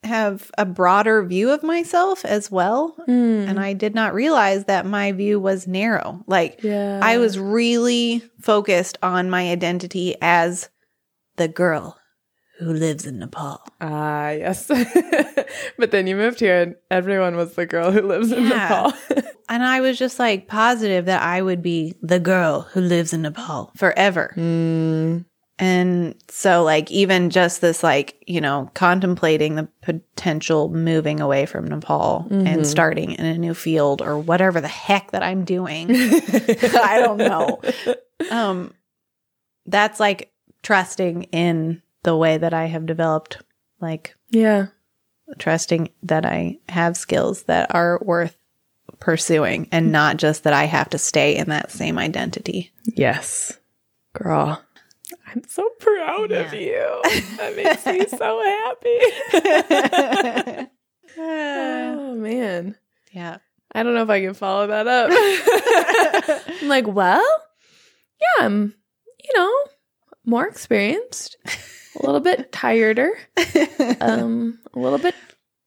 have 0.04 0.50
a 0.56 0.64
broader 0.64 1.24
view 1.24 1.50
of 1.50 1.62
myself 1.62 2.24
as 2.24 2.50
well. 2.50 2.94
Mm. 3.08 3.48
And 3.48 3.60
I 3.60 3.72
did 3.72 3.94
not 3.94 4.14
realize 4.14 4.64
that 4.66 4.86
my 4.86 5.12
view 5.12 5.40
was 5.40 5.66
narrow. 5.66 6.22
Like, 6.26 6.62
yeah. 6.62 7.00
I 7.02 7.18
was 7.18 7.38
really 7.38 8.22
focused 8.40 8.98
on 9.02 9.30
my 9.30 9.50
identity 9.50 10.14
as 10.22 10.68
the 11.36 11.48
girl 11.48 11.98
who 12.58 12.72
lives 12.72 13.06
in 13.06 13.18
Nepal. 13.18 13.62
Ah, 13.80 14.30
yes. 14.30 14.66
but 15.78 15.90
then 15.90 16.06
you 16.06 16.16
moved 16.16 16.40
here 16.40 16.60
and 16.60 16.74
everyone 16.90 17.36
was 17.36 17.54
the 17.54 17.66
girl 17.66 17.90
who 17.92 18.02
lives 18.02 18.32
in 18.32 18.44
Yeah. 18.44 18.90
Nepal. 18.90 18.92
And 19.50 19.64
I 19.64 19.80
was 19.80 19.98
just 19.98 20.18
like 20.18 20.46
positive 20.46 21.06
that 21.06 21.22
I 21.22 21.40
would 21.40 21.62
be 21.62 21.94
the 22.02 22.20
girl 22.20 22.62
who 22.72 22.82
lives 22.82 23.14
in 23.14 23.22
Nepal 23.22 23.72
forever. 23.78 24.34
Mm. 24.36 25.24
And 25.58 26.14
so, 26.28 26.62
like, 26.62 26.90
even 26.90 27.30
just 27.30 27.62
this, 27.62 27.82
like, 27.82 28.22
you 28.26 28.40
know, 28.42 28.70
contemplating 28.74 29.54
the 29.54 29.66
potential 29.80 30.68
moving 30.68 31.18
away 31.20 31.46
from 31.46 31.66
Nepal 31.66 32.28
and 32.30 32.64
starting 32.66 33.12
in 33.12 33.24
a 33.24 33.38
new 33.38 33.54
field 33.54 34.02
or 34.02 34.18
whatever 34.18 34.60
the 34.60 34.68
heck 34.68 35.10
that 35.12 35.22
I'm 35.22 35.44
doing. 35.46 35.88
I 35.90 37.00
don't 37.02 37.16
know. 37.16 37.60
Um, 38.30 38.72
that's 39.66 39.98
like 39.98 40.30
trusting 40.62 41.24
in 41.24 41.82
the 42.02 42.16
way 42.16 42.38
that 42.38 42.54
I 42.54 42.66
have 42.66 42.86
developed, 42.86 43.38
like 43.80 44.14
Yeah. 44.30 44.66
trusting 45.38 45.90
that 46.02 46.24
I 46.24 46.58
have 46.68 46.96
skills 46.96 47.42
that 47.44 47.74
are 47.74 47.98
worth 48.02 48.36
pursuing 49.00 49.68
and 49.70 49.92
not 49.92 50.16
just 50.16 50.44
that 50.44 50.52
I 50.52 50.64
have 50.64 50.88
to 50.90 50.98
stay 50.98 51.36
in 51.36 51.48
that 51.50 51.70
same 51.70 51.98
identity. 51.98 52.72
Yes. 52.84 53.58
Girl. 54.14 54.62
I'm 55.26 55.42
so 55.46 55.68
proud 55.78 56.32
of 56.32 56.52
you. 56.54 57.02
That 57.36 57.56
makes 57.56 57.86
me 57.86 58.06
so 58.06 58.42
happy. 58.44 58.98
oh 61.18 62.14
man. 62.16 62.76
Yeah. 63.12 63.38
I 63.72 63.82
don't 63.82 63.94
know 63.94 64.02
if 64.02 64.10
I 64.10 64.20
can 64.22 64.34
follow 64.34 64.66
that 64.68 64.86
up. 64.88 65.10
I'm 66.62 66.68
like, 66.68 66.86
well, 66.86 67.24
yeah, 68.20 68.46
I'm, 68.46 68.74
you 69.22 69.30
know, 69.36 69.52
more 70.24 70.46
experienced, 70.46 71.36
a 71.98 72.06
little 72.06 72.20
bit 72.20 72.52
tireder, 72.52 73.10
um, 74.00 74.58
a 74.74 74.78
little 74.78 74.98
bit 74.98 75.14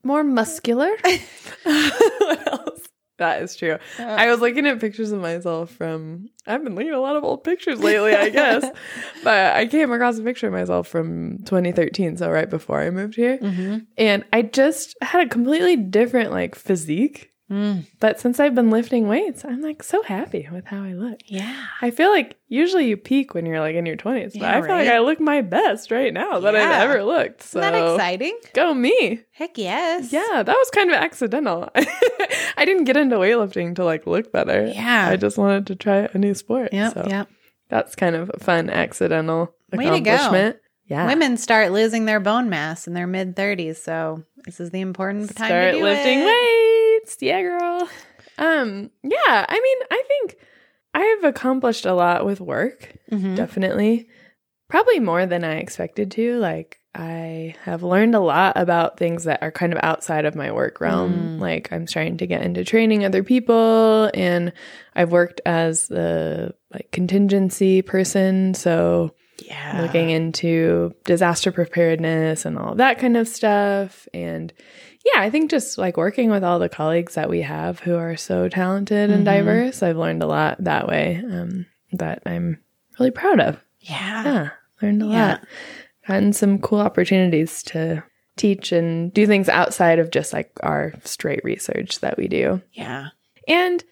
more 0.03 0.23
muscular. 0.23 0.89
what 1.63 2.47
else? 2.47 2.81
That 3.21 3.43
is 3.43 3.55
true. 3.55 3.77
I 3.99 4.31
was 4.31 4.39
looking 4.39 4.65
at 4.65 4.79
pictures 4.79 5.11
of 5.11 5.21
myself 5.21 5.69
from, 5.69 6.29
I've 6.47 6.63
been 6.63 6.73
looking 6.73 6.89
at 6.89 6.95
a 6.95 6.99
lot 6.99 7.15
of 7.15 7.23
old 7.23 7.43
pictures 7.43 7.79
lately, 7.79 8.15
I 8.15 8.29
guess. 8.29 8.65
but 9.23 9.55
I 9.55 9.67
came 9.67 9.91
across 9.91 10.17
a 10.17 10.23
picture 10.23 10.47
of 10.47 10.53
myself 10.53 10.87
from 10.87 11.37
2013, 11.43 12.17
so 12.17 12.31
right 12.31 12.49
before 12.49 12.81
I 12.81 12.89
moved 12.89 13.15
here. 13.15 13.37
Mm-hmm. 13.37 13.77
And 13.95 14.25
I 14.33 14.41
just 14.41 14.97
had 15.03 15.27
a 15.27 15.29
completely 15.29 15.75
different 15.75 16.31
like 16.31 16.55
physique. 16.55 17.30
Mm. 17.51 17.85
But 17.99 18.19
since 18.19 18.39
I've 18.39 18.55
been 18.55 18.69
lifting 18.69 19.07
weights, 19.09 19.43
I'm 19.43 19.61
like 19.61 19.83
so 19.83 20.01
happy 20.03 20.47
with 20.51 20.65
how 20.67 20.81
I 20.83 20.93
look. 20.93 21.19
Yeah. 21.25 21.65
I 21.81 21.91
feel 21.91 22.09
like 22.09 22.37
usually 22.47 22.87
you 22.87 22.95
peak 22.95 23.33
when 23.33 23.45
you're 23.45 23.59
like 23.59 23.75
in 23.75 23.85
your 23.85 23.97
20s, 23.97 24.33
but 24.33 24.41
Yeah, 24.41 24.57
I 24.57 24.61
feel 24.61 24.69
like? 24.69 24.87
I 24.87 24.99
look 24.99 25.19
my 25.19 25.41
best 25.41 25.91
right 25.91 26.13
now 26.13 26.39
that 26.39 26.55
I've 26.55 26.89
ever 26.89 27.03
looked. 27.03 27.43
So 27.43 27.59
Isn't 27.59 27.73
that 27.73 27.93
exciting? 27.93 28.39
go 28.53 28.73
me. 28.73 29.19
Heck 29.33 29.57
yes. 29.57 30.13
Yeah, 30.13 30.43
that 30.43 30.47
was 30.55 30.69
kind 30.71 30.89
of 30.89 30.95
accidental. 30.95 31.69
I 31.75 32.63
didn't 32.63 32.85
get 32.85 32.95
into 32.95 33.17
weightlifting 33.17 33.75
to 33.75 33.83
like 33.83 34.07
look 34.07 34.31
better. 34.31 34.67
Yeah. 34.67 35.09
I 35.09 35.17
just 35.17 35.37
wanted 35.37 35.67
to 35.67 35.75
try 35.75 36.07
a 36.13 36.17
new 36.17 36.33
sport. 36.33 36.69
Yeah. 36.71 36.93
so 36.93 37.03
Yep. 37.05 37.27
that's 37.67 37.95
kind 37.95 38.15
of 38.15 38.31
a 38.33 38.39
fun 38.39 38.69
accidental 38.69 39.53
Way 39.73 39.89
to 39.89 39.99
go. 39.99 40.13
accomplishment. 40.13 40.57
Yeah. 40.91 41.07
Women 41.07 41.37
start 41.37 41.71
losing 41.71 42.03
their 42.05 42.19
bone 42.19 42.49
mass 42.49 42.85
in 42.85 42.93
their 42.93 43.07
mid 43.07 43.35
30s, 43.35 43.77
so 43.77 44.23
this 44.45 44.59
is 44.59 44.71
the 44.71 44.81
important 44.81 45.33
time 45.35 45.47
start 45.47 45.71
to 45.73 45.77
do 45.79 45.83
lifting 45.85 46.19
it. 46.19 46.25
weights. 46.25 47.17
Yeah, 47.21 47.41
girl. 47.41 47.89
Um, 48.37 48.91
yeah, 49.03 49.45
I 49.47 49.59
mean, 49.59 49.77
I 49.89 50.03
think 50.07 50.35
I've 50.93 51.23
accomplished 51.23 51.85
a 51.85 51.93
lot 51.93 52.25
with 52.25 52.41
work, 52.41 52.93
Mhm. 53.11 53.35
definitely. 53.37 54.09
Probably 54.69 54.99
more 54.99 55.25
than 55.25 55.43
I 55.45 55.55
expected 55.57 56.11
to. 56.11 56.37
Like 56.39 56.79
I 56.93 57.55
have 57.63 57.83
learned 57.83 58.15
a 58.15 58.19
lot 58.19 58.57
about 58.57 58.97
things 58.97 59.23
that 59.23 59.41
are 59.41 59.51
kind 59.51 59.71
of 59.71 59.79
outside 59.83 60.25
of 60.25 60.35
my 60.35 60.51
work 60.51 60.81
realm. 60.81 61.37
Mm. 61.37 61.39
Like 61.39 61.69
I'm 61.71 61.87
starting 61.87 62.17
to 62.17 62.27
get 62.27 62.41
into 62.41 62.65
training 62.65 63.05
other 63.05 63.23
people 63.23 64.09
and 64.13 64.51
I've 64.93 65.11
worked 65.13 65.39
as 65.45 65.87
the 65.87 66.53
like 66.73 66.91
contingency 66.91 67.81
person, 67.81 68.53
so 68.53 69.11
Yeah. 69.45 69.81
looking 69.81 70.09
into 70.09 70.93
disaster 71.05 71.51
preparedness 71.51 72.45
and 72.45 72.57
all 72.57 72.75
that 72.75 72.99
kind 72.99 73.17
of 73.17 73.27
stuff. 73.27 74.07
And 74.13 74.53
yeah, 75.05 75.21
I 75.21 75.29
think 75.29 75.49
just 75.49 75.77
like 75.77 75.97
working 75.97 76.29
with 76.29 76.43
all 76.43 76.59
the 76.59 76.69
colleagues 76.69 77.15
that 77.15 77.29
we 77.29 77.41
have 77.41 77.79
who 77.79 77.95
are 77.95 78.15
so 78.17 78.47
talented 78.49 79.09
and 79.09 79.21
Mhm. 79.21 79.25
diverse, 79.25 79.81
I've 79.83 79.97
learned 79.97 80.21
a 80.23 80.27
lot 80.27 80.63
that 80.63 80.87
way 80.87 81.21
um, 81.31 81.65
that 81.93 82.21
I'm 82.25 82.59
really 82.99 83.11
proud 83.11 83.39
of. 83.39 83.63
yeah. 83.79 84.23
Yeah, 84.23 84.49
learned 84.81 85.01
a 85.01 85.05
Yeah. 85.07 85.27
lot. 85.27 85.41
Gotten 86.07 86.33
some 86.33 86.59
cool 86.59 86.79
opportunities 86.79 87.63
to 87.63 88.03
teach 88.37 88.71
and 88.71 89.11
do 89.13 89.25
things 89.27 89.49
outside 89.49 89.97
of 89.99 90.11
just 90.11 90.33
like 90.33 90.51
our 90.61 90.93
straight 91.03 91.43
research 91.43 91.99
that 91.99 92.17
we 92.17 92.27
do. 92.27 92.61
Yeah. 92.73 93.07
And 93.47 93.83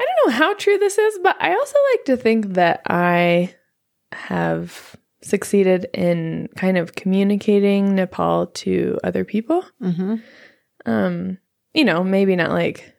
I 0.00 0.06
don't 0.06 0.26
know 0.26 0.32
how 0.38 0.54
true 0.54 0.78
this 0.78 0.96
is, 0.98 1.18
but 1.22 1.36
I 1.40 1.52
also 1.52 1.76
like 1.92 2.04
to 2.06 2.16
think 2.16 2.54
that 2.54 2.80
I 2.86 3.54
have 4.12 4.96
succeeded 5.22 5.86
in 5.92 6.48
kind 6.56 6.78
of 6.78 6.94
communicating 6.94 7.94
Nepal 7.94 8.46
to 8.46 8.98
other 9.04 9.24
people. 9.24 9.64
Mm-hmm. 9.82 10.16
Um, 10.86 11.38
you 11.74 11.84
know, 11.84 12.02
maybe 12.02 12.36
not 12.36 12.50
like 12.50 12.94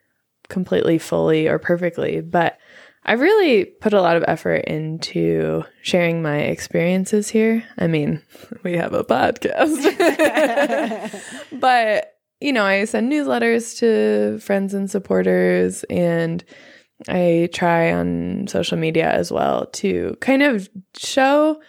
completely 0.50 0.98
fully 0.98 1.48
or 1.48 1.60
perfectly, 1.60 2.22
but 2.22 2.58
I've 3.04 3.20
really 3.20 3.66
put 3.66 3.94
a 3.94 4.02
lot 4.02 4.18
of 4.18 4.24
effort 4.28 4.66
into 4.66 5.64
sharing 5.82 6.22
my 6.22 6.38
experiences 6.38 7.30
here. 7.30 7.64
I 7.78 7.88
mean, 7.88 8.22
we 8.64 8.78
have 8.78 8.94
a 8.94 9.04
podcast. 9.04 9.82
but 11.60 12.08
you 12.40 12.54
know, 12.54 12.64
I 12.64 12.86
send 12.86 13.12
newsletters 13.12 13.78
to 13.80 14.40
friends 14.40 14.74
and 14.74 14.90
supporters, 14.90 15.84
and 15.92 16.44
I 17.08 17.50
try 17.54 17.92
on 17.92 18.48
social 18.48 18.78
media 18.78 19.10
as 19.12 19.32
well 19.32 19.66
to 19.68 20.16
kind 20.22 20.44
of 20.44 20.70
show 20.98 21.62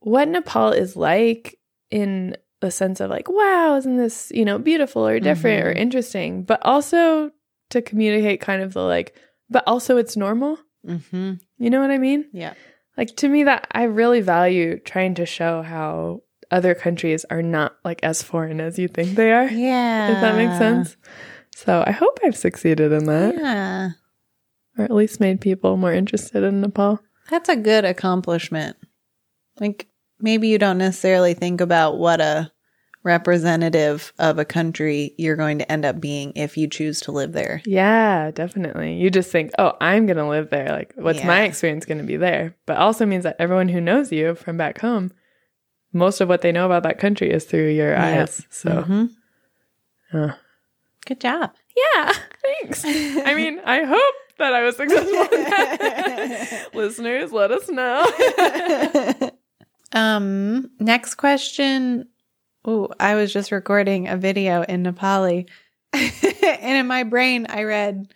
what 0.00 0.28
Nepal 0.28 0.72
is 0.72 0.96
like 0.96 1.58
in 1.90 2.36
the 2.60 2.70
sense 2.70 3.00
of 3.00 3.10
like, 3.10 3.28
wow, 3.28 3.76
isn't 3.76 3.96
this, 3.96 4.30
you 4.34 4.44
know, 4.44 4.58
beautiful 4.58 5.06
or 5.06 5.20
different 5.20 5.64
or 5.66 5.74
Mhm. 5.74 5.78
interesting, 5.78 6.42
but 6.42 6.60
also 6.64 7.30
to 7.70 7.82
communicate 7.82 8.40
kind 8.40 8.62
of 8.62 8.72
the 8.72 8.82
like, 8.82 9.14
but 9.50 9.62
also 9.66 9.96
it's 9.96 10.16
normal. 10.16 10.58
mm-hmm. 10.86 11.34
You 11.58 11.70
know 11.70 11.80
what 11.80 11.90
I 11.90 11.98
mean? 11.98 12.26
Yeah. 12.32 12.54
Like 12.96 13.16
to 13.16 13.28
me, 13.28 13.44
that 13.44 13.66
I 13.72 13.82
really 13.84 14.20
value 14.20 14.78
trying 14.78 15.14
to 15.16 15.26
show 15.26 15.62
how 15.62 16.22
other 16.50 16.74
countries 16.74 17.24
are 17.28 17.42
not 17.42 17.76
like 17.84 18.00
as 18.04 18.22
foreign 18.22 18.60
as 18.60 18.78
you 18.78 18.86
think 18.88 19.16
they 19.16 19.32
are. 19.32 19.48
Yeah. 19.48 20.12
If 20.14 20.20
that 20.20 20.36
makes 20.36 20.56
sense. 20.58 20.96
So 21.56 21.82
I 21.86 21.90
hope 21.90 22.18
I've 22.24 22.36
succeeded 22.36 22.92
in 22.92 23.06
that, 23.06 23.34
Yeah. 23.34 23.90
Or 24.78 24.84
at 24.84 24.90
least 24.94 25.20
made 25.20 25.40
people 25.40 25.76
more 25.76 25.92
interested 25.92 26.42
in 26.42 26.60
Nepal. 26.60 27.00
That's 27.30 27.48
a 27.48 27.56
good 27.56 27.84
accomplishment. 27.84 28.76
Like 29.60 29.88
maybe 30.20 30.48
you 30.48 30.58
don't 30.58 30.78
necessarily 30.78 31.34
think 31.34 31.60
about 31.60 31.98
what 31.98 32.20
a 32.20 32.50
representative 33.02 34.12
of 34.18 34.38
a 34.38 34.44
country 34.44 35.14
you're 35.16 35.36
going 35.36 35.58
to 35.58 35.70
end 35.72 35.84
up 35.84 36.00
being 36.00 36.32
if 36.34 36.56
you 36.56 36.68
choose 36.68 37.00
to 37.00 37.12
live 37.12 37.32
there. 37.32 37.62
Yeah, 37.64 38.30
definitely. 38.32 38.94
You 38.96 39.10
just 39.10 39.30
think, 39.30 39.52
oh, 39.58 39.74
I'm 39.80 40.06
going 40.06 40.16
to 40.16 40.28
live 40.28 40.50
there. 40.50 40.68
Like, 40.68 40.92
what's 40.96 41.22
my 41.24 41.42
experience 41.44 41.84
going 41.86 41.98
to 41.98 42.04
be 42.04 42.16
there? 42.16 42.56
But 42.66 42.78
also 42.78 43.06
means 43.06 43.24
that 43.24 43.36
everyone 43.38 43.68
who 43.68 43.80
knows 43.80 44.10
you 44.12 44.34
from 44.34 44.56
back 44.56 44.80
home, 44.80 45.12
most 45.92 46.20
of 46.20 46.28
what 46.28 46.42
they 46.42 46.52
know 46.52 46.66
about 46.66 46.82
that 46.82 46.98
country 46.98 47.30
is 47.30 47.44
through 47.44 47.68
your 47.70 47.92
Yeah. 47.92 48.22
eyes. 48.22 48.44
So, 48.50 48.70
Mhm. 48.70 49.10
uh, 50.12 50.32
Good 51.06 51.20
job. 51.20 51.52
yeah, 51.94 52.12
thanks. 52.42 52.84
I 52.84 53.34
mean, 53.34 53.60
I 53.64 53.84
hope 53.84 54.14
that 54.38 54.52
I 54.54 54.62
was 54.62 54.76
successful. 54.76 55.28
Listeners, 56.80 57.32
let 57.32 57.50
us 57.50 57.68
know. 57.68 59.30
um, 59.92 60.70
next 60.78 61.14
question. 61.16 62.08
Oh, 62.64 62.88
I 62.98 63.14
was 63.14 63.32
just 63.32 63.52
recording 63.52 64.08
a 64.08 64.16
video 64.16 64.62
in 64.62 64.82
Nepali. 64.82 65.48
and 65.92 66.78
in 66.78 66.86
my 66.86 67.04
brain 67.04 67.46
I 67.48 67.62
read 67.62 68.12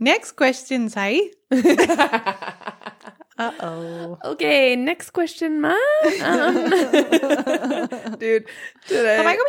next 0.00 0.32
question, 0.32 0.88
Sai. 0.88 1.20
Uh-oh. 3.38 4.18
okay, 4.24 4.76
next 4.76 5.10
question, 5.10 5.60
ma. 5.60 5.74
Um, 6.22 6.54
dude, 8.18 8.46
today. 8.86 9.18
Oh 9.20 9.24
my 9.24 9.36
god, 9.36 9.46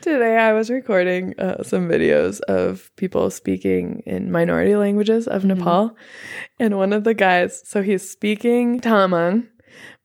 Today, 0.00 0.36
I 0.38 0.52
was 0.54 0.70
recording 0.70 1.34
uh, 1.38 1.62
some 1.62 1.88
videos 1.88 2.40
of 2.48 2.90
people 2.96 3.30
speaking 3.30 4.02
in 4.06 4.32
minority 4.32 4.74
languages 4.76 5.28
of 5.28 5.42
Mhm. 5.42 5.56
Nepal. 5.58 5.96
And 6.58 6.76
one 6.78 6.92
of 6.92 7.04
the 7.04 7.14
guys, 7.14 7.62
so 7.66 7.82
he's 7.82 8.08
speaking 8.08 8.80
Tamang, 8.80 9.48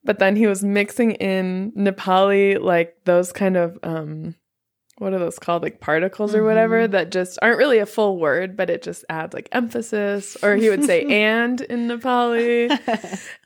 but 0.04 0.20
then 0.20 0.36
he 0.36 0.45
was 0.47 0.64
mixing 0.64 1.12
in 1.12 1.72
Nepali, 1.78 2.60
like 2.62 2.95
those 3.06 3.32
kind 3.32 3.56
of, 3.56 3.78
um, 3.84 4.36
what 5.04 5.14
are 5.14 5.20
those 5.20 5.38
called? 5.38 5.62
Like 5.64 5.80
particles 5.80 6.34
or 6.34 6.43
whatever 6.43 6.88
Mhm. 6.88 6.91
that 6.91 7.12
just 7.12 7.38
aren't 7.41 7.58
really 7.60 7.78
a 7.80 7.86
full 7.86 8.18
word, 8.18 8.58
but 8.58 8.70
it 8.70 8.82
just 8.82 9.06
adds 9.10 9.34
like 9.34 9.49
emphasis. 9.51 10.36
Or 10.43 10.56
he 10.56 10.70
would 10.70 10.84
say 10.86 11.04
and 11.24 11.62
in 11.62 11.88
Nepali. 11.88 12.70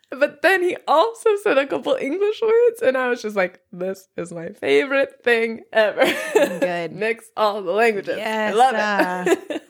But 0.10 0.42
then 0.42 0.64
he 0.64 0.78
also 0.88 1.30
said 1.44 1.58
a 1.58 1.68
couple 1.68 1.98
English 2.00 2.42
words, 2.42 2.82
and 2.82 2.96
I 2.96 3.10
was 3.10 3.22
just 3.22 3.36
like, 3.36 3.60
this 3.74 4.08
is 4.16 4.32
my 4.32 4.50
favorite 4.54 5.22
thing 5.22 5.64
ever. 5.74 6.06
Good. 6.34 6.92
Mix 6.94 7.30
all 7.36 7.62
the 7.62 7.74
languages. 7.74 8.16
Yes, 8.18 8.54
I 8.54 8.56
love 8.56 9.28
it. 9.28 9.64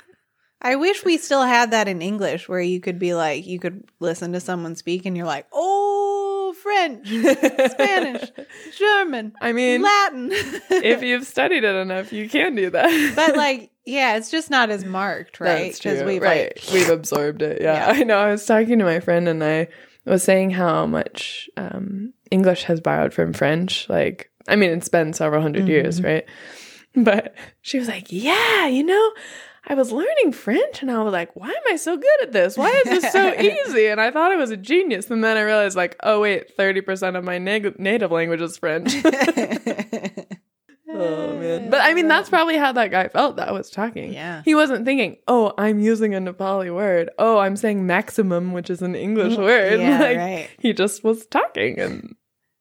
I 0.62 0.76
wish 0.76 1.04
we 1.06 1.18
still 1.18 1.42
had 1.44 1.72
that 1.72 1.88
in 1.88 2.02
English 2.04 2.48
where 2.50 2.60
you 2.60 2.80
could 2.80 3.00
be 3.00 3.14
like, 3.16 3.48
you 3.48 3.58
could 3.60 3.84
listen 4.00 4.34
to 4.34 4.40
someone 4.40 4.76
speak 4.76 5.06
and 5.08 5.18
you're 5.18 5.26
like, 5.26 5.48
oh, 5.54 6.17
French, 6.54 7.08
Spanish, 7.08 8.32
German, 8.78 9.34
I 9.42 9.54
mean, 9.54 9.82
Latin. 9.82 10.30
if 10.32 11.02
you've 11.10 11.26
studied 11.26 11.64
it 11.64 11.76
enough, 11.76 12.12
you 12.14 12.28
can 12.30 12.56
do 12.56 12.70
that. 12.70 13.14
but 13.16 13.36
like, 13.38 13.72
yeah, 13.86 14.18
it's 14.18 14.30
just 14.32 14.50
not 14.50 14.70
as 14.70 14.84
marked, 14.86 15.40
right? 15.40 15.74
True. 15.80 16.04
we've 16.06 16.22
right. 16.22 16.54
like, 16.56 16.74
we've 16.74 16.90
absorbed 16.90 17.42
it. 17.42 17.62
Yeah. 17.62 17.92
Yeah. 17.92 18.00
I 18.00 18.04
know. 18.04 18.18
I 18.18 18.32
was 18.32 18.46
talking 18.46 18.80
to 18.80 18.86
my 18.86 19.00
friend 19.00 19.28
and 19.28 19.44
I 19.44 19.68
was 20.06 20.24
saying 20.24 20.52
how 20.52 20.86
much 20.86 21.50
um, 21.58 22.14
English 22.32 22.64
has 22.64 22.80
borrowed 22.82 23.14
from 23.14 23.34
French. 23.34 23.88
Like, 23.90 24.30
I 24.48 24.56
mean, 24.56 24.72
it's 24.72 24.90
been 24.90 25.14
several 25.14 25.42
100 25.42 25.68
years, 25.68 26.00
Mhm. 26.02 26.06
right? 26.06 26.26
But 26.96 27.36
she 27.62 27.78
was 27.78 27.88
like, 27.88 28.08
yeah, 28.10 28.66
you 28.68 28.84
know, 28.84 29.12
I 29.70 29.74
was 29.74 29.92
learning 29.92 30.32
French 30.32 30.82
and 30.82 30.90
I 30.90 31.04
was 31.04 31.12
like, 31.12 31.36
why 31.36 31.50
am 31.50 31.74
I 31.74 31.76
so 31.76 31.98
good 31.98 32.22
at 32.24 32.32
this? 32.32 32.58
Why 32.58 32.70
is 32.86 33.02
this 33.02 33.12
so 33.12 33.34
easy? 33.40 33.88
And 33.88 34.00
I 34.00 34.12
thought 34.12 34.32
I 34.32 34.38
was 34.38 34.50
a 34.50 34.58
genius. 34.58 35.10
And 35.12 35.24
then 35.24 35.36
I 35.36 35.42
realized, 35.42 35.76
like, 35.76 35.98
oh, 36.04 36.22
wait, 36.22 36.58
30% 36.58 37.18
of 37.18 37.24
my 37.24 37.38
neg- 37.38 37.78
native 37.80 38.12
language 38.12 38.42
is 38.42 38.58
French. 38.58 38.96
Oh 40.90 41.38
man. 41.38 41.70
But 41.70 41.82
I 41.82 41.94
mean 41.94 42.08
that's 42.08 42.30
probably 42.30 42.56
how 42.58 42.72
that 42.72 42.92
guy 42.92 43.10
felt 43.10 43.36
that 43.36 43.54
was 43.54 43.70
talking. 43.70 44.14
Yeah. 44.14 44.42
He 44.46 44.56
wasn't 44.56 44.86
thinking, 44.86 45.18
"Oh, 45.28 45.54
I'm 45.58 45.80
using 45.80 46.16
a 46.16 46.20
Nepali 46.20 46.74
word. 46.74 47.10
Oh, 47.20 47.40
I'm 47.40 47.58
saying 47.58 47.86
maximum, 47.86 48.54
which 48.54 48.70
is 48.70 48.82
an 48.82 48.96
English 48.96 49.34
mm, 49.34 49.44
word." 49.44 49.82
Yeah, 49.82 50.00
like 50.00 50.18
right. 50.18 50.50
he 50.60 50.72
just 50.74 51.04
was 51.04 51.26
talking 51.28 51.80
and 51.80 52.16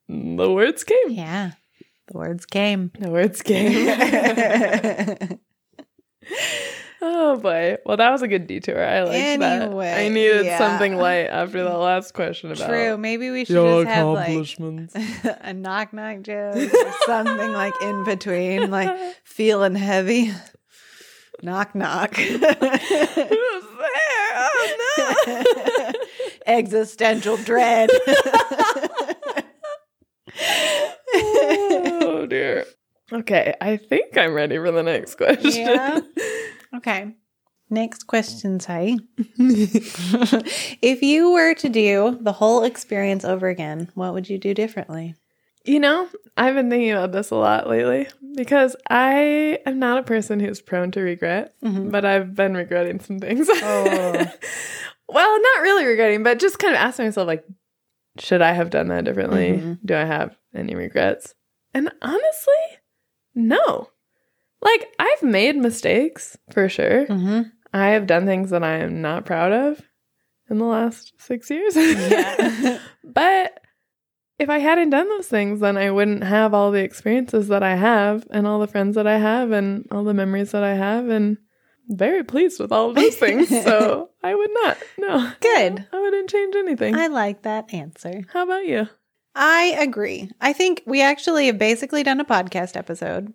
the 0.09 0.51
words 0.51 0.83
came. 0.83 1.11
Yeah. 1.11 1.53
The 2.09 2.19
words 2.19 2.47
came. 2.47 2.91
The 2.99 3.11
words 3.11 3.43
came. 3.43 3.87
Oh 7.03 7.37
boy. 7.39 7.77
Well, 7.85 7.97
that 7.97 8.11
was 8.11 8.23
a 8.23 8.29
good 8.29 8.47
detour. 8.47 8.83
I 8.83 9.03
liked 9.03 9.15
Anyway, 9.15 9.85
that. 9.87 9.99
I 9.99 10.09
needed 10.09 10.47
yeah. 10.47 10.59
something 10.59 10.97
light 10.97 11.27
after 11.27 11.63
the 11.63 11.77
last 11.77 12.15
question 12.15 12.53
about 12.53 12.69
True. 12.69 12.97
Maybe 12.97 13.31
we 13.31 13.45
should 13.45 13.55
your 13.55 13.85
just 13.85 13.95
have 13.95 14.07
like 14.09 14.59
a 15.43 15.53
knock 15.53 15.93
knock 15.93 16.23
joke 16.23 16.57
or 16.57 16.93
something 17.07 17.53
like 17.53 17.75
in 17.83 18.05
between, 18.05 18.71
like 18.71 18.95
feeling 19.25 19.75
heavy. 19.75 20.33
Knock 21.43 21.75
knock. 21.75 22.17
Who's 22.17 22.41
there? 22.41 22.57
Oh 24.39 24.77
no. 24.97 25.93
Existential 26.47 27.37
dread. 27.37 27.91
oh 31.15 32.27
dear. 32.29 32.65
Okay, 33.13 33.55
I 33.61 33.77
think 33.77 34.17
I'm 34.17 34.35
ready 34.35 34.57
for 34.57 34.73
the 34.73 34.83
next 34.83 35.15
question. 35.17 35.53
Yeah. 35.53 36.01
Okay. 36.75 37.15
Next 37.69 38.05
question, 38.05 38.61
Sai. 38.61 38.97
if 39.19 41.03
you 41.03 41.33
were 41.33 41.55
to 41.55 41.69
do 41.69 42.17
the 42.21 42.33
whole 42.33 42.63
experience 42.63 43.25
over 43.25 43.49
again, 43.49 43.91
what 43.95 44.13
would 44.15 44.31
you 44.31 44.39
do 44.39 44.55
differently? 44.55 45.17
You 45.65 45.81
know, 45.81 46.09
I've 46.37 46.55
been 46.55 46.71
thinking 46.71 46.93
about 46.93 47.11
this 47.11 47.33
a 47.33 47.35
lot 47.35 47.69
lately 47.69 48.07
because 48.37 48.77
I 48.89 49.59
am 49.67 49.81
not 49.81 49.99
a 49.99 50.05
person 50.05 50.39
who's 50.39 50.61
prone 50.61 50.93
to 50.93 51.01
regret, 51.01 51.55
but 51.61 52.05
I've 52.05 52.37
been 52.37 52.57
regretting 52.57 53.01
some 53.01 53.19
things. 53.19 53.49
Oh. 53.51 54.13
well, 55.09 55.41
not 55.43 55.63
really 55.63 55.87
regretting, 55.87 56.23
but 56.23 56.39
just 56.39 56.61
kind 56.61 56.73
of 56.73 56.81
asking 56.81 57.07
myself, 57.07 57.27
like, 57.27 57.45
should 58.21 58.43
I 58.43 58.53
have 58.53 58.71
done 58.71 58.89
that 58.89 59.05
differently? 59.05 59.55
Mhm. 59.59 59.79
Do 59.85 59.97
I 59.97 60.05
have 60.05 60.37
any 60.55 60.77
regrets? 60.77 61.35
And 61.75 61.91
honestly, 62.01 62.55
no. 63.35 63.91
Like, 64.63 64.89
I've 64.99 65.23
made 65.23 65.57
mistakes 65.57 66.37
for 66.51 66.69
sure. 66.69 67.07
hmm 67.07 67.43
I 67.73 67.89
have 67.91 68.07
done 68.07 68.25
things 68.25 68.51
that 68.51 68.63
I 68.65 68.79
am 68.79 69.03
not 69.03 69.27
proud 69.27 69.53
of 69.53 69.83
in 70.49 70.59
the 70.59 70.65
last 70.65 71.13
six 71.19 71.51
years. 71.51 71.77
Yeah. 71.77 72.79
but 73.05 73.61
if 74.39 74.49
I 74.49 74.59
hadn't 74.59 74.91
done 74.91 75.09
those 75.09 75.29
things, 75.29 75.61
then 75.61 75.77
I 75.77 75.91
wouldn't 75.91 76.25
have 76.25 76.55
all 76.55 76.71
the 76.71 76.83
experiences 76.83 77.49
that 77.49 77.63
I 77.63 77.75
have 77.75 78.27
and 78.31 78.47
all 78.47 78.59
the 78.61 78.67
friends 78.67 78.95
that 78.97 79.07
I 79.07 79.19
have 79.19 79.51
and 79.53 79.87
all 79.91 80.05
the 80.05 80.15
memories 80.15 80.53
that 80.53 80.63
I 80.63 80.75
have. 80.75 81.09
And 81.09 81.39
I'm 81.91 81.97
very 81.97 82.25
pleased 82.25 82.61
with 82.61 82.73
all 82.73 82.91
of 82.91 82.97
those 82.97 83.17
things. 83.17 83.49
so 83.49 84.11
I 84.23 84.35
would 84.35 84.51
not. 84.63 84.79
No. 84.99 85.33
Good. 85.41 85.87
I 85.93 86.01
wouldn't 86.01 86.31
change 86.31 86.55
anything. 86.57 86.95
I 86.97 87.09
like 87.09 87.43
that 87.43 87.73
answer. 87.75 88.23
How 88.33 88.43
about 88.45 88.67
you? 88.67 88.89
I 89.35 89.77
agree. 89.79 90.31
I 90.41 90.53
think 90.55 90.83
we 90.87 91.03
actually 91.03 91.47
have 91.47 91.59
basically 91.59 92.03
done 92.03 92.21
a 92.21 92.25
podcast 92.25 92.77
episode 92.77 93.33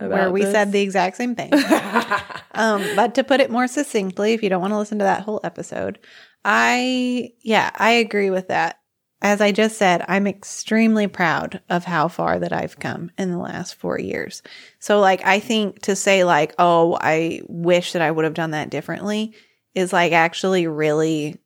where 0.00 0.30
we 0.30 0.42
this? 0.42 0.52
said 0.52 0.72
the 0.72 0.80
exact 0.80 1.16
same 1.16 1.34
thing. 1.34 1.52
um, 2.54 2.84
but 2.96 3.14
to 3.14 3.24
put 3.24 3.40
it 3.40 3.50
more 3.50 3.66
succinctly, 3.68 4.32
if 4.32 4.42
you 4.42 4.48
don't 4.48 4.60
want 4.60 4.72
to 4.72 4.78
listen 4.78 4.98
to 4.98 5.04
that 5.04 5.22
whole 5.22 5.40
episode, 5.44 5.98
I, 6.44 7.32
yeah, 7.40 7.70
I 7.76 7.92
agree 7.92 8.30
with 8.30 8.48
that. 8.48 8.80
As 9.22 9.40
I 9.40 9.52
just 9.52 9.78
said, 9.78 10.04
I'm 10.06 10.26
extremely 10.26 11.06
proud 11.06 11.62
of 11.70 11.84
how 11.84 12.08
far 12.08 12.38
that 12.40 12.52
I've 12.52 12.78
come 12.78 13.10
in 13.16 13.30
the 13.30 13.38
last 13.38 13.74
four 13.76 13.98
years. 13.98 14.42
So, 14.80 15.00
like, 15.00 15.24
I 15.24 15.40
think 15.40 15.80
to 15.82 15.96
say, 15.96 16.24
like, 16.24 16.54
oh, 16.58 16.98
I 17.00 17.40
wish 17.48 17.92
that 17.92 18.02
I 18.02 18.10
would 18.10 18.26
have 18.26 18.34
done 18.34 18.50
that 18.50 18.68
differently 18.68 19.34
is 19.74 19.92
like 19.94 20.12
actually 20.12 20.66
really 20.66 21.38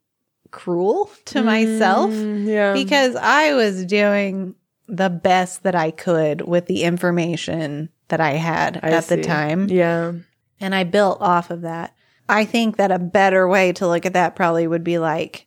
cruel 0.51 1.11
to 1.27 1.43
myself 1.43 2.11
Mm, 2.11 2.47
yeah. 2.47 2.73
because 2.73 3.15
I 3.15 3.55
was 3.55 3.85
doing 3.85 4.55
the 4.89 5.11
best 5.11 5.63
that 5.63 5.75
I 5.75 5.91
could 5.93 6.41
with 6.43 6.67
the 6.67 6.83
information 6.83 7.91
that 8.09 8.21
I 8.21 8.33
had 8.33 8.81
I 8.83 8.91
at 8.91 9.07
the 9.07 9.23
time. 9.23 9.69
Yeah. 9.69 10.13
And 10.61 10.75
I 10.75 10.85
built 10.85 11.21
off 11.21 11.51
of 11.51 11.63
that. 11.63 11.95
I 12.29 12.45
think 12.45 12.77
that 12.77 12.91
a 12.91 12.99
better 12.99 13.49
way 13.49 13.73
to 13.73 13.87
look 13.87 14.05
at 14.05 14.13
that 14.15 14.37
probably 14.37 14.67
would 14.67 14.85
be 14.85 14.99
like, 14.99 15.47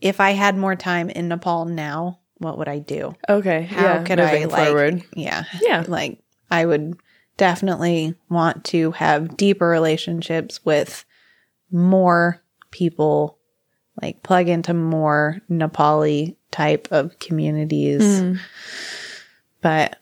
if 0.00 0.20
I 0.20 0.32
had 0.32 0.56
more 0.56 0.76
time 0.76 1.08
in 1.10 1.28
Nepal 1.28 1.64
now, 1.64 2.20
what 2.38 2.58
would 2.58 2.68
I 2.68 2.78
do? 2.78 3.14
Okay. 3.28 3.62
How 3.62 3.82
yeah. 3.82 4.02
could 4.04 4.20
I, 4.20 4.44
like- 4.44 4.66
forward? 4.66 5.02
Yeah. 5.14 5.44
Yeah. 5.60 5.84
Like, 5.88 6.20
I 6.50 6.66
would 6.66 6.96
definitely 7.36 8.14
want 8.28 8.64
to 8.66 8.92
have 8.92 9.36
deeper 9.36 9.66
relationships 9.66 10.64
with 10.64 11.04
more 11.72 12.42
people, 12.70 13.38
like, 14.00 14.22
plug 14.22 14.48
into 14.48 14.74
more 14.74 15.40
Nepali 15.50 16.36
type 16.50 16.88
of 16.90 17.18
communities. 17.18 18.02
Mm. 18.02 18.38
But 19.62 19.96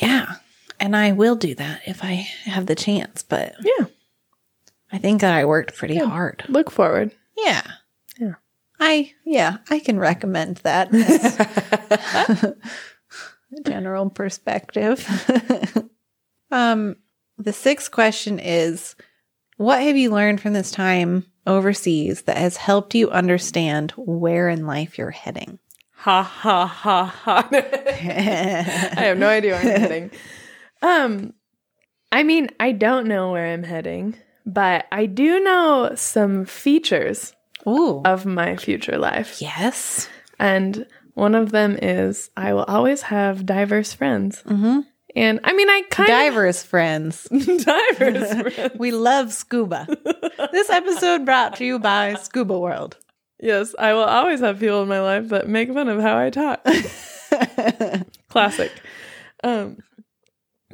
yeah, 0.00 0.34
and 0.82 0.94
I 0.96 1.12
will 1.12 1.36
do 1.36 1.54
that 1.54 1.80
if 1.86 2.04
I 2.04 2.26
have 2.44 2.66
the 2.66 2.74
chance. 2.74 3.22
But 3.22 3.54
Yeah. 3.60 3.86
I 4.92 4.98
think 4.98 5.22
that 5.22 5.32
I 5.32 5.46
worked 5.46 5.74
pretty 5.76 5.96
Good. 5.98 6.08
hard. 6.08 6.44
Look 6.48 6.70
forward. 6.70 7.12
Yeah. 7.38 7.62
Yeah. 8.18 8.34
I, 8.78 9.12
yeah, 9.24 9.58
I 9.70 9.78
can 9.78 9.98
recommend 9.98 10.56
that. 10.58 10.92
as 10.92 12.54
General 13.64 14.10
perspective. 14.10 15.06
um, 16.50 16.96
the 17.38 17.52
sixth 17.52 17.90
question 17.90 18.38
is 18.38 18.94
What 19.56 19.80
have 19.82 19.96
you 19.96 20.10
learned 20.10 20.40
from 20.40 20.52
this 20.52 20.70
time 20.70 21.26
overseas 21.46 22.22
that 22.22 22.36
has 22.38 22.56
helped 22.56 22.94
you 22.94 23.10
understand 23.10 23.92
where 23.96 24.48
in 24.48 24.66
life 24.66 24.98
you're 24.98 25.10
heading? 25.10 25.58
Ha 25.92 26.22
ha 26.22 26.66
ha 26.66 27.04
ha. 27.04 27.48
I 27.52 29.00
have 29.00 29.18
no 29.18 29.28
idea 29.28 29.52
where 29.52 29.60
I'm 29.60 29.80
heading. 29.80 30.10
Um, 30.82 31.32
I 32.10 32.22
mean, 32.22 32.48
I 32.60 32.72
don't 32.72 33.06
know 33.06 33.30
where 33.32 33.46
I'm 33.46 33.62
heading, 33.62 34.16
but 34.44 34.86
I 34.92 35.06
do 35.06 35.40
know 35.40 35.92
some 35.94 36.44
features 36.44 37.32
Ooh. 37.66 38.02
of 38.04 38.26
my 38.26 38.56
future 38.56 38.98
life. 38.98 39.40
yes. 39.40 40.08
And 40.38 40.86
one 41.14 41.34
of 41.34 41.52
them 41.52 41.78
is 41.80 42.30
I 42.36 42.52
will 42.54 42.64
always 42.64 43.02
have 43.02 43.46
diverse 43.46 43.92
friends. 43.92 44.42
Mm-hmm. 44.44 44.80
And 45.14 45.40
I 45.44 45.52
mean, 45.52 45.68
I 45.68 45.82
kind 45.90 46.08
Divers 46.08 46.62
friends. 46.62 47.26
of 47.30 47.44
diverse 47.46 48.32
friends. 48.54 48.74
We 48.78 48.90
love 48.92 49.32
scuba. 49.32 49.86
this 50.52 50.70
episode 50.70 51.24
brought 51.26 51.56
to 51.56 51.64
you 51.66 51.78
by 51.78 52.14
Scuba 52.14 52.58
World. 52.58 52.96
Yes, 53.38 53.74
I 53.78 53.92
will 53.92 54.04
always 54.04 54.40
have 54.40 54.58
people 54.58 54.82
in 54.82 54.88
my 54.88 55.00
life 55.02 55.28
that 55.28 55.48
make 55.48 55.72
fun 55.72 55.88
of 55.88 56.00
how 56.00 56.16
I 56.16 56.30
talk. 56.30 56.64
Classic. 58.30 58.72
Um, 59.44 59.78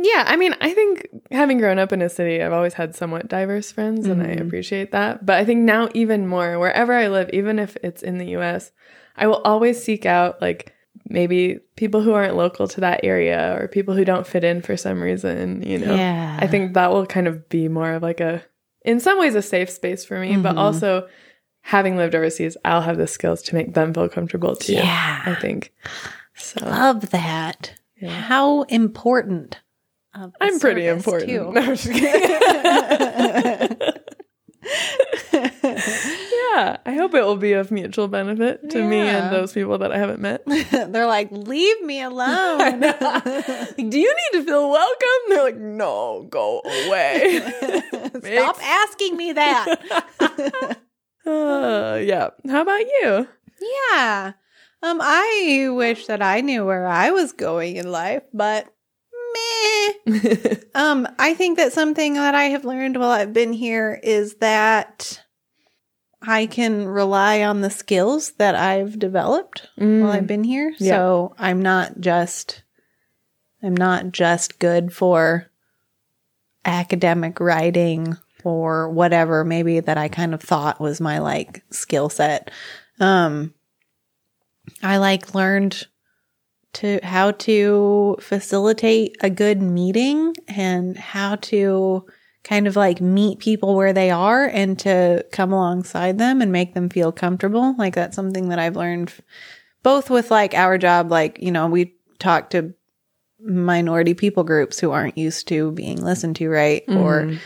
yeah, 0.00 0.24
I 0.26 0.36
mean, 0.36 0.54
I 0.60 0.72
think 0.74 1.08
having 1.30 1.58
grown 1.58 1.78
up 1.78 1.92
in 1.92 2.02
a 2.02 2.08
city, 2.08 2.42
I've 2.42 2.52
always 2.52 2.74
had 2.74 2.94
somewhat 2.94 3.28
diverse 3.28 3.70
friends, 3.72 4.06
and 4.06 4.22
I 4.22 4.36
Mhm. 4.36 4.40
appreciate 4.46 4.92
that. 4.92 5.24
But 5.26 5.36
I 5.38 5.44
think 5.44 5.60
now, 5.60 5.88
even 5.94 6.26
more, 6.26 6.58
wherever 6.58 6.92
I 6.92 7.08
live, 7.08 7.30
even 7.32 7.58
if 7.58 7.76
it's 7.82 8.02
in 8.02 8.18
the 8.18 8.26
US, 8.36 8.72
I 9.16 9.26
will 9.26 9.42
always 9.44 9.82
seek 9.82 10.06
out 10.06 10.40
like 10.40 10.72
maybe 11.08 11.58
people 11.76 12.02
who 12.02 12.12
aren't 12.12 12.36
local 12.36 12.68
to 12.68 12.80
that 12.82 13.00
area 13.02 13.56
or 13.58 13.68
people 13.68 13.94
who 13.94 14.04
don't 14.04 14.26
fit 14.26 14.44
in 14.44 14.60
for 14.62 14.76
some 14.76 15.02
reason, 15.02 15.62
you 15.62 15.78
know. 15.78 15.94
Yeah. 15.94 16.38
I 16.40 16.46
think 16.46 16.74
that 16.74 16.90
will 16.90 17.06
kind 17.06 17.26
of 17.26 17.48
be 17.48 17.68
more 17.68 17.92
of 17.92 18.02
like 18.02 18.20
a, 18.20 18.42
in 18.84 19.00
some 19.00 19.18
ways, 19.18 19.34
a 19.34 19.42
safe 19.42 19.70
space 19.70 20.04
for 20.04 20.18
me, 20.20 20.36
but 20.36 20.54
Mhm. 20.54 20.58
also 20.58 21.08
having 21.62 21.96
lived 21.96 22.14
overseas, 22.14 22.56
I'll 22.64 22.80
have 22.82 22.96
the 22.98 23.06
skills 23.06 23.42
to 23.42 23.54
make 23.54 23.74
them 23.74 23.92
feel 23.94 24.08
comfortable 24.08 24.54
too. 24.56 24.74
Yeah. 24.74 25.22
I 25.24 25.34
think. 25.34 25.72
So 26.34 26.64
love 26.64 27.10
that. 27.10 27.74
Yeah. 28.00 28.10
How 28.10 28.62
important. 28.62 29.58
I'm 30.14 30.58
pretty 30.60 30.86
important. 30.86 31.30
too. 31.30 31.52
No, 31.52 31.60
I'm 31.60 31.76
yeah, 35.32 36.76
I 36.84 36.94
hope 36.94 37.14
it 37.14 37.22
will 37.22 37.36
be 37.36 37.52
of 37.52 37.70
mutual 37.70 38.08
benefit 38.08 38.68
to 38.70 38.82
me 38.82 38.98
and 38.98 39.32
those 39.32 39.52
people 39.52 39.78
that 39.78 39.92
I 39.92 39.98
haven't 39.98 40.20
met. 40.20 40.42
They're 40.70 41.06
like, 41.06 41.30
leave 41.30 41.80
me 41.82 42.02
alone. 42.02 42.58
Like, 42.80 43.76
Do 43.76 43.98
you 43.98 44.14
need 44.14 44.40
to 44.40 44.44
feel 44.44 44.68
welcome? 44.70 45.08
They're 45.28 45.42
like, 45.44 45.56
no, 45.58 46.26
go 46.28 46.60
away. 46.64 47.40
Stop 48.20 48.58
asking 48.62 49.16
me 49.16 49.32
that. 49.32 50.76
uh, 51.26 52.00
yeah. 52.02 52.30
How 52.48 52.62
about 52.62 52.80
you? 52.80 53.28
yeah. 53.92 54.32
Um, 54.82 55.00
I 55.02 55.68
wish 55.70 56.06
that 56.06 56.22
I 56.22 56.40
knew 56.40 56.64
where 56.64 56.86
I 56.86 57.10
was 57.10 57.32
going 57.32 57.76
in 57.76 57.90
life, 57.90 58.22
but 58.32 58.72
meh. 60.06 60.54
Um, 60.74 61.08
I 61.18 61.34
think 61.34 61.56
that 61.58 61.72
something 61.72 62.14
that 62.14 62.36
I 62.36 62.44
have 62.44 62.64
learned 62.64 62.98
while 62.98 63.10
I've 63.10 63.32
been 63.32 63.52
here 63.52 63.98
is 64.02 64.34
that 64.36 65.20
I 66.22 66.46
can 66.46 66.86
rely 66.86 67.42
on 67.42 67.62
the 67.62 67.70
skills 67.70 68.32
that 68.32 68.54
I've 68.54 68.98
developed 68.98 69.68
while 69.76 70.12
I've 70.12 70.26
been 70.26 70.44
here. 70.44 70.74
Yeah. 70.78 70.96
So 70.96 71.34
I'm 71.38 71.62
not 71.62 72.00
just 72.00 72.62
I'm 73.62 73.76
not 73.76 74.12
just 74.12 74.58
good 74.58 74.92
for 74.92 75.50
academic 76.64 77.40
writing 77.40 78.16
or 78.44 78.88
whatever 78.90 79.44
maybe 79.44 79.80
that 79.80 79.98
I 79.98 80.08
kind 80.08 80.34
of 80.34 80.40
thought 80.40 80.80
was 80.80 81.00
my 81.00 81.18
like 81.18 81.62
skill 81.70 82.08
set. 82.08 82.50
Um 83.00 83.54
I 84.82 84.98
like 84.98 85.34
learned 85.34 85.86
to 86.74 87.00
how 87.02 87.32
to 87.32 88.16
facilitate 88.20 89.16
a 89.20 89.30
good 89.30 89.60
meeting 89.60 90.34
and 90.48 90.96
how 90.96 91.36
to 91.36 92.04
kind 92.44 92.66
of 92.66 92.76
like 92.76 93.00
meet 93.00 93.38
people 93.38 93.74
where 93.74 93.92
they 93.92 94.10
are 94.10 94.46
and 94.46 94.78
to 94.78 95.24
come 95.32 95.52
alongside 95.52 96.18
them 96.18 96.40
and 96.40 96.52
make 96.52 96.74
them 96.74 96.88
feel 96.88 97.12
comfortable. 97.12 97.74
Like 97.76 97.94
that's 97.94 98.16
something 98.16 98.48
that 98.50 98.58
I've 98.58 98.76
learned 98.76 99.12
both 99.82 100.08
with 100.10 100.30
like 100.30 100.54
our 100.54 100.78
job 100.78 101.10
like, 101.10 101.38
you 101.40 101.50
know, 101.50 101.66
we 101.66 101.94
talk 102.18 102.50
to 102.50 102.74
minority 103.40 104.14
people 104.14 104.44
groups 104.44 104.78
who 104.78 104.90
aren't 104.90 105.18
used 105.18 105.48
to 105.48 105.72
being 105.72 106.02
listened 106.02 106.36
to, 106.36 106.48
right? 106.48 106.82
Or 106.88 107.24
Mhm. 107.24 107.38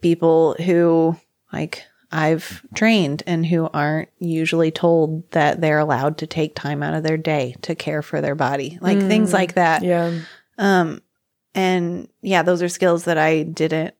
people 0.00 0.54
who 0.54 1.16
like 1.52 1.82
I've 2.14 2.62
trained 2.74 3.22
and 3.26 3.44
who 3.44 3.68
aren't 3.74 4.08
usually 4.18 4.70
told 4.70 5.30
that 5.32 5.60
they're 5.60 5.78
allowed 5.80 6.18
to 6.18 6.26
take 6.26 6.54
time 6.54 6.82
out 6.82 6.94
of 6.94 7.02
their 7.02 7.16
day 7.16 7.56
to 7.62 7.74
care 7.74 8.02
for 8.02 8.20
their 8.20 8.34
body. 8.36 8.78
Like 8.80 8.98
things 9.00 9.30
Mm. 9.30 9.34
like 9.34 9.54
that. 9.54 9.82
yeah. 9.82 10.20
Um 10.58 11.02
and 11.54 12.08
yeah, 12.22 12.42
those 12.42 12.62
are 12.62 12.68
skills 12.68 13.04
that 13.04 13.18
I 13.18 13.42
didn't 13.42 13.94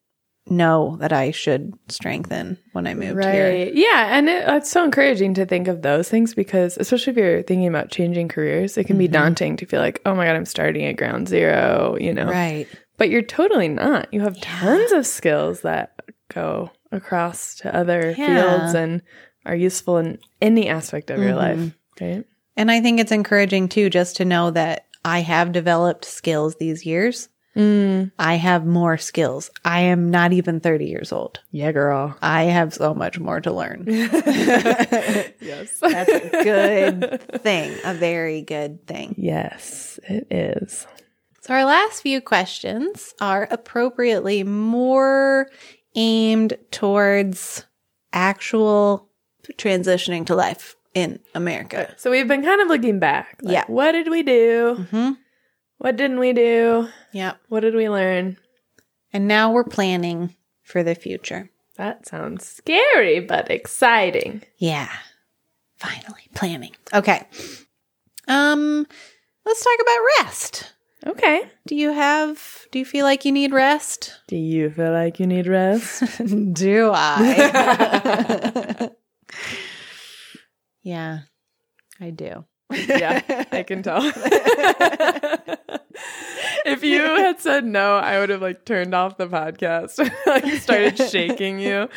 know 0.47 0.97
that 1.01 1.13
I 1.13 1.31
should 1.31 1.73
strengthen 1.89 2.59
when 2.73 2.87
I 2.87 2.95
moved 2.95 3.23
here. 3.25 3.49
Right. 3.49 3.75
Yeah. 3.75 4.17
And 4.19 4.29
it, 4.29 4.45
it's 4.47 4.71
so 4.71 4.85
encouraging 4.85 5.35
to 5.35 5.47
think 5.47 5.69
of 5.69 5.81
those 5.83 6.09
things 6.11 6.35
because, 6.35 6.77
especially 6.79 7.13
if 7.13 7.17
you're 7.17 7.43
thinking 7.43 7.67
about 7.69 7.91
changing 7.91 8.29
careers, 8.29 8.77
it 8.77 8.85
can 8.85 8.99
be 8.99 9.09
daunting 9.09 9.57
to 9.57 9.67
feel 9.67 9.81
like, 9.81 10.03
oh 10.05 10.15
my 10.15 10.27
God, 10.27 10.37
I'm 10.37 10.45
starting 10.45 10.85
at 10.85 10.97
ground 10.97 11.29
zero, 11.29 11.97
you 11.99 12.13
know? 12.13 12.27
Right. 12.29 12.67
But 12.99 13.09
you're 13.09 13.23
totally 13.23 13.69
not. 13.69 14.13
You 14.13 14.21
have 14.21 14.39
tons 14.41 14.93
of 14.93 15.07
skills 15.07 15.63
that 15.63 15.99
go 16.33 16.71
across 16.95 17.57
to 17.57 17.75
other 17.75 18.15
Yeah. 18.17 18.59
fields 18.59 18.75
and 18.75 19.03
are 19.45 19.55
useful 19.57 19.99
in 19.99 20.19
any 20.41 20.69
aspect 20.69 21.11
of 21.11 21.19
your 21.21 21.35
life. 21.35 21.73
Right. 22.01 22.25
And 22.57 22.71
I 22.71 22.81
think 22.81 23.01
it's 23.01 23.13
encouraging 23.13 23.69
too, 23.69 23.91
just 23.91 24.17
to 24.17 24.25
know 24.25 24.51
that 24.53 24.87
I 25.05 25.21
have 25.21 25.53
developed 25.53 26.05
skills 26.05 26.57
these 26.57 26.87
years. 26.87 27.29
Mm. 27.57 28.11
I 28.19 28.35
have 28.35 28.67
more 28.67 28.97
skills. 28.99 29.49
I 29.65 29.81
am 29.83 30.11
not 30.11 30.33
even 30.33 30.59
30 30.59 30.87
years 30.87 31.13
old. 31.13 31.39
Yeah, 31.53 31.71
girl. 31.71 32.17
I 32.21 32.45
have 32.45 32.75
so 32.75 32.95
much 32.95 33.21
more 33.21 33.41
to 33.43 33.53
learn. 33.53 33.85
yes. 33.89 35.79
That's 35.81 36.11
a 36.11 36.43
good 36.43 37.43
thing, 37.43 37.77
a 37.85 37.95
very 37.95 38.43
good 38.43 38.85
thing. 38.87 39.15
yes, 39.19 40.01
it 40.09 40.27
is. 40.31 40.87
So, 41.43 41.53
our 41.55 41.65
last 41.67 42.01
few 42.01 42.21
questions 42.23 43.15
are 43.21 43.47
appropriately 43.51 44.43
more 44.45 45.49
aimed 45.95 46.57
towards 46.71 47.65
actual 48.13 49.09
transitioning 49.59 50.25
to 50.27 50.35
life 50.35 50.77
in 50.95 51.19
America. 51.35 51.93
So 51.99 52.11
we've 52.11 52.29
been 52.29 52.43
kind 52.45 52.61
of 52.61 52.69
looking 52.69 52.99
back. 52.99 53.39
like, 53.43 53.53
Yeah. 53.53 53.65
What 53.67 53.93
did 53.93 54.09
we 54.09 54.23
do? 54.23 54.87
hmm 54.91 55.11
What 55.79 55.97
didn't 55.97 56.19
we 56.19 56.33
do? 56.33 56.89
Yep. 57.13 57.39
What 57.49 57.61
did 57.61 57.75
we 57.75 57.89
learn? 57.89 58.37
And 59.13 59.29
now 59.29 59.53
we're 59.53 59.65
planning 59.65 60.35
for 60.63 60.83
the 60.83 60.95
future. 60.95 61.51
That 61.77 62.07
sounds 62.07 62.47
scary, 62.47 63.21
but 63.21 63.51
exciting. 63.51 64.43
Yeah. 64.59 64.91
Finally, 65.77 66.29
planning. 66.35 66.75
Okay. 66.93 67.27
Um, 68.29 68.87
let's 69.45 69.63
talk 69.65 69.79
about 69.83 70.25
rest. 70.25 70.73
Okay. 71.07 71.43
Do 71.67 71.75
you 71.75 71.93
have, 71.93 72.67
do 72.71 72.79
you 72.79 72.85
feel 72.85 73.05
like 73.05 73.25
you 73.25 73.33
need 73.33 73.53
rest? 73.53 74.15
Do 74.29 74.37
you 74.37 74.71
feel 74.71 74.93
like 74.93 75.21
you 75.21 75.27
need 75.27 75.47
rest? 75.47 76.03
do 76.55 76.91
I? 76.95 78.91
yeah, 80.83 81.21
I 82.01 82.11
do. 82.11 82.45
yeah, 82.73 83.45
I 83.53 83.63
can 83.63 83.83
tell. 83.83 84.01
if 86.65 86.83
you 86.83 87.03
had 87.03 87.39
said 87.41 87.65
no, 87.67 87.97
I 87.99 88.19
would 88.19 88.31
have 88.31 88.41
like 88.43 88.65
turned 88.65 88.95
off 88.95 89.19
the 89.19 89.29
podcast, 89.29 89.99
like 90.27 90.47
started 90.63 90.97
shaking 90.97 91.59
you, 91.59 91.89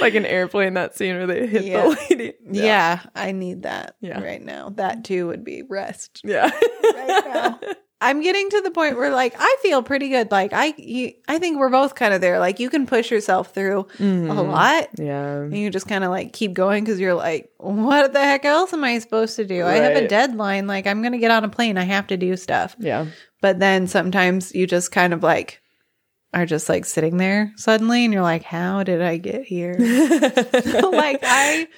like 0.00 0.14
an 0.14 0.24
airplane. 0.24 0.74
That 0.74 0.96
scene 0.96 1.16
where 1.16 1.26
they 1.26 1.46
hit 1.46 1.64
Yeah. 1.64 1.82
the 1.82 2.06
lady. 2.10 2.32
Yeah. 2.50 3.00
I 3.14 3.32
need 3.32 3.64
that 3.64 3.96
Yeah. 4.00 4.20
right 4.22 4.42
now. 4.42 4.70
That 4.70 5.04
too 5.04 5.26
would 5.26 5.44
be 5.44 5.62
rest. 5.68 6.22
yeah. 6.24 6.50
Right 6.82 7.22
now. 7.26 7.60
I'm 8.08 8.20
getting 8.22 8.48
to 8.50 8.60
the 8.60 8.70
point 8.70 8.96
where 8.96 9.10
like 9.10 9.34
I 9.38 9.56
feel 9.62 9.82
pretty 9.82 10.08
good. 10.08 10.30
Like 10.30 10.52
I 10.52 10.74
you, 10.76 11.12
I 11.28 11.38
think 11.38 11.58
we're 11.58 11.70
both 11.70 11.94
kind 11.94 12.12
of 12.14 12.20
there. 12.20 12.38
Like 12.38 12.60
you 12.60 12.70
can 12.70 12.86
push 12.86 13.10
yourself 13.10 13.52
through 13.54 13.80
a 13.98 14.02
Mhm. 14.02 14.48
lot 14.52 14.88
Yeah. 14.98 15.38
and 15.38 15.56
you 15.56 15.70
just 15.70 15.88
kind 15.88 16.04
of 16.04 16.10
like 16.10 16.32
keep 16.32 16.52
going 16.52 16.84
because 16.84 17.00
you're 17.00 17.14
like, 17.14 17.50
what 17.58 18.12
the 18.12 18.20
heck 18.20 18.44
else 18.44 18.72
am 18.72 18.84
I 18.84 18.98
supposed 18.98 19.36
to 19.36 19.44
do? 19.44 19.64
I 19.64 19.74
have 19.74 19.96
a 19.96 20.06
deadline. 20.08 20.66
Like 20.66 20.86
I'm 20.86 21.02
gonna 21.02 21.18
get 21.18 21.30
on 21.30 21.44
a 21.44 21.48
plane. 21.48 21.78
I 21.78 21.84
have 21.84 22.06
to 22.08 22.16
do 22.16 22.36
stuff. 22.36 22.76
Yeah. 22.78 23.06
But 23.40 23.58
then 23.58 23.86
sometimes 23.86 24.54
you 24.54 24.66
just 24.66 24.90
kind 24.92 25.12
of 25.12 25.22
like 25.22 25.60
are 26.34 26.46
just 26.46 26.68
like 26.68 26.84
sitting 26.84 27.16
there 27.16 27.52
suddenly 27.56 28.04
and 28.04 28.12
you're 28.12 28.22
like, 28.22 28.42
how 28.42 28.82
did 28.82 29.00
I 29.00 29.16
get 29.16 29.44
here? 29.44 29.74
like 29.80 31.20
I 31.22 31.68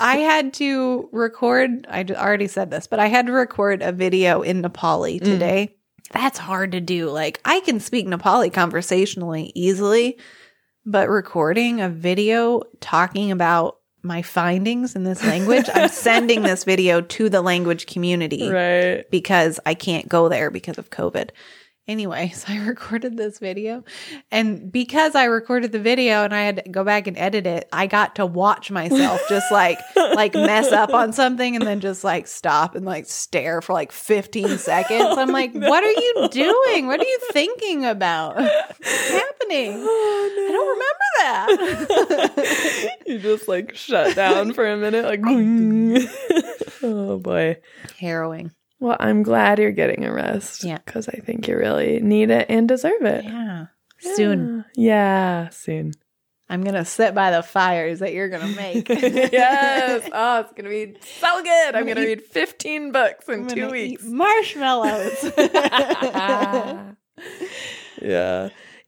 I 0.00 0.16
had 0.18 0.52
to 0.54 1.08
record 1.12 1.86
i 1.88 2.04
already 2.04 2.48
said 2.48 2.70
this, 2.70 2.86
but 2.86 2.98
I 2.98 3.06
had 3.06 3.26
to 3.26 3.32
record 3.32 3.82
a 3.82 3.92
video 3.92 4.42
in 4.42 4.62
Nepali 4.62 5.20
mm. 5.20 5.24
today. 5.24 5.76
That's 6.12 6.38
hard 6.38 6.72
to 6.72 6.80
do. 6.80 7.08
Like 7.08 7.40
I 7.44 7.60
can 7.60 7.80
speak 7.80 8.06
Nepali 8.06 8.52
conversationally 8.52 9.52
easily, 9.54 10.18
but 10.84 11.08
recording 11.08 11.80
a 11.80 11.88
video 11.88 12.62
talking 12.80 13.30
about 13.30 13.76
my 14.02 14.22
findings 14.22 14.96
in 14.96 15.04
this 15.04 15.22
language, 15.22 15.68
I'm 15.74 15.88
sending 15.90 16.42
this 16.42 16.64
video 16.64 17.00
to 17.00 17.28
the 17.28 17.42
language 17.42 17.86
community 17.86 18.48
right. 18.48 19.08
because 19.10 19.60
I 19.66 19.74
can't 19.74 20.08
go 20.08 20.28
there 20.28 20.50
because 20.50 20.78
of 20.78 20.90
COVID. 20.90 21.30
Anyway, 21.88 22.28
so 22.34 22.52
I 22.52 22.58
recorded 22.58 23.16
this 23.16 23.38
video. 23.38 23.84
And 24.30 24.70
because 24.70 25.14
I 25.14 25.24
recorded 25.24 25.72
the 25.72 25.80
video 25.80 26.24
and 26.24 26.34
I 26.34 26.42
had 26.42 26.64
to 26.64 26.70
go 26.70 26.84
back 26.84 27.06
and 27.06 27.18
edit 27.18 27.46
it, 27.46 27.68
I 27.72 27.86
got 27.86 28.16
to 28.16 28.26
watch 28.26 28.70
myself 28.70 29.20
just 29.28 29.50
like 29.52 29.78
like 29.96 30.34
mess 30.34 30.70
up 30.72 30.90
on 30.94 31.12
something 31.12 31.56
and 31.56 31.66
then 31.66 31.80
just 31.80 32.04
like 32.04 32.26
stop 32.26 32.74
and 32.74 32.84
like 32.84 33.06
stare 33.06 33.60
for 33.60 33.72
like 33.72 33.92
15 33.92 34.48
seconds. 34.58 35.18
I'm 35.18 35.30
oh, 35.30 35.32
like, 35.32 35.52
what 35.52 35.82
are 35.82 35.90
you 35.90 36.28
doing? 36.30 36.86
What 36.86 37.00
are 37.00 37.04
you 37.04 37.18
thinking 37.32 37.84
about? 37.84 38.36
What's 38.36 39.10
happening? 39.10 39.74
Oh, 39.76 40.30
I 40.32 40.52
don't 40.52 40.68
remember 40.68 41.66
that. 42.28 42.98
you 43.06 43.18
just 43.18 43.48
like 43.48 43.74
shut 43.74 44.14
down 44.14 44.52
for 44.52 44.66
a 44.66 44.76
minute, 44.76 45.04
like. 45.04 45.20
oh 46.82 47.18
boy. 47.18 47.56
Harrowing. 47.98 48.52
Well, 48.80 48.96
I'm 48.98 49.22
glad 49.22 49.58
you're 49.58 49.72
getting 49.72 50.04
a 50.04 50.12
rest. 50.12 50.64
Yeah. 50.64 50.78
Because 50.84 51.08
I 51.08 51.20
think 51.20 51.46
you 51.46 51.56
really 51.56 52.00
need 52.00 52.30
it 52.30 52.46
and 52.48 52.66
deserve 52.66 53.02
it. 53.02 53.24
Yeah. 53.24 53.66
Soon. 53.98 54.64
Yeah, 54.74 55.50
soon. 55.50 55.92
I'm 56.48 56.62
going 56.62 56.74
to 56.74 56.84
sit 56.84 57.14
by 57.14 57.30
the 57.30 57.42
fires 57.42 58.00
that 58.00 58.12
you're 58.12 58.28
going 58.28 58.40
to 58.40 58.56
make. 58.56 58.88
yes. 58.88 60.08
Oh, 60.12 60.40
it's 60.40 60.52
going 60.52 60.64
to 60.64 60.70
be 60.70 60.96
so 61.00 61.42
good. 61.42 61.68
I'm 61.68 61.76
I'm 61.76 61.84
going 61.84 61.96
to 61.96 62.02
gonna 62.02 62.06
read 62.06 62.22
15 62.22 62.90
books 62.90 63.28
in 63.28 63.46
two 63.46 63.54
gonna 63.54 63.70
weeks. 63.70 64.02
marshmallows. 64.04 65.22
yeah. 65.36 66.94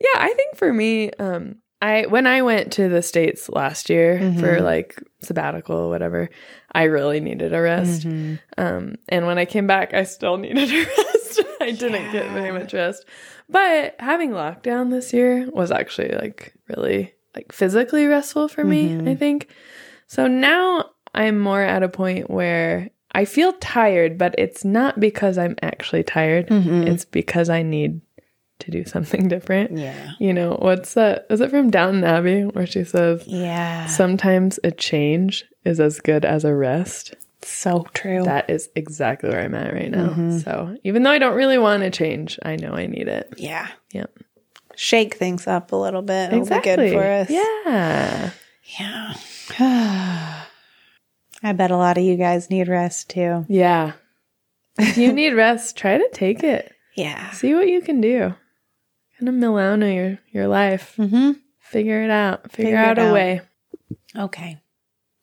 Yeah, 0.02 0.10
I 0.16 0.34
think 0.34 0.56
for 0.56 0.72
me, 0.72 1.10
um, 1.12 1.58
I 1.82 2.06
when 2.06 2.26
I 2.28 2.42
went 2.42 2.72
to 2.74 2.88
the 2.88 3.02
States 3.02 3.48
last 3.48 3.90
year 3.90 4.18
for 4.38 4.58
Mhm. 4.58 4.62
like 4.62 5.02
sabbatical 5.20 5.76
or 5.76 5.88
whatever, 5.90 6.30
I 6.72 6.84
really 6.84 7.18
needed 7.20 7.52
a 7.52 7.60
rest. 7.60 8.06
Mhm. 8.06 8.38
Um, 8.56 8.94
and 9.08 9.26
when 9.26 9.36
I 9.36 9.44
came 9.44 9.66
back, 9.66 9.92
I 9.92 10.04
still 10.04 10.36
needed 10.44 10.70
a 10.72 10.78
rest. 10.78 11.40
I 11.60 11.72
didn't 11.72 12.12
get 12.12 12.30
very 12.30 12.52
much 12.52 12.72
rest. 12.72 13.04
But 13.50 13.96
having 13.98 14.30
lockdown 14.30 14.90
this 14.90 15.12
year 15.12 15.48
was 15.52 15.70
actually 15.72 16.12
like 16.12 16.54
really 16.68 17.12
like 17.34 17.50
physically 17.52 18.06
restful 18.06 18.46
for 18.48 18.62
me, 18.64 18.90
Mhm. 18.90 19.08
I 19.08 19.14
think. 19.16 19.48
So 20.06 20.26
now 20.28 20.90
I'm 21.14 21.38
more 21.38 21.62
at 21.62 21.82
a 21.82 21.88
point 21.88 22.30
where 22.30 22.90
I 23.14 23.24
feel 23.26 23.52
tired, 23.54 24.16
but 24.18 24.34
it's 24.38 24.64
not 24.64 25.00
because 25.00 25.36
I'm 25.36 25.56
actually 25.62 26.02
tired. 26.04 26.46
Mhm. 26.48 26.86
It's 26.86 27.04
because 27.04 27.50
I 27.50 27.62
need 27.62 28.00
to 28.62 28.70
do 28.70 28.84
something 28.84 29.28
different. 29.28 29.76
Yeah. 29.78 30.12
You 30.18 30.32
know, 30.32 30.56
what's 30.60 30.94
that? 30.94 31.26
Is 31.30 31.40
it 31.40 31.50
from 31.50 31.70
Downton 31.70 32.02
Abbey 32.04 32.42
where 32.44 32.66
she 32.66 32.82
says, 32.84 33.22
Yeah. 33.26 33.86
sometimes 33.86 34.58
a 34.64 34.70
change 34.72 35.44
is 35.64 35.78
as 35.80 36.00
good 36.00 36.24
as 36.24 36.44
a 36.44 36.54
rest? 36.54 37.14
so 37.44 37.84
true. 37.92 38.22
That 38.22 38.48
is 38.48 38.70
exactly 38.76 39.28
where 39.28 39.40
I'm 39.40 39.54
at 39.56 39.74
right 39.74 39.90
now. 39.90 40.10
Mhm. 40.10 40.44
So 40.44 40.76
even 40.84 41.02
though 41.02 41.10
I 41.10 41.18
don't 41.18 41.34
really 41.34 41.58
want 41.58 41.82
to 41.82 41.90
change, 41.90 42.38
I 42.44 42.54
know 42.54 42.72
I 42.72 42.86
need 42.86 43.08
it. 43.08 43.34
yeah. 43.36 43.66
Yep. 43.92 44.10
Shake 44.76 45.14
things 45.14 45.48
up 45.48 45.72
a 45.72 45.76
little 45.76 46.02
bit. 46.02 46.32
It'll 46.32 46.44
be 46.46 46.60
good 46.60 46.92
for 46.92 47.02
us. 47.02 47.28
Yeah. 47.30 48.30
Yeah. 48.78 49.14
I 51.42 51.52
bet 51.52 51.70
a 51.72 51.76
lot 51.76 51.98
of 51.98 52.04
you 52.04 52.16
guys 52.16 52.48
need 52.48 52.68
rest 52.68 53.10
too. 53.10 53.44
Yeah. 53.48 53.92
If 54.78 54.96
you 54.96 55.12
need 55.12 55.34
rest, 55.34 55.76
try 55.76 55.98
to 55.98 56.08
take 56.12 56.44
it. 56.44 56.72
Yeah. 56.94 57.30
See 57.32 57.54
what 57.54 57.68
you 57.68 57.80
can 57.82 58.00
do. 58.00 58.34
Kind 59.22 59.28
of 59.28 59.34
Milano 59.36 59.86
your 59.88 60.18
your 60.32 60.48
life. 60.48 60.94
Mm-hmm. 60.98 61.32
Figure 61.60 62.02
it 62.02 62.10
out. 62.10 62.50
Figure, 62.50 62.72
Figure 62.72 62.78
out 62.78 62.98
a 62.98 63.02
out. 63.02 63.14
way. 63.14 63.40
Okay. 64.18 64.58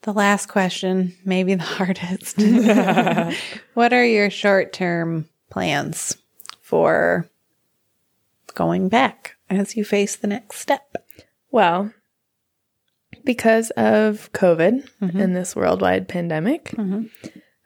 The 0.04 0.14
last 0.14 0.46
question, 0.46 1.14
maybe 1.26 1.54
the 1.56 1.64
hardest. 1.66 2.38
what 3.74 3.92
are 3.92 4.06
your 4.06 4.30
short 4.30 4.72
term 4.72 5.28
plans 5.52 6.16
for 6.62 7.28
going 8.56 8.88
back 8.88 9.36
as 9.50 9.76
you 9.76 9.84
face 9.84 10.16
the 10.16 10.28
next 10.28 10.60
step? 10.60 10.96
Well, 11.52 11.92
because 13.26 13.70
of 13.72 14.32
COVID 14.32 14.88
Mhm. 15.02 15.22
and 15.22 15.36
this 15.36 15.58
worldwide 15.58 16.08
pandemic, 16.08 16.70
Mhm. 16.72 17.10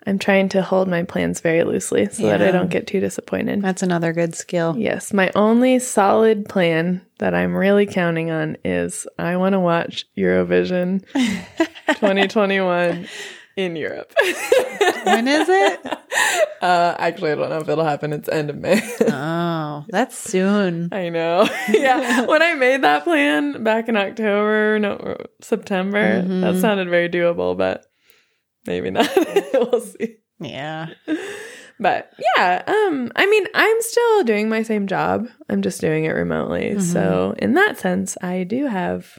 I'm 0.05 0.19
trying 0.19 0.49
to 0.49 0.61
hold 0.61 0.87
my 0.87 1.03
plans 1.03 1.39
very 1.39 1.63
loosely 1.63 2.09
so 2.09 2.23
that 2.23 2.41
I 2.41 2.51
don't 2.51 2.69
get 2.69 2.87
too 2.87 2.99
disappointed. 2.99 3.61
That's 3.61 3.81
another 3.83 4.11
good 4.13 4.35
skill. 4.35 4.75
Yes, 4.77 5.13
my 5.13 5.31
only 5.35 5.79
solid 5.79 6.49
plan 6.49 7.01
that 7.19 7.33
I'm 7.33 7.55
really 7.55 7.85
counting 7.85 8.29
on 8.29 8.57
is 8.65 9.07
I 9.17 9.37
want 9.37 9.53
to 9.53 9.59
watch 9.61 10.05
Eurovision 10.17 11.05
2021 11.87 13.07
in 13.55 13.75
Europe. 13.75 14.13
When 15.03 15.27
is 15.27 15.47
it? 15.49 15.79
Uh, 16.63 16.95
actually, 16.97 17.29
I 17.31 17.35
don't 17.35 17.49
know 17.49 17.57
if 17.57 17.67
it'll 17.67 17.83
happen. 17.83 18.13
It's 18.13 18.29
end 18.29 18.49
of 18.49 18.55
May. 18.57 18.79
Oh, 19.01 19.83
That's 19.89 20.17
soon. 20.17 20.87
I 20.93 21.09
know. 21.09 21.49
yeah. 21.67 22.21
When 22.25 22.41
I 22.41 22.53
made 22.53 22.83
that 22.83 23.03
plan 23.03 23.63
back 23.65 23.89
in 23.89 23.97
October, 23.97 24.79
no, 24.79 25.17
September, 25.41 26.21
Mhm. 26.23 26.39
that 26.41 26.61
sounded 26.61 26.87
very 26.89 27.09
doable, 27.09 27.57
but 27.57 27.85
maybe 28.65 28.91
not. 28.91 29.09
we'll 29.53 29.81
see. 29.81 30.17
Yeah. 30.39 30.87
But 31.79 32.11
yeah, 32.37 32.61
um, 32.67 33.11
I 33.15 33.25
mean, 33.25 33.45
I'm 33.53 33.81
still 33.81 34.23
doing 34.23 34.47
my 34.47 34.61
same 34.63 34.87
job. 34.87 35.27
I'm 35.49 35.61
just 35.61 35.81
doing 35.81 36.05
it 36.05 36.11
remotely. 36.11 36.79
So 36.79 37.33
in 37.39 37.53
that 37.55 37.77
sense, 37.77 38.15
I 38.21 38.43
do 38.43 38.67
have 38.67 39.17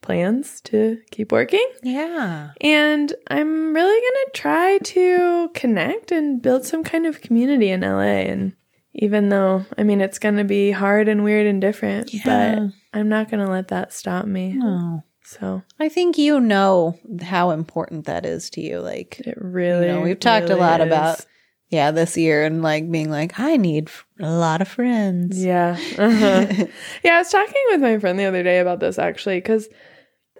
plans 0.00 0.60
to 0.62 0.98
keep 1.10 1.32
working. 1.32 1.66
Yeah. 1.82 2.50
And 2.60 3.12
I'm 3.28 3.74
really 3.74 4.00
going 4.00 4.24
to 4.26 4.30
try 4.32 4.78
to 4.78 5.50
connect 5.54 6.12
and 6.12 6.40
build 6.40 6.64
some 6.64 6.84
kind 6.84 7.04
of 7.04 7.20
community 7.20 7.68
in 7.70 7.80
LA. 7.80 8.22
And 8.30 8.54
even 8.94 9.28
though, 9.28 9.66
I 9.76 9.82
mean, 9.82 10.00
it's 10.00 10.20
going 10.20 10.36
to 10.36 10.44
be 10.44 10.70
hard 10.70 11.08
and 11.08 11.24
weird 11.24 11.46
and 11.46 11.60
different, 11.60 12.14
Yeah. 12.14 12.22
but 12.24 12.98
I'm 12.98 13.08
not 13.08 13.28
going 13.30 13.44
to 13.44 13.50
let 13.50 13.68
that 13.68 13.92
stop 13.92 14.24
me. 14.24 14.58
Oh. 14.62 15.02
So 15.28 15.62
I 15.78 15.90
think 15.90 16.16
you 16.16 16.40
know 16.40 16.98
how 17.22 17.50
important 17.50 18.06
that 18.06 18.24
is 18.24 18.48
to 18.50 18.62
you. 18.62 18.80
Like, 18.80 19.20
it 19.20 19.36
really, 19.38 19.86
you 19.86 19.92
know, 19.92 20.00
we've 20.00 20.18
talked 20.18 20.48
really 20.48 20.54
a 20.54 20.64
lot 20.64 20.80
is. 20.80 20.86
about, 20.86 21.26
yeah, 21.68 21.90
this 21.90 22.16
year 22.16 22.46
and 22.46 22.62
like 22.62 22.90
being 22.90 23.10
like, 23.10 23.38
I 23.38 23.58
need 23.58 23.90
a 24.20 24.30
lot 24.30 24.62
of 24.62 24.68
friends. 24.68 25.44
Yeah. 25.44 25.76
Uh-huh. 25.98 26.46
yeah, 27.04 27.16
I 27.16 27.18
was 27.18 27.28
talking 27.30 27.62
with 27.70 27.82
my 27.82 27.98
friend 27.98 28.18
the 28.18 28.24
other 28.24 28.42
day 28.42 28.58
about 28.58 28.80
this 28.80 28.98
actually, 28.98 29.36
because 29.36 29.68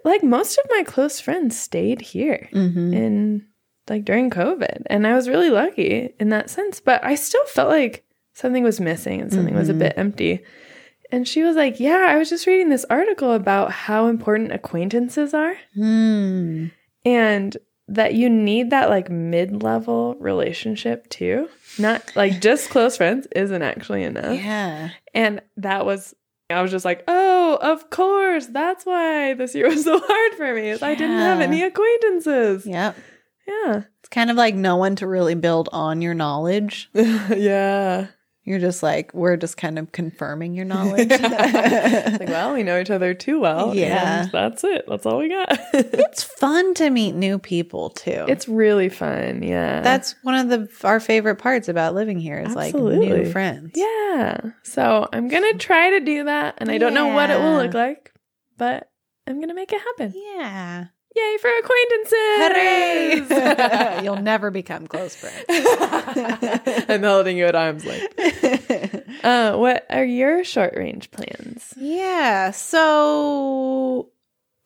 like 0.05 0.23
most 0.23 0.57
of 0.57 0.65
my 0.71 0.85
close 0.85 1.21
friends 1.21 1.59
stayed 1.59 2.01
here. 2.01 2.49
Mm-hmm. 2.53 2.95
in 2.95 3.47
like 3.91 4.05
during 4.07 4.31
COVID. 4.31 4.83
And 4.87 5.07
I 5.07 5.15
was 5.15 5.29
really 5.29 5.51
lucky 5.51 6.15
in 6.19 6.31
that 6.31 6.49
sense, 6.49 6.81
but 6.81 7.05
I 7.05 7.15
still 7.15 7.45
felt 7.47 7.69
like 7.69 8.05
something 8.33 8.63
was 8.65 8.81
missing 8.81 9.21
and 9.21 9.33
something 9.33 9.55
was 9.55 9.69
a 9.69 9.75
Mhm. 9.75 9.79
bit 9.81 9.95
empty. 9.97 10.41
And 11.11 11.27
she 11.27 11.43
was 11.43 11.57
like, 11.57 11.81
Yeah, 11.81 12.07
I 12.09 12.17
was 12.17 12.29
just 12.29 12.47
reading 12.47 12.69
this 12.69 12.85
article 12.91 13.33
about 13.33 13.73
how 13.73 14.07
important 14.09 14.53
acquaintances 14.53 15.33
are 15.35 15.57
Hmm. 15.75 16.67
and 17.05 17.57
that 17.91 18.13
you 18.15 18.29
need 18.29 18.69
that 18.71 18.91
like 18.91 19.09
mid 19.11 19.63
level 19.63 20.15
relationship 20.21 21.09
too. 21.09 21.49
Not 21.79 22.03
like 22.15 22.41
just 22.41 22.69
close 22.71 22.97
friends 22.99 23.27
isn't 23.35 23.63
actually 23.63 24.03
enough. 24.03 24.37
Yeah. 24.39 24.91
And 25.15 25.41
that 25.57 25.87
was, 25.87 26.15
I 26.51 26.61
was 26.61 26.71
just 26.71 26.85
like, 26.85 27.05
Oh, 27.09 27.59
of 27.63 27.89
course. 27.89 28.47
That's 28.47 28.85
why 28.85 29.33
this 29.35 29.55
year 29.55 29.69
was 29.69 29.85
so 29.85 29.99
hard 29.99 30.35
for 30.35 30.55
me. 30.55 30.69
Is 30.71 30.83
I 30.83 30.95
didn't 30.95 31.19
have 31.19 31.41
any 31.41 31.63
acquaintances. 31.63 32.67
Yep. 32.67 32.97
Yeah. 33.47 33.83
It's 34.01 34.09
kind 34.11 34.31
of 34.31 34.37
like 34.37 34.55
no 34.55 34.77
one 34.77 34.97
to 34.97 35.07
really 35.07 35.35
build 35.35 35.71
on 35.73 36.03
your 36.03 36.13
knowledge. 36.13 36.91
yeah. 36.95 38.09
You're 38.49 38.59
just 38.59 38.83
like, 38.83 39.13
we're 39.13 39.37
just 39.37 39.59
kind 39.59 39.79
of 39.79 39.93
confirming 39.93 40.55
your 40.55 40.65
knowledge. 40.65 41.11
like, 41.21 42.29
well, 42.29 42.55
we 42.55 42.63
know 42.63 42.81
each 42.81 42.91
other 42.91 43.13
too 43.13 43.41
well. 43.41 43.75
Yeah. 43.75 44.23
and 44.23 44.33
that's 44.33 44.65
it. 44.65 44.87
That's 44.89 45.05
all 45.05 45.19
we 45.19 45.29
got. 45.29 45.49
it's 45.75 46.23
fun 46.23 46.73
to 46.75 46.89
meet 46.89 47.15
new 47.15 47.39
people 47.39 47.91
too. 47.91 48.25
it's 48.27 48.49
really 48.49 48.89
fun. 48.89 49.43
Yeah. 49.43 49.83
that's 49.83 50.15
one 50.23 50.35
of 50.35 50.49
the 50.49 50.87
our 50.87 50.99
favorite 50.99 51.37
parts 51.37 51.69
about 51.69 51.95
living 51.95 52.19
here 52.19 52.39
is 52.39 52.55
like 52.55 52.75
Absolutely. 52.75 53.25
new 53.25 53.31
friends. 53.31 53.73
yeah. 53.75 54.41
So 54.63 55.09
I'm 55.13 55.29
gonna 55.29 55.55
try 55.59 55.91
to 55.91 56.01
do 56.01 56.25
that, 56.25 56.55
and 56.59 56.71
I 56.71 56.79
don't 56.79 56.95
know 56.95 57.09
what 57.09 57.31
it 57.31 57.39
will 57.39 57.57
look 57.57 57.75
like, 57.75 58.13
but 58.57 58.91
I'm 59.27 59.41
gonna 59.41 59.55
make 59.55 59.73
it 59.73 59.81
happen. 59.81 60.15
Yeah. 60.17 60.87
Yay 61.19 61.37
for 61.39 61.51
acquaintances! 61.59 62.39
Hooray! 63.33 64.03
You'll 64.05 64.23
never 64.23 64.51
become 64.51 64.87
close 64.87 65.17
friends. 65.17 65.45
I'm 66.89 67.03
holding 67.03 67.37
you 67.37 67.47
at 67.47 67.55
arm's 67.55 67.85
length. 67.85 69.25
Uh, 69.25 69.57
what 69.57 69.85
are 69.91 70.05
your 70.05 70.45
short 70.45 70.75
range 70.77 71.11
plans? 71.11 71.75
yeah. 71.77 72.53
So 72.53 74.11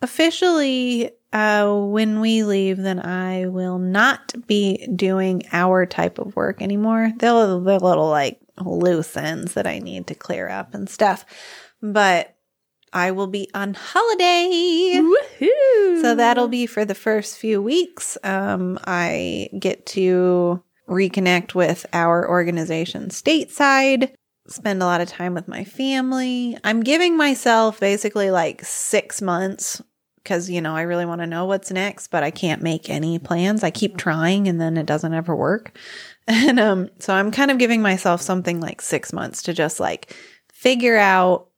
officially, 0.03 1.11
uh, 1.33 1.75
when 1.75 2.21
we 2.21 2.43
leave, 2.45 2.77
then 2.77 3.01
I 3.01 3.47
will 3.47 3.79
not 3.79 4.35
be 4.47 4.87
doing 4.95 5.45
our 5.53 5.87
type 5.87 6.19
of 6.19 6.37
work 6.37 6.61
anymore. 6.61 7.13
They'll 7.17 7.61
the 7.61 7.79
little 7.79 8.11
like 8.11 8.39
loose 8.61 9.17
ends 9.17 9.55
that 9.55 9.67
I 9.67 9.79
need 9.79 10.09
to 10.09 10.15
clear 10.15 10.49
up 10.49 10.75
and 10.75 10.89
stuff. 10.91 11.25
But 11.81 12.32
I 12.93 13.11
will 13.11 13.27
be 13.27 13.49
on 13.55 13.75
holiday. 13.75 15.01
Woohoo! 15.01 16.01
So 16.03 16.15
that'll 16.15 16.49
be 16.49 16.67
for 16.67 16.85
the 16.85 16.95
first 16.95 17.39
few 17.39 17.63
weeks. 17.63 18.19
Um, 18.23 18.79
I 18.87 19.49
get 19.59 19.87
to 19.87 20.63
reconnect 20.89 21.55
with 21.55 21.87
our 21.93 22.29
organization 22.29 23.09
stateside, 23.09 24.13
spend 24.47 24.83
a 24.83 24.87
lot 24.87 25.01
of 25.01 25.09
time 25.09 25.35
with 25.35 25.49
my 25.49 25.65
family. 25.65 26.57
I'm 26.65 26.83
giving 26.83 27.17
myself 27.17 27.81
basically 27.81 28.31
like 28.31 28.65
six 28.65 29.23
months 29.23 29.81
because, 30.23 30.49
you 30.49 30.61
know, 30.61 30.77
I 30.77 30.83
really 30.83 31.07
want 31.07 31.21
to 31.21 31.27
know 31.27 31.47
what's 31.47 31.71
next, 31.71 32.09
but 32.09 32.23
I 32.23 32.31
can't 32.31 32.63
make 32.63 32.89
any 32.89 33.19
plans. 33.19 33.65
I 33.65 33.71
keep 33.71 33.97
trying 33.97 34.47
and 34.49 34.61
then 34.61 34.77
it 34.77 34.87
doesn't 34.87 35.15
ever 35.15 35.35
work. 35.35 35.77
And 36.29 36.61
um, 36.61 36.89
so 37.01 37.13
I'm 37.13 37.33
kind 37.33 37.51
of 37.51 37.59
giving 37.59 37.83
myself 37.83 38.23
something 38.23 38.61
like 38.61 38.81
six 38.81 39.13
months 39.13 39.43
to 39.43 39.53
just 39.53 39.81
like 39.81 40.15
figure 40.53 40.97
out 40.97 41.49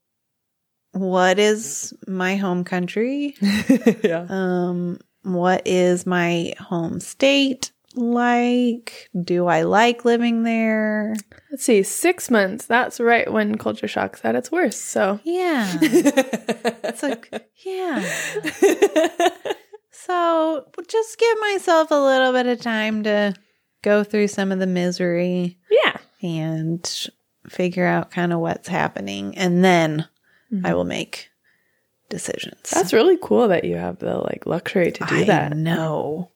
what 0.95 1.39
is 1.39 1.93
my 2.07 2.37
home 2.37 2.65
country 2.65 3.37
yeah. 4.03 4.27
um, 4.29 4.99
what 5.23 5.67
is 5.67 6.07
my 6.07 6.55
home 6.59 7.01
state 7.01 7.71
like? 7.97 9.09
Do 9.23 9.47
I 9.47 9.63
like 9.63 10.05
living 10.05 10.43
there? 10.43 11.15
Let's 11.51 11.65
see, 11.65 11.85
six 11.85 12.29
months. 12.29 12.67
That's 12.67 12.99
right 12.99 13.33
when 13.33 13.57
culture 13.57 13.87
shock's 13.87 14.25
at 14.25 14.35
its 14.35 14.51
worst. 14.51 14.87
So. 14.87 15.21
Yeah. 15.23 15.73
it's 15.81 17.05
like, 17.05 17.49
yeah. 17.65 18.03
So 20.07 20.67
just 20.87 21.19
give 21.19 21.41
myself 21.41 21.91
a 21.91 21.95
little 21.95 22.33
bit 22.33 22.47
of 22.47 22.61
time 22.61 23.05
to 23.05 23.33
go 23.83 24.05
through 24.05 24.29
some 24.29 24.53
of 24.53 24.59
the 24.59 24.67
misery 24.67 25.59
yeah. 25.71 25.97
and 26.21 27.09
figure 27.49 27.87
out 27.87 28.11
kind 28.11 28.33
of 28.33 28.41
what's 28.41 28.69
happening. 28.69 29.39
And 29.39 29.65
then 29.65 30.07
I 30.63 30.75
will 30.75 30.85
make 30.85 31.31
decisions. 32.09 32.71
That's 32.71 32.93
really 32.93 33.17
cool 33.21 33.49
that 33.49 33.65
you 33.65 33.77
have 33.77 33.99
the 33.99 34.19
like 34.19 34.47
luxury 34.47 34.93
to 34.93 35.05
do 35.07 35.17
I 35.17 35.25
that. 35.25 35.57
No. 35.57 36.31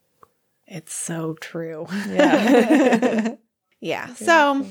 It's 0.67 0.93
so 0.95 1.35
true. 1.41 1.87
Yeah. 2.09 3.35
yeah. 3.81 4.07
So 4.15 4.67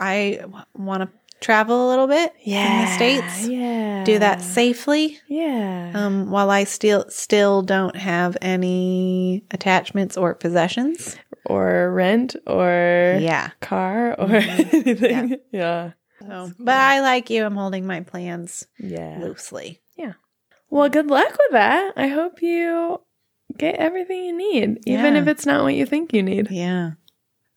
I 0.00 0.38
w- 0.42 0.64
want 0.74 1.02
to 1.02 1.08
travel 1.40 1.86
a 1.86 1.88
little 1.90 2.06
bit 2.06 2.32
yeah, 2.42 2.80
in 2.80 2.84
the 2.86 2.94
states. 2.94 3.46
Yeah. 3.46 4.04
Do 4.04 4.18
that 4.18 4.40
safely. 4.40 5.18
Yeah. 5.28 5.92
Um, 5.94 6.30
while 6.30 6.50
I 6.50 6.64
still 6.64 7.04
still 7.10 7.60
don't 7.62 7.96
have 7.96 8.36
any 8.40 9.44
attachments 9.50 10.16
or 10.16 10.34
possessions. 10.34 11.16
or 11.44 11.92
rent 11.92 12.36
or 12.46 13.18
Yeah. 13.20 13.50
car 13.60 14.14
or 14.18 14.30
anything. 14.36 15.36
Yeah. 15.52 15.92
So, 16.26 16.52
but 16.58 16.76
I 16.76 17.00
like 17.00 17.30
you. 17.30 17.44
I'm 17.44 17.56
holding 17.56 17.86
my 17.86 18.00
plans 18.00 18.66
Yeah. 18.78 19.18
loosely. 19.20 19.80
Yeah. 19.96 20.14
Well, 20.70 20.88
good 20.88 21.08
luck 21.08 21.30
with 21.30 21.52
that. 21.52 21.92
I 21.96 22.08
hope 22.08 22.42
you 22.42 23.00
get 23.56 23.76
everything 23.76 24.24
you 24.24 24.36
need, 24.36 24.78
even 24.86 25.14
Yeah. 25.14 25.20
if 25.22 25.28
it's 25.28 25.46
not 25.46 25.62
what 25.62 25.74
you 25.74 25.86
think 25.86 26.12
you 26.12 26.22
need. 26.22 26.50
Yeah. 26.50 26.92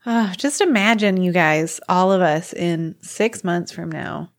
Ah, 0.06 0.34
just 0.38 0.62
imagine 0.62 1.18
you 1.22 1.32
guys, 1.32 1.80
all 1.90 2.12
of 2.12 2.22
us, 2.22 2.54
in 2.54 2.96
six 3.02 3.44
months 3.44 3.72
from 3.72 3.92
now. 3.92 4.32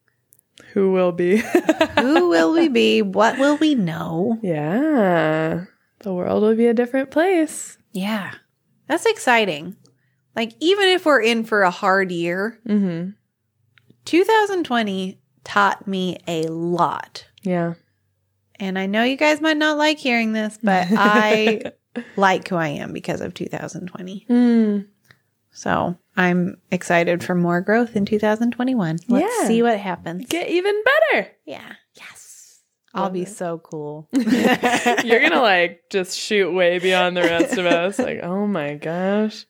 Who 0.72 0.92
will 0.92 1.12
be? 1.12 1.38
Who 1.98 2.28
will 2.28 2.52
we 2.52 2.68
be? 2.68 3.02
What 3.02 3.38
will 3.38 3.56
we 3.56 3.74
know? 3.74 4.38
yeah. 4.42 5.64
The 6.00 6.14
world 6.14 6.42
will 6.44 6.54
be 6.54 6.66
a 6.66 6.74
different 6.74 7.10
place. 7.10 7.76
Yeah. 7.92 8.32
That's 8.86 9.04
exciting. 9.06 9.76
Like, 10.36 10.52
even 10.60 10.88
if 10.88 11.04
we're 11.04 11.20
in 11.20 11.42
for 11.44 11.62
a 11.62 11.70
hard 11.70 12.12
year, 12.12 12.60
Mm-hmm. 12.68 13.10
2020 14.08 15.20
taught 15.44 15.86
me 15.86 16.16
a 16.26 16.44
lot. 16.48 17.26
Yeah. 17.42 17.74
And 18.56 18.78
I 18.78 18.86
know 18.86 19.02
you 19.04 19.16
guys 19.16 19.40
might 19.42 19.58
not 19.58 19.76
like 19.76 19.98
hearing 19.98 20.32
this, 20.32 20.58
but 20.62 20.86
I 20.90 21.72
like 22.16 22.48
who 22.48 22.56
I 22.56 22.68
am 22.68 22.92
because 22.92 23.20
of 23.20 23.34
2020. 23.34 24.26
Mm. 24.30 24.86
So 25.50 25.96
I'm 26.16 26.56
excited 26.70 27.22
for 27.22 27.34
more 27.34 27.60
growth 27.60 27.96
in 27.96 28.06
2021. 28.06 28.98
Let's 29.08 29.26
Yeah. 29.40 29.46
see 29.46 29.62
what 29.62 29.78
happens. 29.78 30.26
Get 30.26 30.48
even 30.48 30.82
better. 31.12 31.28
yeah. 31.44 31.74
Yes. 31.94 32.60
I'll 32.94 33.10
be 33.10 33.22
it. 33.22 33.28
so 33.28 33.58
cool. 33.58 34.08
You're 34.12 35.20
gonna 35.20 35.42
like 35.42 35.82
just 35.90 36.18
shoot 36.18 36.50
way 36.50 36.78
beyond 36.78 37.14
the 37.16 37.22
rest 37.22 37.58
of 37.58 37.66
us. 37.66 37.98
Like, 37.98 38.20
oh 38.22 38.46
my 38.46 38.74
gosh. 38.74 39.44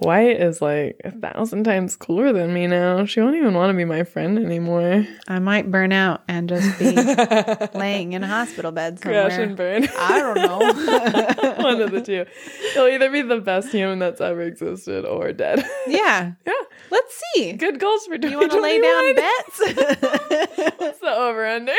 Wyatt 0.00 0.40
is 0.40 0.62
like 0.62 1.00
a 1.04 1.10
thousand 1.10 1.64
times 1.64 1.96
cooler 1.96 2.32
than 2.32 2.54
me 2.54 2.66
now. 2.66 3.04
She 3.04 3.20
won't 3.20 3.36
even 3.36 3.52
want 3.52 3.70
to 3.70 3.76
be 3.76 3.84
my 3.84 4.04
friend 4.04 4.38
anymore. 4.38 5.06
I 5.28 5.38
might 5.38 5.70
burn 5.70 5.92
out 5.92 6.22
and 6.28 6.48
just 6.48 6.78
be 6.78 6.92
laying 7.78 8.14
in 8.14 8.24
a 8.24 8.26
hospital 8.26 8.72
bed 8.72 8.98
somewhere. 9.00 9.28
Crash 9.28 9.38
and 9.38 9.56
burn. 9.56 9.88
I 9.98 10.18
don't 10.18 10.36
know. 10.36 10.58
One 11.62 11.80
of 11.82 11.90
the 11.90 12.00
two. 12.00 12.24
He'll 12.72 12.86
either 12.86 13.10
be 13.10 13.20
the 13.20 13.40
best 13.40 13.68
human 13.68 13.98
that's 13.98 14.22
ever 14.22 14.40
existed 14.40 15.04
or 15.04 15.32
dead. 15.32 15.62
yeah. 15.86 16.32
yeah. 16.46 16.52
Let's 16.90 17.22
see. 17.34 17.52
Good 17.52 17.78
goals 17.78 18.06
for 18.06 18.14
You 18.14 18.38
want 18.38 18.52
to 18.52 18.60
lay 18.60 18.80
down 18.80 19.14
bets? 19.14 19.60
What's 20.78 21.00
the 21.00 21.14
over 21.14 21.46
under? 21.46 21.72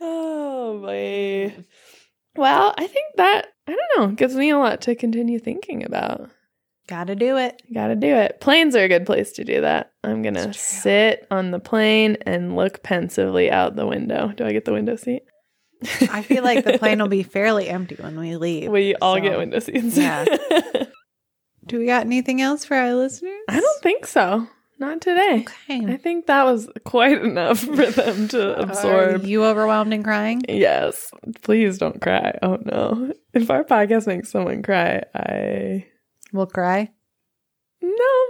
oh 0.00 0.80
boy. 0.80 1.54
Well, 2.36 2.74
I 2.76 2.86
think 2.86 3.16
that 3.16 3.46
I 3.66 3.76
don't 3.76 4.10
know 4.10 4.14
gives 4.14 4.34
me 4.34 4.50
a 4.50 4.58
lot 4.58 4.80
to 4.82 4.94
continue 4.94 5.38
thinking 5.38 5.84
about. 5.84 6.30
Gotta 6.86 7.14
do 7.16 7.38
it. 7.38 7.62
Got 7.72 7.86
to 7.88 7.96
do 7.96 8.08
it. 8.14 8.40
Planes 8.40 8.76
are 8.76 8.84
a 8.84 8.88
good 8.88 9.06
place 9.06 9.32
to 9.32 9.44
do 9.44 9.62
that. 9.62 9.92
I'm 10.02 10.20
gonna 10.20 10.52
sit 10.52 11.26
on 11.30 11.50
the 11.50 11.58
plane 11.58 12.18
and 12.26 12.56
look 12.56 12.82
pensively 12.82 13.50
out 13.50 13.74
the 13.74 13.86
window. 13.86 14.32
Do 14.36 14.44
I 14.44 14.52
get 14.52 14.66
the 14.66 14.72
window 14.74 14.96
seat? 14.96 15.22
I 16.10 16.22
feel 16.22 16.44
like 16.44 16.64
the 16.64 16.78
plane 16.78 16.98
will 16.98 17.08
be 17.08 17.22
fairly 17.36 17.68
empty 17.68 17.94
when 17.96 18.18
we 18.18 18.36
leave. 18.36 18.70
we 18.70 18.94
all 18.96 19.16
so- 19.16 19.20
get 19.22 19.38
window 19.38 19.60
seats. 19.60 19.96
Yeah. 19.96 20.24
Do 21.66 21.78
we 21.78 21.86
got 21.86 22.04
anything 22.04 22.42
else 22.42 22.66
for 22.66 22.76
our 22.76 22.92
listeners? 22.94 23.40
I 23.48 23.58
don't 23.58 23.82
think 23.82 24.04
so. 24.06 24.46
Not 24.84 25.00
today. 25.00 25.46
Okay. 25.48 25.86
I 25.92 25.96
think 25.96 26.26
that 26.26 26.44
was 26.44 26.68
quite 26.84 27.22
enough 27.22 27.60
for 27.60 27.86
them 27.86 28.28
to 28.28 28.54
Are 28.58 28.62
absorb. 28.62 29.24
you 29.24 29.44
overwhelmed 29.44 29.92
and 29.94 30.04
crying? 30.04 30.42
Yes. 30.48 31.10
Please 31.42 31.78
don't 31.78 32.00
cry. 32.00 32.38
Oh 32.42 32.58
no. 32.64 33.12
If 33.32 33.50
our 33.50 33.64
podcast 33.64 34.06
makes 34.06 34.30
someone 34.30 34.62
cry, 34.62 35.02
I 35.14 35.86
We'll 36.32 36.46
cry. 36.46 36.90
no. 37.80 38.24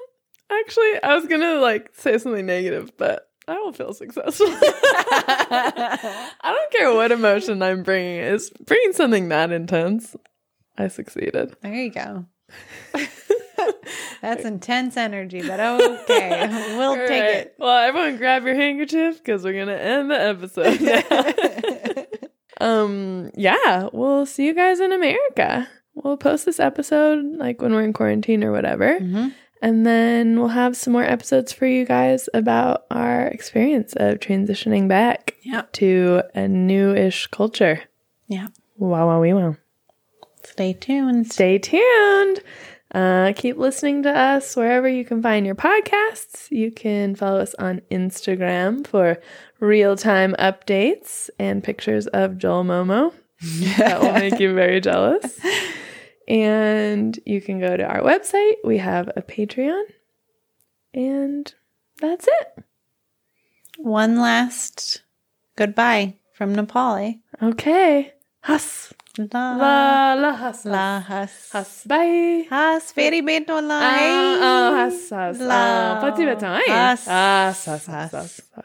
Actually, 0.50 1.02
I 1.02 1.14
was 1.16 1.26
gonna 1.26 1.56
like 1.60 1.90
say 1.94 2.18
something 2.18 2.46
negative, 2.46 2.92
but 2.96 3.26
I 3.48 3.58
will 3.58 3.72
feel 3.72 3.92
successful. 3.92 4.46
I 4.50 6.30
don't 6.44 6.72
care 6.72 6.94
what 6.94 7.12
emotion 7.12 7.62
I'm 7.62 7.82
bringing. 7.82 8.18
Is 8.20 8.50
bringing 8.64 8.92
something 8.92 9.28
that 9.30 9.50
intense. 9.52 10.14
I 10.78 10.88
succeeded. 10.88 11.54
There 11.62 11.74
you 11.74 11.90
go. 11.90 12.26
That's 14.22 14.44
intense 14.44 14.96
energy, 14.96 15.42
but 15.46 15.60
okay. 15.60 16.74
We'll 16.76 16.94
take 17.06 17.22
right. 17.22 17.52
Well, 17.58 17.76
everyone, 17.88 18.16
grab 18.16 18.44
your 18.44 18.54
handkerchief 18.54 19.18
because 19.18 19.44
we're 19.44 19.58
gonna 19.58 19.76
end 19.78 20.10
the 20.10 20.20
episode. 20.20 20.80
now. 20.80 22.04
um 22.60 23.30
yeah 23.34 23.88
we'll 23.92 24.24
see 24.24 24.46
you 24.46 24.54
guys 24.54 24.78
in 24.78 24.92
america 24.92 25.68
we'll 25.94 26.16
post 26.16 26.46
this 26.46 26.60
episode 26.60 27.24
like 27.36 27.60
when 27.60 27.72
we're 27.72 27.82
in 27.82 27.92
quarantine 27.92 28.44
or 28.44 28.52
whatever 28.52 29.00
Mhm. 29.00 29.34
and 29.60 29.84
then 29.84 30.38
we'll 30.38 30.48
have 30.48 30.76
some 30.76 30.92
more 30.92 31.02
episodes 31.02 31.52
for 31.52 31.66
you 31.66 31.84
guys 31.84 32.28
about 32.32 32.84
our 32.92 33.22
experience 33.26 33.92
of 33.96 34.20
transitioning 34.20 34.86
back 34.88 35.34
Yeah. 35.42 35.62
to 35.72 36.22
a 36.34 36.46
new-ish 36.46 37.26
culture 37.26 37.82
Yeah. 38.28 38.46
wow 38.76 39.08
wow 39.08 39.20
wee 39.20 39.32
wow 39.32 39.56
Stay 40.44 40.74
tuned. 40.74 41.32
stay 41.32 41.58
tuned 41.58 42.40
uh, 42.94 43.32
keep 43.34 43.56
listening 43.56 44.04
to 44.04 44.10
us 44.10 44.54
wherever 44.54 44.88
you 44.88 45.04
can 45.04 45.20
find 45.20 45.44
your 45.44 45.56
podcasts. 45.56 46.48
You 46.50 46.70
can 46.70 47.16
follow 47.16 47.40
us 47.40 47.54
on 47.58 47.82
Instagram 47.90 48.86
for 48.86 49.20
real 49.58 49.96
time 49.96 50.36
updates 50.38 51.28
and 51.38 51.64
pictures 51.64 52.06
of 52.06 52.32
jhol 52.32 52.64
momo. 52.64 53.12
that 53.78 54.00
will 54.00 54.12
make 54.12 54.38
you 54.38 54.54
very 54.54 54.80
jealous. 54.88 55.40
And 56.28 57.18
you 57.26 57.40
can 57.40 57.58
go 57.58 57.76
to 57.76 57.82
our 57.82 58.00
website. 58.00 58.54
We 58.62 58.78
have 58.78 59.08
a 59.16 59.22
Patreon. 59.22 59.82
And 60.94 61.52
that's 62.00 62.28
it. 62.28 62.64
One 63.76 64.20
last 64.20 65.02
goodbye 65.56 66.14
from 66.32 66.54
Nepali. 66.54 67.20
Okay. 67.42 68.12
Hus. 68.42 68.92
La 69.16 69.54
La 69.56 70.14
la 70.14 70.32
hus. 70.34 70.64
la 70.64 71.00
has 71.00 71.30
Hus. 71.52 71.84
Bye. 71.86 72.46
has 72.50 72.90
very 72.92 73.22
beto 73.22 73.60
la 73.62 73.78
Ah, 73.80 74.38
ah, 74.42 74.86
hus, 74.90 75.10
hus. 75.10 75.38
La. 75.40 76.00
Pas 76.00 76.10
du 76.16 76.26
béton, 76.26 76.50
hein? 76.58 76.62
Hus. 76.66 77.06
Ah, 77.08 77.52
hus, 77.54 77.64
hus, 77.64 77.86
hus, 77.86 78.10
Hus. 78.10 78.12
hus, 78.12 78.40
hus. 78.56 78.64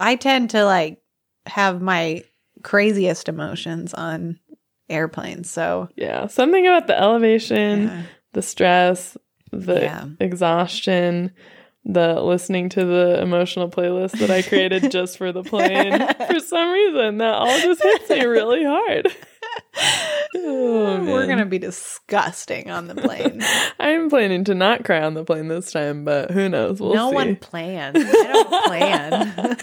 I 0.00 0.16
tend 0.16 0.50
to 0.50 0.64
like 0.64 0.98
have 1.46 1.80
my 1.80 2.24
craziest 2.62 3.28
emotions 3.28 3.94
on 3.94 4.38
airplanes. 4.88 5.50
So 5.50 5.88
Yeah, 5.96 6.26
something 6.26 6.66
about 6.66 6.86
the 6.86 6.98
elevation, 6.98 7.84
yeah. 7.84 8.02
the 8.32 8.42
stress, 8.42 9.16
the 9.52 9.80
Yeah. 9.82 10.06
exhaustion, 10.20 11.32
the 11.84 12.20
listening 12.20 12.70
to 12.70 12.84
the 12.84 13.20
emotional 13.20 13.68
playlist 13.68 14.12
that 14.18 14.30
I 14.30 14.42
created 14.42 14.90
just 14.90 15.18
for 15.18 15.32
the 15.32 15.42
plane. 15.42 15.92
for 16.26 16.40
some 16.40 16.70
reason, 16.72 17.18
that 17.18 17.34
all 17.34 17.58
just 17.60 17.82
hits 17.82 18.08
me 18.10 18.24
really 18.24 18.64
hard. 18.64 19.08
Oh, 20.36 21.04
we're 21.04 21.26
gonna 21.28 21.46
be 21.46 21.58
disgusting 21.58 22.68
on 22.70 22.88
the 22.88 22.94
plane. 22.96 23.40
I'm 23.78 24.10
planning 24.10 24.42
to 24.44 24.54
not 24.54 24.84
cry 24.84 25.00
on 25.02 25.14
the 25.14 25.24
plane 25.24 25.46
this 25.48 25.70
time, 25.70 26.04
but 26.04 26.30
who 26.32 26.48
knows? 26.48 26.80
We'll 26.80 26.94
no 26.94 27.10
see. 27.10 27.14
one 27.14 27.36
plans. 27.36 27.96
I 27.96 28.12
don't 28.32 28.64
plan. 28.64 29.56